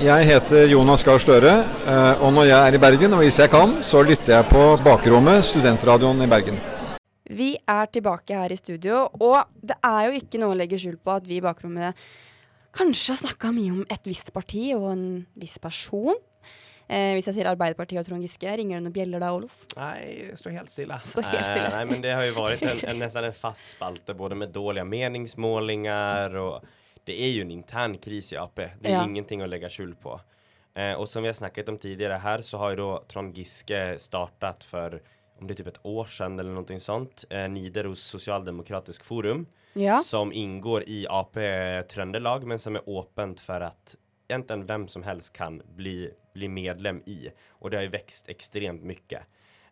Jeg 0.01 0.25
heter 0.27 0.71
Jonas 0.73 1.05
Gahr 1.05 1.21
Støre, 1.21 1.55
eh, 1.87 2.23
og 2.25 2.33
når 2.35 2.49
jeg 2.49 2.59
er 2.59 2.77
i 2.77 2.83
Bergen, 2.83 3.15
og 3.15 3.23
hvis 3.25 3.39
jeg 3.43 3.53
kan, 3.53 3.79
så 3.85 4.03
lytter 4.03 4.39
jeg 4.39 4.51
på 4.51 4.67
Bakrommet, 4.85 5.45
studentradioen 5.45 6.25
i 6.25 6.31
Bergen. 6.31 6.61
Vi 7.31 7.53
er 7.71 7.87
tilbake 7.95 8.35
her 8.35 8.51
i 8.53 8.59
studio, 8.59 9.05
og 9.23 9.53
det 9.63 9.77
er 9.87 10.09
jo 10.09 10.19
ikke 10.19 10.41
noe 10.43 10.55
å 10.55 10.59
legge 10.59 10.79
skjul 10.83 10.97
på 10.99 11.13
at 11.15 11.29
vi 11.31 11.37
i 11.39 11.45
bakrommet 11.45 11.95
kanskje 12.75 13.13
har 13.15 13.21
snakka 13.23 13.53
mye 13.55 13.71
om 13.77 13.85
et 13.91 14.05
visst 14.07 14.33
parti 14.35 14.69
og 14.75 14.89
en 14.93 15.05
viss 15.39 15.57
person. 15.63 16.19
Eh, 16.91 17.13
hvis 17.15 17.29
jeg 17.31 17.37
sier 17.37 17.47
Arbeiderpartiet 17.53 18.01
og 18.03 18.07
Trond 18.09 18.23
Giske, 18.27 18.51
ringer 18.59 18.81
det 18.81 18.83
noen 18.89 18.95
bjeller 18.97 19.23
da, 19.23 19.29
Olof? 19.37 19.61
Nei, 19.79 20.33
stå 20.35 20.51
helt 20.51 20.71
stille. 20.73 20.97
Står 21.07 21.23
helt 21.31 21.47
stille. 21.47 21.69
Eh, 21.69 21.75
nei, 21.77 21.85
men 21.87 22.03
det 22.03 22.17
har 22.19 22.27
jo 22.27 22.35
vært 22.35 22.65
en, 22.67 22.83
en, 22.91 22.99
nesten 23.05 23.29
en 23.29 23.37
fast 23.39 23.69
spalte 23.77 24.15
både 24.19 24.35
med 24.39 24.51
dårlige 24.55 24.89
meningsmålinger 24.91 26.35
og 26.43 26.67
det 27.07 27.15
er 27.17 27.31
jo 27.37 27.45
en 27.47 27.55
intern 27.55 27.95
kris 28.03 28.33
i 28.35 28.39
AP. 28.39 28.59
Det 28.83 28.91
er 28.91 28.99
Ja. 28.99 29.05
ingenting 29.07 29.43
å 29.43 29.49
legge 29.49 29.71
skjul 29.71 29.95
på. 30.03 30.19
Eh, 30.75 30.95
og 30.95 31.09
som 31.09 31.23
vi 31.23 31.29
har 31.31 31.35
snakket 31.35 31.69
om 31.69 31.79
tidligere 31.79 32.19
her, 32.23 32.39
så 32.43 32.59
har 32.59 32.75
jo 32.75 32.77
da 32.83 32.99
Trond 33.09 33.35
Giske 33.35 33.99
startet 33.99 34.65
för 34.65 35.01
om 35.41 35.47
det 35.47 35.53
är 35.53 35.57
typ 35.57 35.67
ett 35.67 35.81
år 35.83 36.05
sedan 36.05 36.39
eller 36.39 36.51
någonting 36.51 36.81
sånt, 36.81 37.25
eh, 37.31 37.49
Nidaros 37.49 38.01
socialdemokratisk 38.01 39.05
forum 39.05 39.47
Ja. 39.73 39.99
som 40.01 40.33
ingår 40.33 40.83
i 40.87 41.07
AP 41.09 41.41
Trøndelag 41.83 42.45
men 42.47 42.59
som 42.59 42.77
är 42.77 42.99
öppet 43.01 43.41
för 43.41 43.61
att 43.61 43.97
egentligen 44.29 44.67
vem 44.67 44.89
som 44.89 45.03
helst 45.03 45.33
kan 45.33 45.63
bli, 45.77 46.11
bli 46.35 46.49
medlem 46.49 47.03
i. 47.07 47.31
Och 47.49 47.71
det 47.71 47.77
har 47.77 47.83
ju 47.83 47.89
växt 47.89 48.29
extremt 48.29 48.83
mycket. 48.83 49.23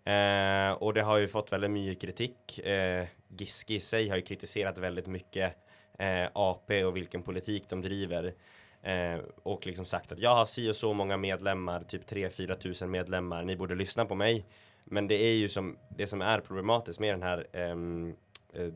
Eh, 0.05 0.71
och 0.83 0.95
det 0.95 1.03
har 1.03 1.17
ju 1.19 1.29
fått 1.29 1.53
väldigt 1.53 1.71
mycket 1.71 2.01
kritik. 2.03 2.59
Eh, 2.59 3.07
Giske 3.39 3.75
i 3.75 3.81
sig 3.81 4.09
har 4.09 4.17
ju 4.17 4.23
kritiserat 4.23 4.79
väldigt 4.79 5.07
mycket 5.07 5.55
eh, 5.99 6.29
AP 6.35 6.85
och 6.85 6.97
vilken 6.97 7.23
politik 7.23 7.65
de 7.69 7.83
driver. 7.83 8.35
Eh, 8.83 9.19
och 9.43 9.67
liksom 9.67 9.85
sagt 9.85 10.13
att 10.13 10.19
jag 10.19 10.35
har 10.35 10.47
si 10.47 10.71
och 10.71 10.77
så 10.77 10.93
många 10.95 11.17
medlemmar, 11.17 11.81
typ 11.81 12.11
3-4 12.11 12.55
tusen 12.55 12.91
medlemmar, 12.91 13.43
ni 13.45 13.57
borde 13.57 13.75
lyssna 13.75 14.05
på 14.05 14.15
mig. 14.15 14.47
Men 14.90 15.09
det 15.09 15.14
är 15.14 15.35
ju 15.35 15.48
som, 15.48 15.79
det 15.88 16.07
som 16.07 16.22
är 16.22 16.40
problematiskt 16.40 17.01
med 17.01 17.14
den 17.14 17.22
här 17.22 17.46
eh, 17.53 17.77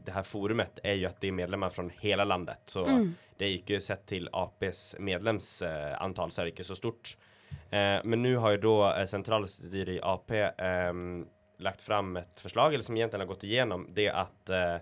det 0.05 0.13
här 0.13 0.23
forumet 0.23 0.79
är 0.83 0.93
ju 0.95 1.07
att 1.07 1.21
det 1.21 1.29
är 1.29 1.33
medlemmar 1.33 1.71
från 1.71 1.91
hela 1.91 2.25
landet. 2.25 2.59
Så 2.67 2.85
Mm. 2.87 3.15
det 3.37 3.45
är 3.45 3.53
inte 3.53 3.81
sett 3.81 4.07
till 4.07 4.29
APs 4.33 4.97
medlemsantal 4.99 6.31
så 6.31 6.41
är 6.41 6.45
det 6.45 6.51
inte 6.51 6.65
så 6.65 6.75
stort. 6.75 7.17
Eh, 7.71 8.01
men 8.05 8.23
nu 8.23 8.37
har 8.37 8.51
ju 8.51 8.57
då 8.57 8.93
eh, 8.95 9.07
centralstyret 9.07 9.89
i 9.89 10.01
AP 10.03 10.51
ehm, 10.59 11.27
lagt 11.59 11.83
fram 11.83 12.17
ett 12.17 12.41
förslag, 12.41 12.75
eller 12.75 12.85
som 12.85 12.97
egentligen 12.97 13.21
har 13.21 13.35
gått 13.35 13.45
igenom, 13.45 13.87
det 13.91 14.09
att 14.09 14.51
eh, 14.51 14.75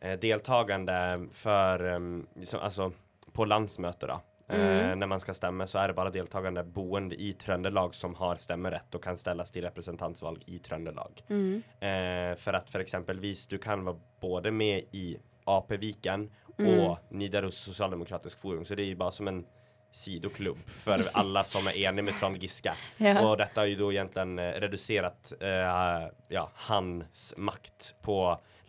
eh, 0.00 0.18
deltagande 0.20 1.26
för, 1.32 1.84
ehm, 1.84 2.26
liksom, 2.34 2.60
alltså 2.60 2.92
på 3.32 3.44
landsmöte 3.44 4.06
då, 4.06 4.12
eh, 4.12 4.20
Mm. 4.48 4.98
när 4.98 5.06
man 5.06 5.20
ska 5.20 5.34
stämma 5.34 5.66
så 5.66 5.78
är 5.78 5.88
det 5.88 5.94
bara 5.94 6.10
deltagande 6.10 6.64
boende 6.64 7.14
i 7.22 7.32
Trøndelag 7.32 7.94
som 7.94 8.14
har 8.14 8.36
stämmerätt 8.36 8.94
och 8.94 9.04
kan 9.04 9.18
ställas 9.18 9.50
till 9.50 9.62
representantsvalg 9.62 10.42
i 10.46 10.58
Trøndelag. 10.58 11.22
Mm. 11.28 11.62
Eh, 11.80 12.36
för 12.36 12.52
att 12.52 12.70
för 12.70 12.80
exempelvis 12.80 13.46
du 13.46 13.58
kan 13.58 13.84
vara 13.84 13.96
både 14.20 14.50
med 14.50 14.78
i 14.90 15.18
AP-viken 15.44 16.30
Mm. 16.58 16.80
och 16.80 16.98
Nidaros 17.08 17.56
socialdemokratisk 17.56 18.40
forum. 18.40 18.64
Så 18.64 18.74
det 18.74 18.82
är 18.82 18.86
ju 18.86 18.96
bara 18.96 19.10
som 19.10 19.28
en 19.28 19.46
sidoklubb 19.94 20.58
for 20.84 21.04
alle 21.14 21.44
som 21.46 21.68
er 21.70 21.78
enige 21.86 22.08
med 22.08 22.18
Trond 22.18 22.40
Giske. 22.42 22.74
Ja. 23.04 23.18
Og 23.20 23.36
dette 23.38 23.58
har 23.60 23.68
jo 23.68 23.76
da 23.78 23.88
egentlig 24.00 24.48
redusert 24.62 25.04
reducerat 25.04 25.32
eh, 25.40 26.08
ja, 26.34 26.44
hans 26.68 27.34
makt 27.36 27.94
på 28.02 28.16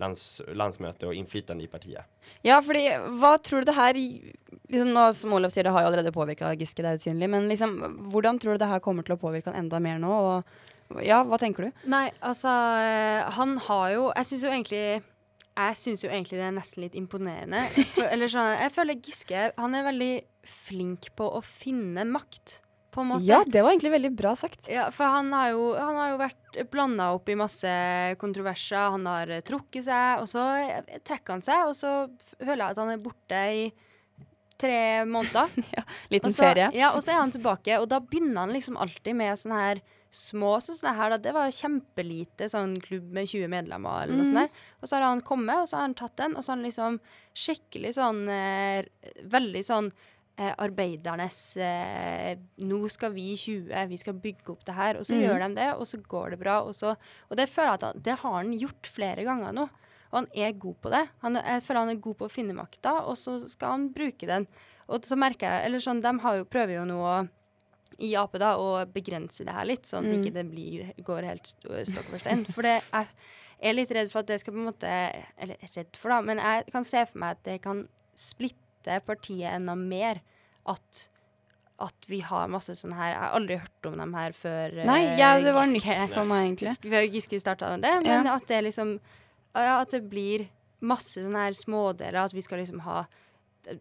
lands, 0.01 0.41
landsmøtet 0.53 1.07
og 1.07 1.15
innflytelse 1.15 1.63
i 1.63 1.69
partiet. 1.71 2.03
Ja, 2.45 2.59
fordi 2.63 2.87
hva 3.19 3.35
tror 3.37 3.63
du 3.63 3.69
det 3.69 3.77
her 3.77 3.95
liksom 3.95 4.91
nå, 4.93 5.07
Som 5.13 5.33
Olav 5.37 5.53
sier, 5.53 5.65
det 5.67 5.73
har 5.75 5.85
jo 5.85 5.91
allerede 5.91 6.13
påvirka 6.15 6.53
Giske, 6.57 6.83
det 6.83 6.91
er 6.91 7.01
usynlig. 7.01 7.29
Men 7.31 7.49
liksom, 7.49 7.77
hvordan 8.11 8.39
tror 8.41 8.55
du 8.55 8.63
det 8.63 8.69
her 8.71 8.83
kommer 8.83 9.05
til 9.05 9.15
å 9.15 9.21
påvirke 9.21 9.51
han 9.51 9.65
enda 9.65 9.81
mer 9.83 9.99
nå? 10.01 10.13
Og 10.91 11.01
ja, 11.05 11.23
hva 11.25 11.39
tenker 11.41 11.67
du? 11.67 11.83
Nei, 11.89 12.07
altså 12.21 12.51
eh, 12.77 13.25
Han 13.33 13.55
har 13.65 13.87
jo 13.95 14.03
Jeg 14.11 14.27
syns 14.29 14.43
jo 14.45 14.51
egentlig 14.51 14.83
Jeg 14.85 15.77
syns 15.81 16.03
jo 16.05 16.11
egentlig 16.11 16.37
det 16.37 16.45
er 16.45 16.53
nesten 16.53 16.85
litt 16.85 16.97
imponerende. 16.99 17.63
For, 17.95 18.05
eller 18.05 18.29
sånn, 18.29 18.51
jeg 18.61 18.73
føler 18.75 19.01
Giske 19.01 19.47
Han 19.57 19.77
er 19.77 19.87
veldig 19.87 20.13
flink 20.47 21.11
på 21.17 21.27
å 21.37 21.41
finne 21.45 22.05
makt, 22.07 22.59
på 22.95 23.03
en 23.03 23.09
måte. 23.11 23.27
Ja, 23.27 23.41
det 23.45 23.61
var 23.61 23.73
egentlig 23.73 23.91
veldig 23.91 24.11
bra 24.15 24.35
sagt. 24.39 24.69
Ja, 24.71 24.87
for 24.95 25.11
han 25.11 25.33
har 25.35 25.49
jo, 25.51 25.65
han 25.75 25.97
har 25.99 26.13
jo 26.13 26.19
vært 26.21 26.59
blanda 26.71 27.09
opp 27.17 27.27
i 27.29 27.35
masse 27.39 27.71
kontroverser. 28.21 28.93
Han 28.95 29.09
har 29.09 29.33
eh, 29.35 29.43
trukket 29.45 29.87
seg, 29.89 30.21
og 30.23 30.29
så 30.31 30.45
eh, 30.63 31.01
trekker 31.03 31.35
han 31.35 31.43
seg, 31.45 31.65
og 31.67 31.75
så 31.75 31.95
føler 32.39 32.61
jeg 32.61 32.69
at 32.69 32.81
han 32.83 32.93
er 32.93 33.03
borte 33.03 33.41
i 33.59 33.65
tre 34.61 35.03
måneder. 35.09 35.51
ja, 35.75 35.83
liten 36.13 36.31
Også, 36.31 36.45
ferie. 36.45 36.69
Ja, 36.77 36.93
og 36.95 37.03
så 37.03 37.15
er 37.15 37.21
han 37.23 37.35
tilbake, 37.35 37.81
og 37.81 37.89
da 37.91 37.99
begynner 37.99 38.45
han 38.45 38.55
liksom 38.55 38.79
alltid 38.79 39.19
med 39.19 39.43
sånne 39.43 39.61
her 39.65 39.83
små 40.15 40.55
sånn 40.63 40.95
her, 40.95 41.11
da. 41.11 41.19
Det 41.19 41.33
var 41.35 41.51
kjempelite 41.51 42.47
sånn 42.51 42.77
klubb 42.83 43.09
med 43.17 43.27
20 43.27 43.51
medlemmer 43.51 44.05
eller 44.05 44.15
noe 44.15 44.23
mm. 44.23 44.29
sånt 44.29 44.41
der. 44.45 44.65
Og 44.79 44.87
så 44.87 44.97
har 44.97 45.07
han 45.09 45.23
kommet, 45.27 45.59
og 45.59 45.69
så 45.69 45.79
har 45.79 45.87
han 45.89 45.97
tatt 45.99 46.15
den, 46.21 46.37
og 46.37 46.45
så 46.45 46.53
har 46.53 46.59
han 46.59 46.67
liksom 46.69 46.99
skikkelig 47.35 47.95
sånn 47.97 48.21
eh, 48.31 48.87
Veldig 49.31 49.63
sånn 49.65 49.89
arbeidernes 50.37 51.39
eh, 51.57 52.35
Nå 52.67 52.81
skal 52.91 53.13
vi 53.15 53.29
20, 53.37 53.71
vi 53.87 53.97
skal 54.01 54.17
bygge 54.19 54.51
opp 54.51 54.65
det 54.67 54.75
her. 54.75 54.99
Og 54.99 55.07
så 55.07 55.15
mm. 55.15 55.21
gjør 55.23 55.43
de 55.45 55.49
det, 55.61 55.69
og 55.75 55.87
så 55.87 55.99
går 56.01 56.35
det 56.35 56.39
bra. 56.43 56.59
Og, 56.67 56.75
så, 56.75 56.95
og 57.29 57.39
det 57.39 57.47
føler 57.51 57.71
jeg 57.71 57.79
at 57.79 57.87
han, 57.89 58.01
det 58.09 58.17
har 58.21 58.37
han 58.39 58.53
gjort 58.53 58.91
flere 58.91 59.23
ganger 59.27 59.55
nå. 59.55 59.67
Og 60.11 60.19
han 60.21 60.27
er 60.35 60.51
god 60.59 60.75
på 60.83 60.91
det. 60.93 61.05
Han, 61.23 61.39
jeg 61.41 61.63
føler 61.65 61.79
han 61.85 61.93
er 61.95 62.03
god 62.03 62.19
på 62.19 62.27
å 62.27 62.31
finne 62.31 62.55
makta, 62.55 62.97
og 63.09 63.17
så 63.19 63.37
skal 63.51 63.75
han 63.77 63.87
bruke 63.95 64.27
den. 64.29 64.45
Og 64.91 65.07
så 65.07 65.17
merker 65.17 65.49
jeg 65.49 65.65
Eller 65.69 65.81
sånn, 65.83 66.03
de 66.03 66.11
har 66.21 66.37
jo, 66.37 66.45
prøver 66.45 66.77
jo 66.77 66.85
nå 66.87 66.99
å 67.01 67.15
i 68.01 68.09
Ap 68.19 68.33
da, 68.41 68.55
å 68.59 68.81
begrense 68.91 69.45
det 69.47 69.53
her 69.55 69.67
litt, 69.69 69.85
sånn 69.87 70.07
at 70.09 70.11
Mm. 70.11 70.19
ikke 70.19 70.33
det 70.35 70.43
blir, 70.49 70.93
går 71.05 71.23
helt 71.29 71.47
st- 71.47 71.85
stokk 71.87 72.09
over 72.09 72.19
stein. 72.19 72.43
For 72.45 72.65
det 72.65 72.81
er, 72.91 73.07
jeg 73.61 73.69
er 73.69 73.77
litt 73.77 73.91
redd 73.95 74.11
for 74.11 74.19
at 74.19 74.27
det 74.27 74.39
skal 74.41 74.51
på 74.53 74.59
en 74.59 74.67
måte 74.67 74.89
Eller 75.39 75.55
redd 75.63 75.95
for, 75.95 76.11
da, 76.11 76.17
men 76.21 76.41
jeg 76.43 76.65
kan 76.73 76.83
se 76.83 77.05
for 77.05 77.21
meg 77.23 77.37
at 77.37 77.43
det 77.47 77.61
kan 77.63 77.87
splitte 78.19 78.64
partiet 79.05 79.53
enda 79.53 79.75
mer. 79.75 80.21
At 80.65 81.09
at 81.77 82.05
vi 82.07 82.21
har 82.23 82.47
masse 82.47 82.71
sånne 82.71 82.95
her 82.95 83.09
Jeg 83.11 83.19
har 83.19 83.33
aldri 83.35 83.55
hørt 83.59 83.85
om 83.89 83.97
dem 83.99 84.13
her 84.15 84.31
før 84.31 84.85
Nei, 84.87 85.01
eh, 85.09 85.17
ja, 85.19 85.33
det 85.43 85.51
var 85.53 85.65
Giske- 85.67 85.91
nytt 85.91 86.13
for 86.13 86.23
meg, 86.23 86.45
egentlig. 86.57 87.11
Giske 87.11 87.39
starta 87.41 87.69
med 87.73 87.81
det. 87.83 88.03
Men 88.07 88.25
Ja. 88.25 88.35
at 88.35 88.47
det 88.47 88.63
liksom 88.63 88.99
Ja, 89.53 89.81
at 89.81 89.89
det 89.89 90.09
blir 90.09 90.47
masse 90.81 91.19
sånne 91.19 91.35
her 91.35 91.51
smådeler. 91.51 92.15
At 92.25 92.31
vi 92.33 92.41
skal 92.41 92.59
liksom 92.59 92.79
ha 92.81 93.05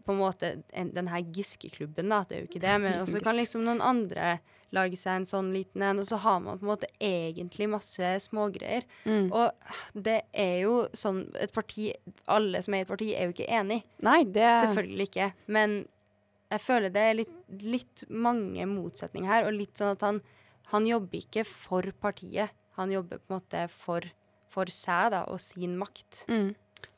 på 0.04 0.14
en 0.14 0.20
måte 0.20 0.50
en, 0.72 0.90
den 0.94 1.08
her 1.10 1.22
Giske-klubben, 1.34 2.10
da. 2.12 2.22
Det 2.28 2.36
er 2.36 2.44
jo 2.44 2.50
ikke 2.50 2.62
det. 2.64 2.74
Men 2.84 3.06
så 3.10 3.22
kan 3.24 3.38
liksom 3.38 3.64
noen 3.66 3.82
andre 3.84 4.38
lage 4.74 4.98
seg 4.98 5.20
en 5.20 5.28
sånn 5.28 5.52
liten 5.54 5.84
en, 5.86 6.00
og 6.02 6.08
så 6.08 6.18
har 6.24 6.40
man 6.42 6.58
på 6.58 6.66
en 6.66 6.72
måte 6.72 6.90
egentlig 7.02 7.68
masse 7.70 8.10
smågreier. 8.26 8.86
Mm. 9.06 9.28
Og 9.30 10.02
det 10.06 10.20
er 10.32 10.56
jo 10.64 10.76
sånn 10.96 11.24
Et 11.38 11.52
parti 11.54 11.90
Alle 12.30 12.62
som 12.64 12.74
er 12.74 12.82
i 12.82 12.86
et 12.86 12.90
parti, 12.90 13.10
er 13.14 13.28
jo 13.28 13.34
ikke 13.36 13.50
enig. 13.60 13.82
Nei, 14.04 14.22
det 14.26 14.48
Selvfølgelig 14.64 15.08
ikke. 15.10 15.30
Men 15.54 15.76
jeg 16.52 16.62
føler 16.62 16.92
det 16.94 17.04
er 17.04 17.16
litt, 17.18 17.38
litt 17.64 18.04
mange 18.10 18.66
motsetninger 18.70 19.30
her, 19.30 19.46
og 19.48 19.56
litt 19.56 19.78
sånn 19.80 19.94
at 19.94 20.04
han, 20.06 20.20
han 20.74 20.86
jobber 20.88 21.22
ikke 21.22 21.46
for 21.48 21.88
partiet. 22.02 22.54
Han 22.78 22.92
jobber 22.92 23.22
på 23.22 23.30
en 23.30 23.38
måte 23.38 23.64
for, 23.72 24.06
for 24.50 24.70
seg 24.74 25.14
da, 25.14 25.24
og 25.30 25.40
sin 25.42 25.78
makt. 25.80 26.24
Mm. 26.30 26.52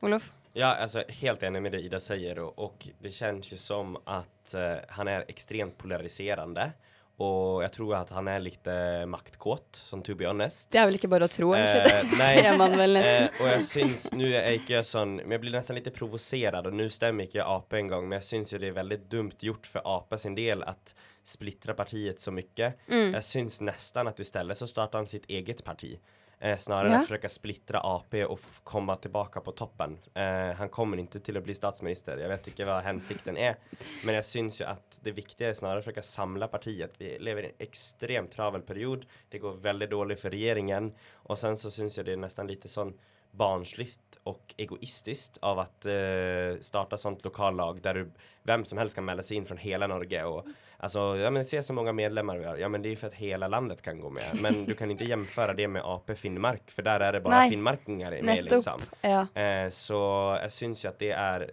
Olof? 0.05 0.31
Ja, 0.57 0.75
alltså 0.75 1.05
helt 1.09 1.43
enig 1.43 1.63
med 1.63 1.73
det 1.73 1.81
Ida 1.81 2.01
säger 2.01 2.39
och, 2.39 2.59
och 2.59 2.89
det 2.99 3.11
känns 3.11 3.53
ju 3.53 3.57
som 3.57 3.97
att 4.05 4.55
uh, 4.55 4.77
han 4.89 5.09
är 5.09 5.25
extremt 5.29 5.79
polariserande 5.79 6.73
Og 7.17 7.63
jeg 7.65 7.73
tror 7.73 7.95
at 7.97 8.11
han 8.13 8.29
er 8.29 8.43
litt 8.45 8.69
maktkåt, 9.09 9.79
som 9.79 10.03
to 10.05 10.13
be 10.19 10.27
honest. 10.29 10.69
Det 10.73 10.83
er 10.83 10.89
vel 10.91 10.99
ikke 10.99 11.09
bare 11.09 11.25
å 11.25 11.33
tro, 11.33 11.55
egentlig. 11.57 11.95
Eh, 11.95 12.11
det 12.11 12.27
ser 12.29 12.59
man 12.61 12.77
vel 12.77 12.93
nesten. 12.99 13.31
Eh, 13.31 13.39
og 13.41 13.49
jeg 13.55 13.63
syns 13.71 14.05
Nå 14.13 14.27
er 14.29 14.51
jeg 14.51 14.61
ikke 14.61 14.83
sånn 14.85 15.15
Men 15.23 15.37
jeg 15.37 15.43
blir 15.47 15.55
nesten 15.57 15.79
litt 15.79 15.89
provosert, 15.97 16.69
og 16.69 16.77
nå 16.77 16.91
stemmer 16.93 17.25
ikke 17.25 17.47
Ap 17.49 17.73
engang, 17.79 18.05
men 18.05 18.19
jeg 18.19 18.29
syns 18.29 18.53
jo 18.53 18.61
det 18.61 18.69
er 18.69 18.77
veldig 18.77 19.01
dumt 19.09 19.47
gjort 19.49 19.71
for 19.71 19.89
Ap 19.89 20.13
sin 20.21 20.37
del 20.37 20.65
at 20.69 20.93
splitter 21.27 21.73
partiet 21.75 22.21
så 22.23 22.31
mye. 22.35 22.75
Mm. 22.87 23.17
Jeg 23.17 23.25
syns 23.25 23.59
nesten 23.65 24.13
at 24.13 24.21
i 24.21 24.29
stedet 24.29 24.59
så 24.61 24.69
starter 24.69 25.01
han 25.01 25.09
sitt 25.11 25.25
eget 25.33 25.65
parti. 25.65 25.95
Eh, 26.39 26.57
snarere 26.61 26.91
Ja. 26.91 26.99
enn 26.99 27.05
å 27.05 27.07
forsøke 27.09 27.31
splittre 27.33 27.81
Ap 27.83 28.13
f- 28.13 28.61
komme 28.63 28.95
tilbake 29.01 29.41
på 29.43 29.55
toppen. 29.57 29.97
Eh, 30.15 30.53
han 30.59 30.69
kommer 30.69 30.99
ikke 31.01 31.23
til 31.25 31.35
å 31.39 31.43
bli 31.43 31.55
statsminister. 31.55 32.19
Jeg 32.19 32.29
vet 32.29 32.45
ikke 32.53 32.67
hva 32.67 32.83
hensikten 32.85 33.39
er. 33.39 33.57
Men 34.05 34.17
jeg 34.17 34.25
syns 34.25 34.59
jo 34.61 34.67
at 34.67 34.99
det 35.03 35.15
viktige 35.17 35.49
er 35.49 35.55
snarere 35.55 35.81
å 35.81 35.85
forsøke 35.87 36.05
å 36.05 36.11
samle 36.13 36.47
partiet. 36.53 36.93
Vi 36.99 37.17
lever 37.19 37.43
i 37.43 37.47
en 37.47 37.67
ekstremt 37.67 38.31
travel 38.37 38.61
period. 38.61 39.07
Det 39.31 39.41
går 39.41 39.57
veldig 39.63 39.89
dårlig 39.89 40.19
for 40.19 40.29
regjeringen. 40.31 40.93
Og 41.31 41.39
sen 41.39 41.55
så 41.57 41.71
syns 41.73 41.97
jeg 41.97 42.05
det 42.05 42.13
er 42.19 42.23
nesten 42.29 42.47
litt 42.47 42.69
sånn 42.69 42.93
barnsligt 43.37 44.19
og 44.27 44.41
egoistisk 44.59 45.39
av 45.43 45.59
at 45.67 45.87
eh, 45.87 46.57
starte 46.65 46.97
sånt 47.01 47.23
lokallag 47.27 47.81
der 47.85 47.95
du, 47.95 48.13
hvem 48.49 48.65
som 48.67 48.79
helst 48.81 48.95
kan 48.97 49.05
melde 49.05 49.25
seg 49.27 49.39
inn 49.41 49.49
fra 49.49 49.57
hele 49.61 49.89
Norge. 49.89 50.23
Og, 50.29 50.47
altså, 50.79 51.17
ja, 51.21 51.31
men 51.31 51.45
se 51.45 51.63
så 51.63 51.73
mange 51.77 51.93
medlemmar 51.93 52.37
vi 52.39 52.45
har. 52.45 52.57
Ja, 52.61 52.69
men 52.69 52.83
det 52.83 52.93
er 52.93 52.97
for 53.01 53.13
at 53.13 53.19
hele 53.21 53.49
landet 53.49 53.83
kan 53.83 54.01
gå 54.01 54.11
med. 54.11 54.41
Men 54.43 54.65
du 54.67 54.75
kan 54.75 54.91
ikke 54.91 55.09
jämföra 55.13 55.55
det 55.57 55.69
med 55.69 55.83
Ap 55.85 56.11
Finnmark, 56.19 56.71
for 56.71 56.83
der 56.87 57.01
er 57.01 57.13
det 57.19 57.23
bare 57.25 57.45
Nei. 57.45 57.51
finnmarkinger 57.55 58.19
med, 58.21 58.25
Nettopp, 58.25 58.53
liksom. 58.53 58.83
ja. 59.03 59.23
Eh, 59.35 59.69
så 59.71 60.01
jeg 60.43 60.53
syns 60.53 60.85
jo 60.85 60.91
at 60.93 60.99
det 61.03 61.13
er 61.15 61.47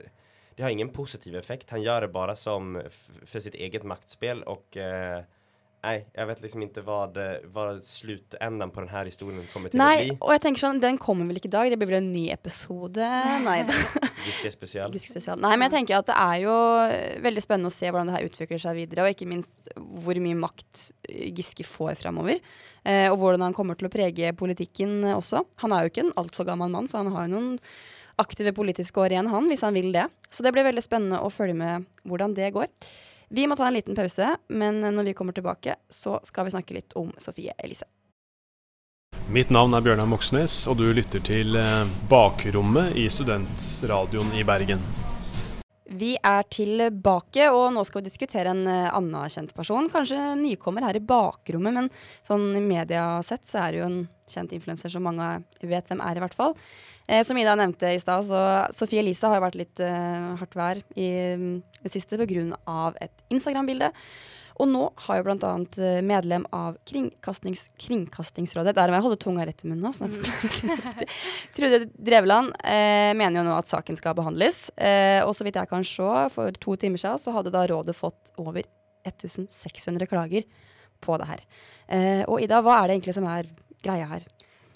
Det 0.55 0.61
har 0.61 0.69
ingen 0.69 0.89
positiv 0.93 1.35
effekt. 1.35 1.71
Han 1.73 1.81
gjør 1.81 2.01
det 2.01 2.11
bare 2.13 2.35
som 2.35 2.75
för 3.25 3.39
sitt 3.39 3.55
eget 3.55 3.83
maktspel 3.83 4.43
og 4.45 4.77
eh, 4.77 5.23
Nei, 5.83 5.97
jeg 6.15 6.27
vet 6.29 6.41
liksom 6.45 6.61
ikke 6.63 6.81
hva, 6.87 6.97
det, 7.11 7.25
hva 7.51 7.65
slutenden 7.83 8.69
på 8.71 8.83
denne 8.85 9.01
historien 9.03 9.41
kommer 9.51 9.71
til 9.71 9.81
å 9.81 9.83
Nei, 9.83 9.95
bli. 9.99 10.13
og 10.15 10.31
jeg 10.31 10.41
tenker 10.45 10.63
sånn, 10.63 10.79
den 10.79 10.99
kommer 11.01 11.27
vel 11.27 11.41
ikke 11.41 11.49
i 11.49 11.55
dag, 11.57 11.71
det 11.73 11.79
blir 11.81 11.89
vel 11.91 11.97
en 11.99 12.07
ny 12.13 12.21
episode? 12.31 13.09
Nei 13.47 13.57
da. 13.67 13.75
Giske 14.23 14.53
spesial. 14.53 14.95
Giske 14.95 15.11
spesial. 15.11 15.41
Nei, 15.43 15.51
men 15.57 15.67
jeg 15.67 15.75
tenker 15.81 15.99
at 15.99 16.07
det 16.07 16.15
er 16.15 16.37
jo 16.45 16.55
eh, 16.87 17.19
veldig 17.25 17.43
spennende 17.43 17.73
å 17.73 17.75
se 17.75 17.91
hvordan 17.91 18.13
det 18.13 18.15
her 18.15 18.29
utvikler 18.31 18.63
seg 18.63 18.79
videre, 18.79 19.03
og 19.03 19.11
ikke 19.11 19.27
minst 19.27 19.73
hvor 19.75 20.23
mye 20.23 20.39
makt 20.45 20.85
eh, 21.11 21.27
Giske 21.35 21.67
får 21.67 21.99
framover. 21.99 22.39
Eh, 22.87 23.09
og 23.11 23.19
hvordan 23.19 23.43
han 23.49 23.55
kommer 23.57 23.75
til 23.75 23.91
å 23.91 23.93
prege 23.93 24.31
politikken 24.39 25.01
også. 25.11 25.43
Han 25.67 25.75
er 25.75 25.83
jo 25.83 25.91
ikke 25.91 26.07
en 26.07 26.15
altfor 26.23 26.47
gammel 26.47 26.71
mann, 26.71 26.87
så 26.87 27.03
han 27.03 27.11
har 27.11 27.27
jo 27.27 27.35
noen 27.35 27.57
aktive 28.23 28.55
politiske 28.55 29.03
år 29.03 29.17
igjen, 29.17 29.31
han, 29.35 29.51
hvis 29.51 29.67
han 29.67 29.75
vil 29.75 29.91
det. 29.91 30.07
Så 30.31 30.47
det 30.47 30.55
blir 30.55 30.63
veldig 30.63 30.83
spennende 30.85 31.19
å 31.19 31.31
følge 31.33 31.59
med 31.59 31.91
hvordan 32.07 32.35
det 32.39 32.53
går. 32.55 32.71
Vi 33.33 33.47
må 33.47 33.55
ta 33.57 33.65
en 33.65 33.73
liten 33.73 33.95
pause, 33.97 34.27
men 34.47 34.75
når 34.79 35.07
vi 35.07 35.13
kommer 35.17 35.33
tilbake, 35.33 35.73
så 35.89 36.19
skal 36.21 36.45
vi 36.45 36.51
snakke 36.53 36.75
litt 36.75 36.93
om 36.99 37.07
Sofie 37.17 37.55
Elise. 37.57 37.87
Mitt 39.33 39.49
navn 39.49 39.73
er 39.73 39.81
Bjørnar 39.81 40.05
Moxnes, 40.05 40.59
og 40.69 40.77
du 40.77 40.83
lytter 40.93 41.23
til 41.25 41.57
eh, 41.57 41.89
Bakrommet 42.11 42.93
i 42.93 43.07
Studentradioen 43.09 44.29
i 44.37 44.45
Bergen. 44.45 44.85
Vi 45.97 46.11
er 46.21 46.45
tilbake, 46.53 47.49
og 47.49 47.71
nå 47.73 47.81
skal 47.89 48.03
vi 48.03 48.11
diskutere 48.11 48.53
en 48.53 48.63
uh, 48.69 48.93
annen 48.93 49.33
kjent 49.33 49.57
person. 49.57 49.89
Kanskje 49.93 50.35
nykommer 50.37 50.85
her 50.85 50.97
i 50.97 51.01
bakrommet, 51.01 51.73
men 51.73 51.89
sånn 52.25 52.51
i 52.57 52.61
media 52.61 53.17
sett 53.25 53.49
så 53.49 53.65
er 53.65 53.73
det 53.73 53.81
jo 53.81 53.89
en 53.89 53.99
kjent 54.29 54.53
influenser 54.53 54.93
som 54.93 55.09
mange 55.09 55.35
vet 55.61 55.89
hvem 55.89 56.05
er, 56.05 56.17
i 56.17 56.23
hvert 56.23 56.37
fall. 56.37 56.53
Eh, 57.07 57.23
som 57.27 57.37
Ida 57.37 57.55
nevnte 57.59 57.91
i 57.91 57.99
stad, 57.99 58.25
så 58.27 58.43
Sofie 58.75 59.01
Elise 59.03 59.27
har 59.27 59.39
jo 59.39 59.45
vært 59.45 59.59
litt 59.59 59.81
eh, 59.83 60.29
hardt 60.39 60.55
vær 60.55 60.79
i 60.95 61.09
mm, 61.39 61.49
det 61.83 61.91
siste 61.91 62.19
pga. 62.19 62.93
et 63.03 63.25
Instagram-bilde. 63.29 63.91
Og 64.61 64.69
nå 64.69 64.83
har 65.07 65.17
jo 65.17 65.25
bl.a. 65.25 65.51
medlem 66.05 66.43
av 66.53 66.75
Kringkastings, 66.85 67.71
Kringkastingsrådet 67.81 68.75
Der 68.77 68.91
må 68.91 68.99
jeg 68.99 69.05
holde 69.07 69.19
tunga 69.23 69.47
rett 69.49 69.63
i 69.65 69.69
munnen. 69.71 69.87
Altså. 69.89 70.05
Trude 71.55 71.87
Drevland 71.97 72.53
eh, 72.61 73.11
mener 73.17 73.41
jo 73.41 73.47
nå 73.47 73.55
at 73.57 73.71
saken 73.71 73.97
skal 73.97 74.17
behandles. 74.17 74.67
Eh, 74.77 75.25
og 75.25 75.33
så 75.37 75.47
vidt 75.47 75.57
jeg 75.57 75.71
kan 75.71 75.85
se, 75.87 76.11
for 76.35 76.61
to 76.61 76.77
timer 76.79 77.01
siden 77.01 77.21
så 77.21 77.33
hadde 77.33 77.53
da 77.53 77.65
rådet 77.69 77.97
fått 77.97 78.33
over 78.37 78.61
1600 79.09 80.07
klager 80.11 80.45
på 81.03 81.17
det 81.19 81.29
her. 81.31 81.43
Eh, 81.89 82.23
og 82.29 82.39
Ida, 82.43 82.61
hva 82.63 82.77
er 82.79 82.89
det 82.89 82.99
egentlig 82.99 83.17
som 83.17 83.27
er 83.27 83.49
greia 83.83 84.05
her? 84.13 84.27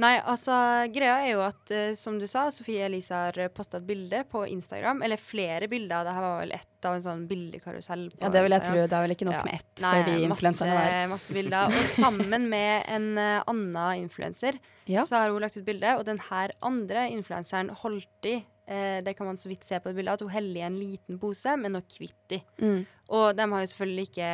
Nei, 0.02 0.14
altså 0.30 0.54
greia 0.94 1.16
er 1.24 1.32
jo 1.32 1.44
at, 1.46 1.62
uh, 1.74 1.92
som 1.98 2.20
du 2.22 2.28
sa, 2.30 2.48
Sofie 2.54 2.86
Elise 2.86 3.18
har 3.18 3.38
posta 3.56 3.80
et 3.80 3.88
bilde 3.88 4.24
på 4.30 4.44
Instagram. 4.50 5.02
Eller 5.06 5.22
flere 5.22 5.70
bilder. 5.72 6.06
Det 6.06 6.16
her 6.18 6.26
var 6.26 6.42
vel 6.44 6.54
ett 6.58 6.88
av 6.88 6.98
en 6.98 7.06
sånn 7.06 7.24
bildekarusell. 7.30 8.08
på 8.14 8.22
Ja, 8.22 8.32
det 8.34 8.44
vil 8.46 8.56
jeg 8.58 8.66
tro. 8.68 8.76
Det 8.84 8.98
er 8.98 9.06
vel 9.08 9.16
ikke 9.16 9.30
nok 9.30 9.48
med 9.48 9.58
ett 9.58 9.84
Nei, 9.84 9.94
for 9.96 10.12
de 10.12 10.28
influenserne 10.28 10.76
der. 10.78 11.08
Masse 11.16 11.38
bilder. 11.38 11.74
Og 11.74 11.90
sammen 11.96 12.46
med 12.52 12.92
en 12.98 13.08
uh, 13.18 13.48
annen 13.50 14.04
influenser 14.04 14.60
Ja. 14.88 15.04
så 15.04 15.24
har 15.24 15.34
hun 15.34 15.42
lagt 15.44 15.58
ut 15.58 15.66
bilde, 15.68 15.98
og 15.98 16.06
den 16.08 16.22
her 16.30 16.54
andre 16.64 17.10
influenseren 17.12 17.74
holdt 17.82 18.30
i 18.30 18.38
eh, 18.68 19.00
det 19.04 19.16
kan 19.18 19.28
man 19.28 19.40
så 19.40 19.50
vidt 19.50 19.66
se 19.68 19.80
på 19.84 19.90
et 19.90 19.98
bilde, 19.98 20.14
at 20.14 20.24
hun 20.24 20.32
heller 20.32 20.62
i 20.62 20.68
en 20.68 20.78
liten 20.80 21.20
pose 21.20 21.56
med 21.60 21.74
noe 21.74 21.84
kvitt 21.88 22.38
i. 22.38 22.40
Mm. 22.62 22.86
Og 23.18 23.26
de 23.36 23.50
har 23.52 23.64
jo 23.64 23.72
selvfølgelig 23.74 24.08
ikke 24.10 24.32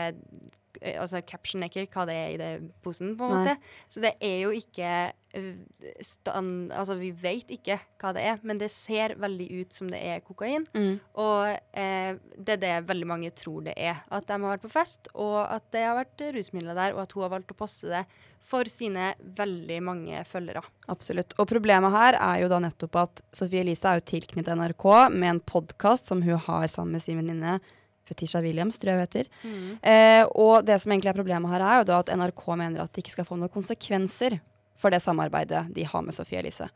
Altså, 0.98 1.22
caption 1.26 1.64
er 1.64 1.72
ikke 1.72 1.88
hva 1.94 2.06
det 2.10 2.16
er 2.20 2.32
i 2.34 2.40
det 2.42 2.52
posen, 2.84 3.14
på 3.18 3.28
en 3.28 3.36
Nei. 3.36 3.44
måte. 3.44 3.76
Så 3.92 4.04
det 4.04 4.14
er 4.24 4.38
jo 4.44 4.52
ikke 4.56 4.90
eh, 5.34 5.94
stand, 6.04 6.74
Altså, 6.76 6.98
vi 7.00 7.14
vet 7.16 7.54
ikke 7.56 7.80
hva 8.02 8.14
det 8.16 8.26
er, 8.34 8.42
men 8.44 8.60
det 8.62 8.72
ser 8.74 9.16
veldig 9.22 9.48
ut 9.62 9.78
som 9.78 9.90
det 9.92 10.02
er 10.02 10.24
kokain. 10.26 10.68
Mm. 10.76 10.98
Og 11.24 11.54
eh, 11.80 12.20
det 12.38 12.58
er 12.58 12.62
det 12.64 12.76
veldig 12.90 13.10
mange 13.10 13.32
tror 13.38 13.64
det 13.70 13.78
er. 13.78 14.04
At 14.14 14.28
de 14.28 14.38
har 14.38 14.56
vært 14.56 14.66
på 14.66 14.74
fest, 14.74 15.12
og 15.14 15.40
at 15.46 15.66
det 15.76 15.86
har 15.88 15.98
vært 16.00 16.28
rusmidler 16.36 16.78
der, 16.78 16.98
og 16.98 17.06
at 17.06 17.16
hun 17.16 17.28
har 17.28 17.36
valgt 17.38 17.56
å 17.56 17.60
poste 17.64 17.92
det 17.92 18.06
for 18.44 18.68
sine 18.68 19.14
veldig 19.38 19.78
mange 19.84 20.24
følgere. 20.28 20.64
Absolutt. 20.92 21.36
Og 21.40 21.48
problemet 21.48 21.94
her 21.96 22.18
er 22.20 22.42
jo 22.44 22.50
da 22.52 22.60
nettopp 22.64 23.00
at 23.00 23.24
Sofie 23.36 23.64
Elise 23.64 23.88
er 23.88 24.02
jo 24.02 24.10
tilknyttet 24.12 24.60
NRK 24.60 24.88
med 25.16 25.30
en 25.30 25.42
podkast 25.54 26.12
som 26.12 26.24
hun 26.26 26.42
har 26.50 26.68
sammen 26.72 26.98
med 26.98 27.06
sin 27.06 27.22
venninne 27.22 27.62
Fetisha 28.06 28.42
Williams, 28.44 28.80
tror 28.80 28.92
jeg 28.94 29.00
hun 29.00 29.06
heter. 29.08 29.30
Mm. 29.44 29.78
Eh, 29.82 30.26
og 30.36 30.66
det 30.66 30.80
som 30.82 30.92
egentlig 30.92 31.10
er 31.14 31.20
problemet 31.20 31.52
her, 31.54 31.62
er 31.64 31.78
jo 31.82 31.88
da 31.92 32.00
at 32.04 32.12
NRK 32.18 32.44
mener 32.60 32.84
at 32.84 32.92
det 32.94 33.04
ikke 33.06 33.16
skal 33.16 33.26
få 33.26 33.38
noen 33.40 33.50
konsekvenser 33.54 34.40
for 34.78 34.90
det 34.92 35.02
samarbeidet 35.02 35.74
de 35.74 35.84
har 35.88 36.02
med 36.04 36.14
Sofie 36.14 36.40
Elise. 36.42 36.68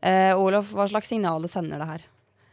Eh, 0.00 0.30
Olof, 0.38 0.70
hva 0.72 0.86
slags 0.88 1.08
signaler 1.10 1.48
sender 1.50 1.78
det 1.82 1.88
her? 1.88 2.02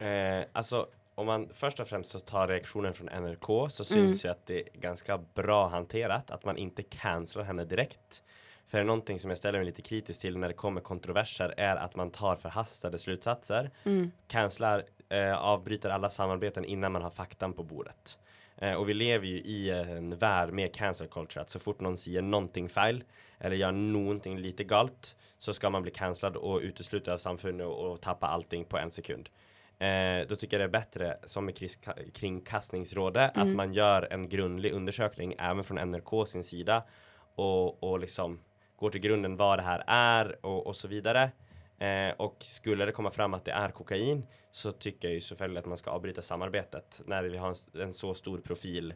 Eh, 0.00 0.44
altså, 0.58 0.86
om 1.16 1.26
man 1.30 1.46
først 1.54 1.78
og 1.80 1.86
fremst 1.88 2.12
så 2.12 2.20
tar 2.26 2.48
reaksjonen 2.50 2.92
fra 2.94 3.06
NRK 3.20 3.48
så 3.70 3.84
Mm. 3.86 4.12
jeg 4.22 4.30
at 4.30 4.46
det 4.46 4.58
er 4.66 4.80
ganske 4.80 5.20
bra 5.34 5.68
håndtert 5.70 6.30
at 6.34 6.44
man 6.44 6.56
ikke 6.56 6.84
canceler 6.90 7.44
henne 7.46 7.64
direkte. 7.64 8.20
For 8.66 8.82
noe 8.82 9.00
som 9.16 9.30
jeg 9.30 9.38
stiller 9.38 9.60
meg 9.62 9.66
litt 9.68 9.86
kritisk 9.86 10.20
til 10.20 10.34
når 10.36 10.48
det 10.48 10.56
kommer 10.56 10.80
kontroverser 10.82 11.54
er 11.56 11.78
at 11.78 11.94
man 11.96 12.10
tar 12.10 12.36
forhastede 12.36 12.98
slutsatser, 12.98 13.70
Mm. 13.86 14.10
cancelar, 14.28 14.80
eh, 14.80 14.95
avbryter 15.38 15.90
alla 15.90 16.10
samarbeten 16.10 16.64
innan 16.64 16.92
man 16.92 17.02
har 17.02 17.10
faktan 17.10 17.52
på 17.52 17.62
bordet. 17.62 18.18
Eh, 18.56 18.74
och 18.74 18.88
vi 18.88 18.94
lever 18.94 19.26
ju 19.26 19.36
i 19.36 19.70
en 19.70 20.16
värld 20.18 20.52
med 20.52 20.74
cancel 20.74 21.08
culture, 21.08 21.42
att 21.42 21.50
så 21.50 21.58
fort 21.58 21.80
någon 21.80 21.96
säger 21.96 22.22
någonting 22.22 22.68
fel 22.68 23.04
eller 23.38 23.56
gör 23.56 23.72
någonting 23.72 24.38
lite 24.38 24.64
galt 24.64 25.16
så 25.38 25.52
ska 25.52 25.70
man 25.70 25.82
bli 25.82 25.90
cancellad 25.90 26.36
och 26.36 26.60
utesluten 26.60 27.14
av 27.14 27.18
samfundet 27.18 27.66
och, 27.66 27.92
och 27.92 28.00
tappa 28.00 28.26
allting 28.26 28.64
på 28.64 28.78
en 28.78 28.90
sekund. 28.90 29.28
Eh, 29.78 30.26
då 30.28 30.36
tycker 30.36 30.60
jag 30.60 30.70
det 30.70 30.78
är 30.78 30.80
bättre, 30.80 31.16
som 31.24 31.44
med 31.44 31.58
kringkastningsrådet, 32.14 33.36
Mm. 33.36 33.48
att 33.48 33.56
man 33.56 33.72
gör 33.72 34.08
en 34.10 34.28
grundlig 34.28 34.72
undersökning 34.72 35.34
även 35.38 35.64
från 35.64 35.90
NRK 35.90 36.26
sin 36.28 36.44
sida 36.44 36.82
och, 37.34 37.82
och 37.82 38.00
liksom 38.00 38.40
går 38.76 38.90
till 38.90 39.00
grunden 39.00 39.36
vad 39.36 39.58
det 39.58 39.62
här 39.62 39.84
är 39.86 40.46
och, 40.46 40.66
och 40.66 40.76
så 40.76 40.88
vidare. 40.88 41.30
Eh, 41.78 42.14
och 42.16 42.36
skulle 42.40 42.84
det 42.84 42.92
komma 42.92 43.10
fram 43.10 43.34
att 43.34 43.44
det 43.44 43.52
är 43.52 43.68
kokain 43.68 44.26
så 44.50 44.72
tycker 44.72 45.08
jag 45.08 45.14
ju 45.14 45.20
selvfølgelig 45.20 45.58
att 45.58 45.66
man 45.66 45.78
ska 45.78 45.90
avbryta 45.90 46.22
samarbetet 46.22 47.02
när 47.06 47.22
vi 47.22 47.36
har 47.36 47.48
en, 47.48 47.80
en 47.80 47.92
så 47.92 48.14
stor 48.14 48.38
profil 48.38 48.94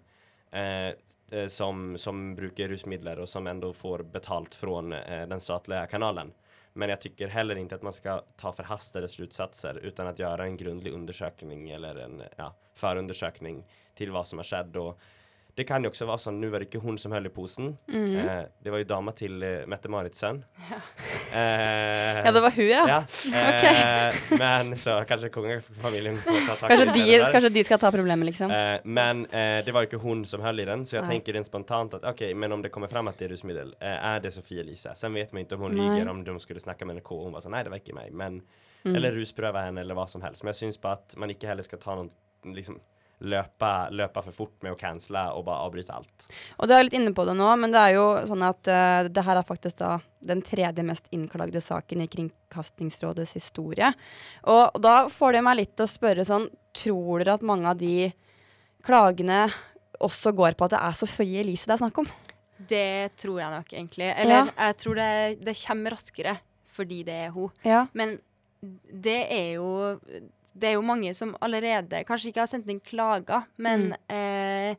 eh, 0.51 0.89
eh, 1.31 1.47
som, 1.49 1.99
som 1.99 2.35
bruker 2.35 2.69
rusmidler 2.69 3.19
och 3.19 3.29
som 3.29 3.47
ändå 3.47 3.73
får 3.73 4.03
betalt 4.03 4.55
från 4.55 4.93
eh, 4.93 5.29
den 5.29 5.41
statliga 5.41 5.87
kanalen. 5.87 6.33
Men 6.73 6.89
jag 6.89 7.01
tycker 7.01 7.29
heller 7.29 7.57
inte 7.57 7.75
att 7.75 7.83
man 7.83 7.93
ska 7.93 8.23
ta 8.37 8.53
förhastade 8.53 9.09
slutsatser 9.09 9.81
utan 9.83 10.07
att 10.07 10.19
göra 10.19 10.45
en 10.45 10.57
grundlig 10.57 10.93
undersökning 10.93 11.71
eller 11.71 11.97
en 11.97 12.23
ja, 12.37 12.55
förundersökning 12.75 13.65
till 13.95 14.11
vad 14.11 14.29
som 14.29 14.39
har 14.39 14.45
skett. 14.45 14.77
Och 14.77 15.01
det 15.61 15.67
kan 15.69 15.85
jo 15.85 15.91
også 15.93 16.07
være 16.09 16.23
sånn, 16.25 16.39
nå 16.41 16.49
var 16.53 16.63
det 16.65 16.71
ikke 16.71 16.81
hun 16.83 16.97
som 17.01 17.13
holdt 17.13 17.29
i 17.29 17.33
posen. 17.37 17.75
Mhm. 17.91 18.17
Eh, 18.25 18.45
det 18.65 18.73
var 18.73 18.81
jo 18.83 18.89
dama 18.89 19.13
til 19.17 19.43
eh, 19.45 19.67
Mette-Marits 19.69 20.23
sønn. 20.25 20.43
Eh, 21.31 22.25
Ja, 22.27 22.33
det 22.35 22.41
var 22.43 22.51
hun, 22.51 22.67
ja. 22.67 22.85
ja 22.89 23.01
Eh, 24.11 24.15
men 24.39 24.73
så 24.77 24.97
kanskje 25.07 25.29
kongefamilien 25.31 26.17
får 26.25 26.41
ta 26.49 26.57
tak 26.57 26.73
i 26.73 26.77
det 26.81 27.19
der. 27.21 27.33
kanskje 27.33 27.51
de 27.55 27.63
skal 27.65 27.79
ta 27.79 27.91
problemet, 27.95 28.27
liksom. 28.27 28.51
Eh, 28.51 28.81
men 28.85 29.25
eh, 29.31 29.61
det 29.65 29.73
var 29.75 29.85
jo 29.85 29.91
ikke 29.93 30.01
hun 30.03 30.25
som 30.27 30.43
höll 30.43 30.61
i 30.61 30.67
den, 30.67 30.83
så 30.89 30.97
jeg 30.99 31.05
Nej. 31.07 31.13
tenker 31.19 31.37
rent 31.39 31.47
spontant 31.47 31.95
at 32.01 32.05
ok, 32.11 32.25
men 32.35 32.53
om 32.57 32.63
det 32.65 32.73
kommer 32.75 32.91
fram 32.91 33.09
at 33.13 33.19
det 33.21 33.31
rusmiddel, 33.31 33.75
eh, 33.81 33.99
er 34.15 34.19
det 34.25 34.33
Sofie 34.35 34.65
Elise? 34.65 34.95
Sen 34.99 35.15
vet 35.15 35.33
man 35.33 35.45
ikke 35.45 35.55
om 35.61 35.69
hun 35.69 35.77
Nej. 35.79 36.01
lyver, 36.01 36.11
om 36.11 36.25
de 36.27 36.35
skulle 36.43 36.61
snakke 36.63 36.85
med 36.89 36.99
NRK, 36.99 37.13
og 37.21 37.25
hun 37.29 37.37
var 37.39 37.45
sånn, 37.47 37.55
nei, 37.55 37.63
det 37.67 37.71
var 37.75 37.79
ikke 37.85 37.95
meg, 38.01 38.13
men, 38.13 38.43
Mm. 38.83 38.95
eller 38.97 39.13
rusprøve 39.13 39.61
henne, 39.61 39.81
eller 39.85 39.95
hva 39.95 40.07
som 40.09 40.23
helst. 40.25 40.43
Men 40.43 40.55
jeg 40.55 40.61
syns 40.73 40.79
bare 40.81 40.97
at 41.03 41.15
man 41.21 41.29
ikke 41.29 41.47
heller 41.47 41.63
skal 41.63 41.79
ta 41.79 41.95
noen, 41.99 42.11
liksom, 42.57 42.79
løpe, 43.21 43.71
løpe 43.93 44.23
for 44.25 44.37
fort 44.37 44.55
med 44.65 44.75
å 44.75 44.79
cancele 44.81 45.23
og 45.37 45.45
bare 45.49 45.67
avbryte 45.67 45.97
alt. 45.97 46.27
Og 46.59 46.69
du 46.69 46.75
er 46.75 46.87
litt 46.87 46.97
inne 46.97 47.13
på 47.17 47.27
det 47.29 47.35
nå, 47.37 47.49
men 47.61 47.75
det 47.75 47.83
er 47.83 47.97
jo 47.99 48.07
sånn 48.29 48.45
at 48.47 48.71
uh, 48.73 49.09
det 49.09 49.25
her 49.27 49.41
er 49.41 49.49
faktisk 49.49 49.81
da 49.83 49.93
den 50.25 50.43
tredje 50.45 50.85
mest 50.87 51.09
innklagde 51.15 51.63
saken 51.65 52.05
i 52.05 52.09
Kringkastingsrådets 52.13 53.37
historie. 53.37 53.93
Og, 54.47 54.65
og 54.69 54.81
da 54.85 54.97
får 55.13 55.37
det 55.37 55.45
meg 55.47 55.61
litt 55.61 55.77
til 55.77 55.87
å 55.87 55.93
spørre 55.93 56.27
sånn, 56.29 56.49
tror 56.77 57.23
dere 57.23 57.37
at 57.39 57.47
mange 57.47 57.71
av 57.71 57.81
de 57.81 58.11
klagene 58.87 59.47
også 60.01 60.33
går 60.37 60.57
på 60.57 60.69
at 60.69 60.77
det 60.77 60.83
er 60.89 60.97
Sofie 60.97 61.43
Elise 61.43 61.69
det 61.69 61.77
er 61.77 61.83
snakk 61.83 62.03
om? 62.03 62.11
Det 62.71 63.17
tror 63.21 63.41
jeg 63.41 63.53
nok, 63.55 63.73
egentlig. 63.73 64.11
Eller 64.21 64.51
jeg 64.53 64.77
tror 64.81 64.99
det, 65.01 65.13
det 65.45 65.57
kommer 65.61 65.97
raskere 65.97 66.37
fordi 66.71 67.03
det 67.05 67.17
er 67.27 67.33
hun. 67.35 67.51
Ja. 67.67 67.85
Men 67.99 68.19
det 68.61 69.21
er 69.33 69.57
jo 69.59 69.71
Det 70.53 70.69
er 70.71 70.75
jo 70.79 70.83
mange 70.83 71.13
som 71.15 71.37
allerede 71.41 72.03
kanskje 72.09 72.33
ikke 72.33 72.43
har 72.45 72.51
sendt 72.51 72.69
inn 72.73 72.81
klager, 72.81 73.45
men 73.63 73.93
eh, 74.11 74.75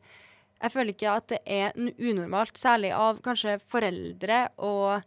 jeg 0.62 0.70
føler 0.74 0.92
ikke 0.94 1.14
at 1.16 1.28
det 1.32 1.40
er 1.46 1.72
unormalt, 1.98 2.54
særlig 2.60 2.92
av 2.94 3.18
kanskje 3.24 3.56
foreldre 3.66 4.42
og 4.62 5.02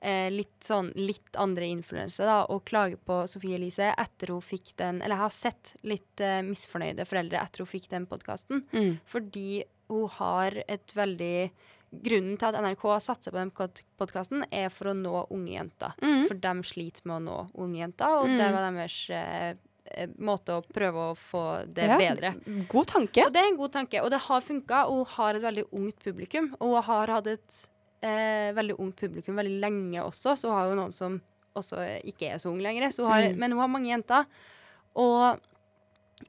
eh, 0.00 0.30
litt 0.32 0.56
sånn 0.66 0.88
litt 0.96 1.36
andre 1.38 1.68
influensere, 1.68 2.26
da, 2.26 2.40
å 2.50 2.58
klage 2.66 2.96
på 3.06 3.20
Sofie 3.30 3.54
Elise 3.60 3.92
etter 3.98 4.32
hun 4.34 4.42
fikk 4.42 4.72
den 4.80 4.98
Eller 5.02 5.14
jeg 5.16 5.22
har 5.26 5.36
sett 5.36 5.74
litt 5.86 6.20
eh, 6.24 6.40
misfornøyde 6.46 7.06
foreldre 7.06 7.38
etter 7.42 7.62
hun 7.64 7.70
fikk 7.70 7.88
den 7.92 8.06
podkasten, 8.10 8.64
Mm. 8.72 8.98
fordi 9.06 9.64
hun 9.88 10.08
har 10.18 10.62
et 10.66 10.92
veldig 10.96 11.50
Grunnen 12.02 12.34
til 12.36 12.48
at 12.50 12.56
NRK 12.60 12.82
har 12.90 12.98
satsa 13.00 13.30
på 13.30 13.38
den 13.38 13.52
podkasten, 13.96 14.42
er 14.52 14.66
for 14.74 14.90
å 14.90 14.92
nå 14.98 15.20
unge 15.32 15.52
jenter. 15.54 15.94
Mm. 16.02 16.24
For 16.26 16.34
de 16.42 16.50
sliter 16.66 17.06
med 17.06 17.14
å 17.14 17.22
nå 17.24 17.36
unge 17.62 17.78
jenter, 17.78 18.10
og 18.18 18.26
Mm. 18.26 18.36
det 18.36 18.48
var 18.52 18.64
deres 18.72 18.96
eh, 19.14 19.54
måte 20.18 20.56
å 20.58 20.62
prøve 20.62 21.10
å 21.10 21.14
få 21.16 21.42
det 21.74 21.86
Ja, 21.88 21.96
bedre. 22.00 22.34
God 22.68 22.86
tanke. 22.86 23.24
Og 23.26 23.32
det 23.32 23.40
er 23.42 23.48
en 23.50 23.56
god 23.60 23.72
tanke, 23.72 24.02
og 24.02 24.10
det 24.10 24.18
har 24.26 24.40
funka. 24.44 24.82
Og 24.90 25.02
hun 25.04 25.10
har 25.16 25.34
et 25.38 25.42
veldig 25.46 25.64
ungt 25.72 25.98
publikum. 26.04 26.50
Og 26.60 26.74
hun 26.76 26.82
har 26.90 27.14
hatt 27.16 27.26
et 27.26 27.60
eh, 28.02 28.52
veldig 28.56 28.76
ungt 28.78 28.96
publikum 29.00 29.36
veldig 29.40 29.60
lenge 29.62 30.02
også, 30.04 30.36
så 30.36 30.48
hun 30.50 30.56
har 30.58 30.68
jo 30.70 30.78
noen 30.82 30.92
som 30.92 31.20
også 31.56 31.80
ikke 32.04 32.32
er 32.34 32.38
så 32.42 32.50
ung 32.52 32.60
lenger. 32.60 32.90
Så 32.92 33.04
hun 33.04 33.12
har, 33.12 33.22
Mm. 33.32 33.38
Men 33.38 33.52
hun 33.52 33.60
har 33.60 33.68
mange 33.68 33.88
jenter. 33.88 34.26
Og 34.96 35.40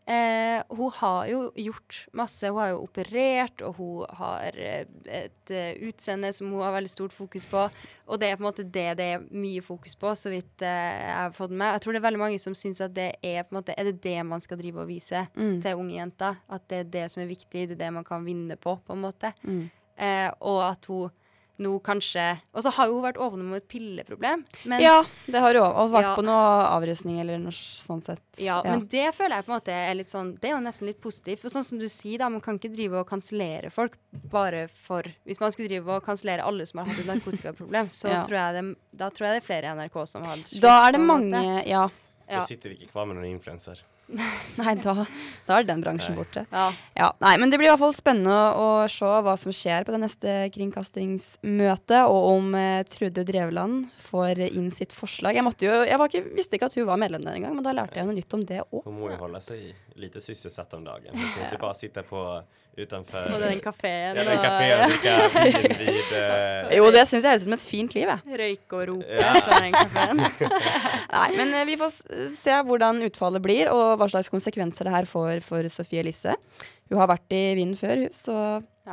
eh, 0.06 0.62
hun 0.70 0.92
har 0.92 1.28
jo 1.32 1.40
gjort 1.56 2.08
masse. 2.18 2.50
Hun 2.50 2.60
har 2.60 2.70
jo 2.74 2.82
operert, 2.84 3.62
og 3.64 3.76
hun 3.80 4.06
har 4.20 4.58
eh, 4.60 4.86
et 5.06 5.52
eh, 5.54 5.78
utseende 5.88 6.32
som 6.36 6.50
hun 6.52 6.62
har 6.66 6.74
veldig 6.76 6.92
stort 6.92 7.16
fokus 7.16 7.46
på. 7.50 7.68
Og 8.08 8.20
det 8.20 8.30
er 8.32 8.38
på 8.40 8.44
en 8.44 8.50
måte 8.50 8.64
det 8.66 8.88
det 9.00 9.08
er 9.16 9.24
mye 9.32 9.62
fokus 9.64 9.96
på, 10.00 10.12
så 10.16 10.32
vidt 10.34 10.62
eh, 10.66 10.92
jeg 11.08 11.16
har 11.22 11.32
fått 11.36 11.52
med. 11.56 11.74
Jeg 11.78 11.82
tror 11.86 11.94
det 11.98 12.02
er 12.02 12.08
veldig 12.08 12.24
mange 12.26 12.40
som 12.44 12.56
syns 12.58 12.82
at 12.84 12.96
det 12.96 13.10
er 13.22 13.44
på 13.44 13.56
en 13.56 13.60
måte 13.62 13.76
Er 13.78 13.84
det 13.92 14.02
det 14.04 14.18
man 14.26 14.44
skal 14.44 14.60
drive 14.60 14.82
og 14.84 14.88
vise 14.92 15.26
Mm. 15.38 15.62
til 15.62 15.76
unge 15.80 15.96
jenter? 15.96 16.36
At 16.50 16.68
det 16.70 16.78
er 16.80 16.92
det 16.98 17.06
som 17.12 17.22
er 17.24 17.28
viktig, 17.32 17.68
det 17.70 17.78
er 17.78 17.86
det 17.86 17.94
man 17.94 18.04
kan 18.08 18.26
vinne 18.26 18.56
på, 18.58 18.78
på 18.86 18.94
en 18.94 19.02
måte. 19.02 19.34
Mm. 19.44 19.70
Eh, 19.98 20.32
og 20.42 20.62
at 20.72 20.86
hun 20.92 21.10
nå 21.60 21.72
kanskje 21.82 22.40
Og 22.54 22.62
så 22.64 22.70
har 22.76 22.86
jo 22.88 22.94
hun 23.00 23.04
vært 23.08 23.18
åpen 23.18 23.42
om 23.42 23.54
et 23.58 23.68
pilleproblem. 23.68 24.44
Men, 24.66 24.82
ja, 24.82 25.04
det 25.26 25.42
har 25.42 25.54
hun. 25.58 25.64
Og 25.64 25.92
vært 25.92 26.04
Ja. 26.04 26.16
på 26.16 26.24
noe 26.24 26.68
avrusning 26.70 27.20
eller 27.20 27.40
noe 27.42 27.52
sånn 27.52 28.02
sett. 28.04 28.22
Ja, 28.38 28.62
men 28.64 28.86
det 28.88 29.14
føler 29.16 29.38
jeg 29.40 29.46
på 29.46 29.52
en 29.54 29.60
måte 29.60 29.74
er 29.74 29.96
litt 29.96 30.08
sånn 30.10 30.36
Det 30.40 30.52
er 30.52 30.56
jo 30.56 30.62
nesten 30.64 30.86
litt 30.88 31.02
positivt. 31.02 31.40
For 31.40 31.50
sånn 31.50 31.64
som 31.66 31.80
du 31.80 31.86
sier, 31.90 32.20
da, 32.20 32.30
man 32.30 32.42
kan 32.42 32.60
ikke 32.60 32.74
drive 32.76 32.94
og 33.02 33.08
kansellere 33.10 33.72
folk 33.72 33.98
bare 34.30 34.68
for 34.70 35.04
Hvis 35.26 35.40
man 35.40 35.52
skulle 35.52 35.70
drive 35.70 35.88
og 35.98 36.04
kansellere 36.06 36.44
alle 36.46 36.66
som 36.66 36.80
har 36.80 36.88
hatt 36.88 37.00
et 37.00 37.08
narkotikaproblem, 37.08 37.88
så 37.90 38.10
Ja. 38.14 38.24
tror 38.24 38.38
jeg 38.38 38.54
det, 38.54 38.78
da 38.96 39.10
tror 39.10 39.28
jeg 39.28 39.34
det 39.36 39.44
er 39.44 39.48
flere 39.48 39.66
i 39.72 39.76
NRK 39.82 40.06
som 40.08 40.24
har 40.24 40.36
slutt, 40.38 40.62
Da 40.62 40.88
er 40.88 40.92
det 40.92 41.02
mange. 41.02 41.66
Ja. 41.68 41.90
Ja. 42.30 42.40
Da 42.42 42.46
sitter 42.46 42.70
vi 42.70 42.76
ikke 42.86 42.92
hver 42.94 43.08
med 43.08 43.16
noen 43.18 43.40
influenser. 43.40 43.82
Nei, 44.60 44.74
da, 44.80 44.94
da 45.48 45.58
er 45.60 45.66
den 45.68 45.82
bransjen 45.84 46.16
Nei. 46.16 46.22
borte. 46.22 46.46
Ja. 46.52 47.10
Nei, 47.24 47.34
men 47.42 47.52
det 47.52 47.60
blir 47.60 47.68
i 47.68 47.72
hvert 47.74 47.82
fall 47.82 47.96
spennende 47.96 48.36
å, 48.56 48.68
å 48.86 48.88
se 48.92 49.10
hva 49.26 49.34
som 49.40 49.56
skjer 49.56 49.84
på 49.88 49.96
det 49.96 50.02
neste 50.06 50.36
kringkastingsmøtet, 50.56 52.08
og 52.08 52.30
om 52.32 52.56
eh, 52.58 52.86
Trude 52.88 53.26
Drevland 53.28 53.90
får 54.08 54.46
inn 54.48 54.70
sitt 54.76 54.96
forslag. 54.96 55.36
Jeg, 55.36 55.46
måtte 55.48 55.68
jo, 55.68 55.82
jeg 55.88 56.00
var 56.00 56.12
ikke, 56.12 56.24
visste 56.38 56.60
ikke 56.60 56.72
at 56.72 56.80
hun 56.80 56.88
var 56.88 57.02
medlem 57.02 57.26
der 57.28 57.40
engang, 57.40 57.58
men 57.58 57.68
da 57.68 57.76
lærte 57.76 58.00
jeg 58.00 58.08
noe 58.08 58.16
nytt 58.18 58.38
om 58.38 58.48
det 58.48 58.64
òg. 58.64 58.82
Hun 58.88 58.98
må 59.02 59.12
jo 59.12 59.20
holde 59.26 59.44
seg 59.44 59.68
lite 59.98 60.22
sysselsatt 60.22 60.74
om 60.78 60.84
dagen. 60.86 61.12
Du 61.14 61.24
kan 61.34 61.48
ikke 61.48 61.60
bare 61.62 61.76
sitte 61.78 62.04
på 62.06 62.22
utenfor 62.78 63.24
På 63.34 63.40
den 63.42 63.60
kafeen 63.64 64.14
Ja, 64.14 64.24
den 64.24 64.28
og- 64.38 64.44
kafeen 64.46 64.78
og 64.78 64.92
drikke 64.92 65.78
vin 65.80 65.80
vid 65.82 66.12
eh, 66.14 66.74
Jo, 66.78 66.92
det 66.94 67.02
syns 67.10 67.24
jeg 67.26 67.32
høres 67.32 67.42
ut 67.42 67.48
som 67.48 67.56
et 67.58 67.66
fint 67.66 67.96
liv, 67.98 68.12
jeg. 68.12 68.38
Røyke 68.42 68.78
og 68.78 68.84
rope 68.92 69.18
Ja. 69.18 69.32
fra 69.42 69.60
den 69.64 69.74
kafeen. 69.74 70.22
Nei, 71.18 71.28
men 71.40 71.54
eh, 71.58 71.66
vi 71.72 71.78
får 71.82 71.96
se 72.36 72.58
hvordan 72.70 73.02
utfallet 73.10 73.42
blir, 73.42 73.72
og 73.74 73.98
hva 73.98 74.10
slags 74.14 74.30
konsekvenser 74.34 74.86
det 74.86 74.94
her 74.94 75.10
får 75.10 75.42
for 75.48 75.66
Sofie 75.74 76.04
Elise. 76.06 76.38
Hun 76.92 77.02
har 77.02 77.10
vært 77.16 77.34
i 77.36 77.44
vinden 77.58 77.76
før, 77.80 78.06
hun, 78.06 78.14
så 78.14 78.38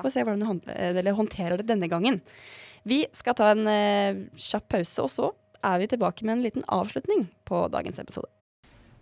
får 0.01 0.11
se 0.17 0.25
hvordan 0.27 0.47
hun 0.49 0.63
håndterer 1.21 1.61
det 1.61 1.69
denne 1.69 1.91
gangen. 1.93 2.23
Vi 2.89 3.05
skal 3.17 3.37
ta 3.39 3.53
en 3.55 3.69
uh, 3.69 4.25
kjapp 4.37 4.67
pause, 4.75 5.05
og 5.05 5.13
så 5.13 5.29
er 5.65 5.79
vi 5.81 5.87
tilbake 5.93 6.25
med 6.27 6.39
en 6.39 6.43
liten 6.45 6.65
avslutning 6.73 7.29
på 7.49 7.63
dagens 7.73 8.01
episode. 8.03 8.29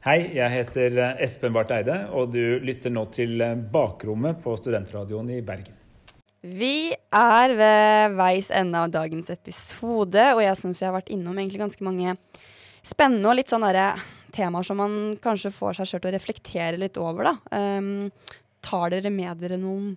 Hei, 0.03 0.33
jeg 0.35 0.51
heter 0.51 0.97
eh, 0.99 1.21
Espen 1.23 1.53
Barth 1.55 1.71
Eide, 1.77 1.95
og 2.11 2.33
du 2.35 2.59
lytter 2.67 2.91
nå 2.91 3.05
til 3.15 3.37
eh, 3.39 3.53
Bakrommet 3.55 4.41
på 4.43 4.57
Studentradioen 4.59 5.29
i 5.31 5.37
Bergen. 5.47 5.77
Vi 6.43 6.91
er 6.91 7.55
ved 7.55 8.17
veis 8.19 8.49
ende 8.51 8.81
av 8.83 8.91
dagens 8.91 9.31
episode, 9.31 10.25
og 10.35 10.43
jeg 10.43 10.59
syns 10.59 10.81
vi 10.83 10.89
har 10.89 10.97
vært 10.97 11.13
innom 11.15 11.39
egentlig 11.39 11.63
ganske 11.63 11.87
mange 11.87 12.17
spennende 12.83 13.31
og 13.31 13.39
litt 13.39 13.55
sånn 13.55 13.63
derre 13.63 13.93
temaer 14.35 14.67
som 14.67 14.83
man 14.83 14.99
kanskje 15.23 15.55
får 15.55 15.79
seg 15.79 15.93
sjøl 15.93 16.03
til 16.03 16.11
å 16.11 16.15
reflektere 16.17 16.83
litt 16.83 16.99
over, 16.99 17.31
da. 17.31 17.63
Um, 17.79 18.11
tar 18.59 18.91
dere 18.91 19.15
med 19.15 19.39
dere 19.39 19.61
noen 19.63 19.95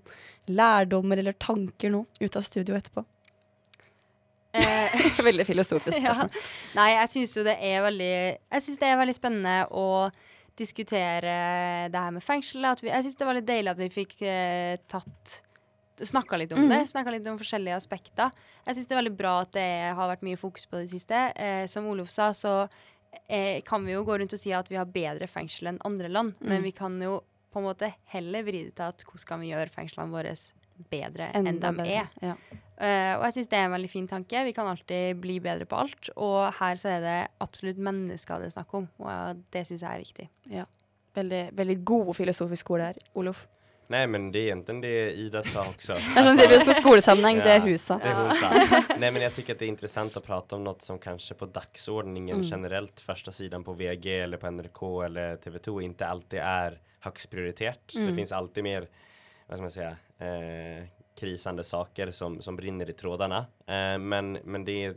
lærdommer 0.54 1.18
eller 1.18 1.34
tanker 1.42 1.90
nå 1.98 2.06
ut 2.22 2.38
av 2.38 2.46
studio 2.46 2.78
etterpå? 2.78 3.08
veldig 5.30 5.46
filosofisk 5.48 5.98
spørsmål. 6.02 6.32
Ja. 6.32 6.46
Nei, 6.78 6.88
jeg 6.96 7.12
syns 7.16 7.36
jo 7.38 7.44
det 7.48 7.58
er 7.60 7.84
veldig 7.86 8.12
Jeg 8.14 8.66
synes 8.68 8.82
det 8.82 8.90
er 8.92 9.02
veldig 9.02 9.16
spennende 9.18 9.56
å 9.72 9.88
diskutere 10.56 11.34
det 11.92 12.00
her 12.00 12.14
med 12.16 12.24
fengsel. 12.24 12.64
At 12.70 12.84
vi, 12.84 12.92
jeg 12.92 13.04
syns 13.08 13.18
det 13.20 13.28
var 13.28 13.36
litt 13.40 13.48
deilig 13.50 13.74
at 13.74 13.82
vi 13.82 13.90
fikk 13.92 14.22
eh, 14.24 14.78
tatt 14.92 15.42
Snakka 15.96 16.36
litt 16.36 16.52
om 16.52 16.60
mm. 16.60 16.70
det. 16.74 16.80
Snakka 16.92 17.12
litt 17.14 17.28
om 17.32 17.38
forskjellige 17.40 17.76
aspekter. 17.80 18.34
Jeg 18.66 18.76
syns 18.76 18.90
det 18.90 18.96
er 18.98 19.00
veldig 19.00 19.14
bra 19.16 19.38
at 19.46 19.54
det 19.56 19.70
har 19.96 20.10
vært 20.12 20.26
mye 20.28 20.36
fokus 20.36 20.66
på 20.68 20.82
det 20.82 20.90
siste. 20.92 21.22
Eh, 21.40 21.64
som 21.72 21.88
Olof 21.88 22.12
sa, 22.12 22.34
så 22.36 22.68
eh, 23.32 23.62
kan 23.64 23.86
vi 23.88 23.94
jo 23.96 24.02
gå 24.04 24.18
rundt 24.20 24.36
og 24.36 24.42
si 24.42 24.52
at 24.52 24.68
vi 24.68 24.76
har 24.76 24.90
bedre 24.92 25.30
fengsel 25.32 25.72
enn 25.72 25.80
andre 25.88 26.12
land. 26.12 26.36
Men 26.42 26.60
Mm. 26.60 26.68
vi 26.68 26.74
kan 26.76 27.00
jo 27.02 27.22
på 27.54 27.62
en 27.64 27.68
måte 27.70 27.94
heller 28.12 28.44
vri 28.44 28.66
det 28.66 28.76
til 28.76 28.92
at 28.92 29.06
hvordan 29.08 29.28
kan 29.30 29.40
vi 29.40 29.54
gjøre 29.54 29.72
fengslene 29.72 30.12
våre 30.12 30.36
bedre 30.92 31.30
enn 31.32 31.48
Enda 31.48 31.72
de 31.72 31.78
bedre, 31.80 32.02
er. 32.04 32.34
ja. 32.34 32.36
Eh, 32.78 33.14
og 33.18 33.24
jeg 33.30 33.34
syns 33.38 33.48
det 33.48 33.58
er 33.60 33.66
en 33.70 33.76
veldig 33.76 33.90
fin 33.90 34.08
tanke. 34.08 34.44
Vi 34.44 34.52
kan 34.52 34.68
alltid 34.68 35.16
bli 35.24 35.40
bedre 35.40 35.66
på 35.66 35.76
alt. 35.80 36.10
Og 36.16 36.54
her 36.60 36.76
så 36.76 36.90
er 36.98 37.02
det 37.06 37.18
absolutt 37.40 37.78
mennesker 37.78 38.40
det 38.40 38.52
er 38.52 38.56
snakk 38.58 38.74
om, 38.74 38.88
og 39.00 39.44
det 39.54 39.66
syns 39.68 39.82
jeg 39.82 39.92
er 39.92 40.04
viktig. 40.04 40.30
Ja. 40.52 40.66
Veldig, 41.16 41.44
veldig 41.56 41.78
god 41.88 42.16
filosofisk 42.16 42.66
skole 42.66 42.84
her, 42.92 42.98
Olof. 43.16 43.48
Nej 43.88 44.08
men 44.08 44.32
det 44.32 44.40
är 44.40 44.44
egentligen 44.44 44.82
det 44.82 45.12
Ida 45.14 45.44
sa 45.44 45.62
också. 45.62 45.94
är 45.94 46.24
som 46.24 46.38
det 46.38 46.46
er 46.46 46.60
ska 46.60 46.74
skolesammanhang, 46.74 47.36
det 47.38 47.52
är 47.52 47.60
husa. 47.60 48.00
sa. 48.00 48.06
Det 48.06 48.10
är 48.12 48.30
husa 48.30 48.50
Nei, 48.90 49.00
Nej 49.00 49.12
men 49.12 49.22
jag 49.22 49.34
tycker 49.34 49.54
att 49.54 49.60
det 49.60 49.66
är 49.66 49.70
intressant 49.70 50.18
att 50.18 50.24
prata 50.26 50.56
om 50.56 50.64
något 50.64 50.82
som 50.82 51.00
kanske 51.00 51.34
på 51.34 51.46
dagsordningen 51.46 52.36
Mm. 52.36 52.48
generellt, 52.48 53.00
första 53.00 53.32
sidan 53.32 53.64
på 53.64 53.74
VG 53.74 54.20
eller 54.20 54.38
på 54.38 54.48
NRK 54.52 55.04
eller 55.06 55.36
TV2 55.38 55.82
inte 55.82 56.08
alltid 56.08 56.40
är 56.40 56.80
högst 57.00 57.30
prioriterat. 57.30 57.94
Mm. 57.96 58.08
Det 58.10 58.16
finns 58.16 58.32
alltid 58.32 58.64
mer, 58.64 58.88
vad 59.48 59.58
ska 59.58 59.62
man 59.62 59.72
säga, 59.72 59.98
eh, 60.20 60.84
krisande 61.16 61.64
saker 61.64 62.12
som, 62.12 62.42
som 62.42 62.56
brinner 62.56 62.90
i 62.90 62.94
trådarna. 62.94 63.46
Eh, 63.68 63.98
men, 63.98 64.32
men 64.44 64.66
det 64.66 64.86
är 64.86 64.96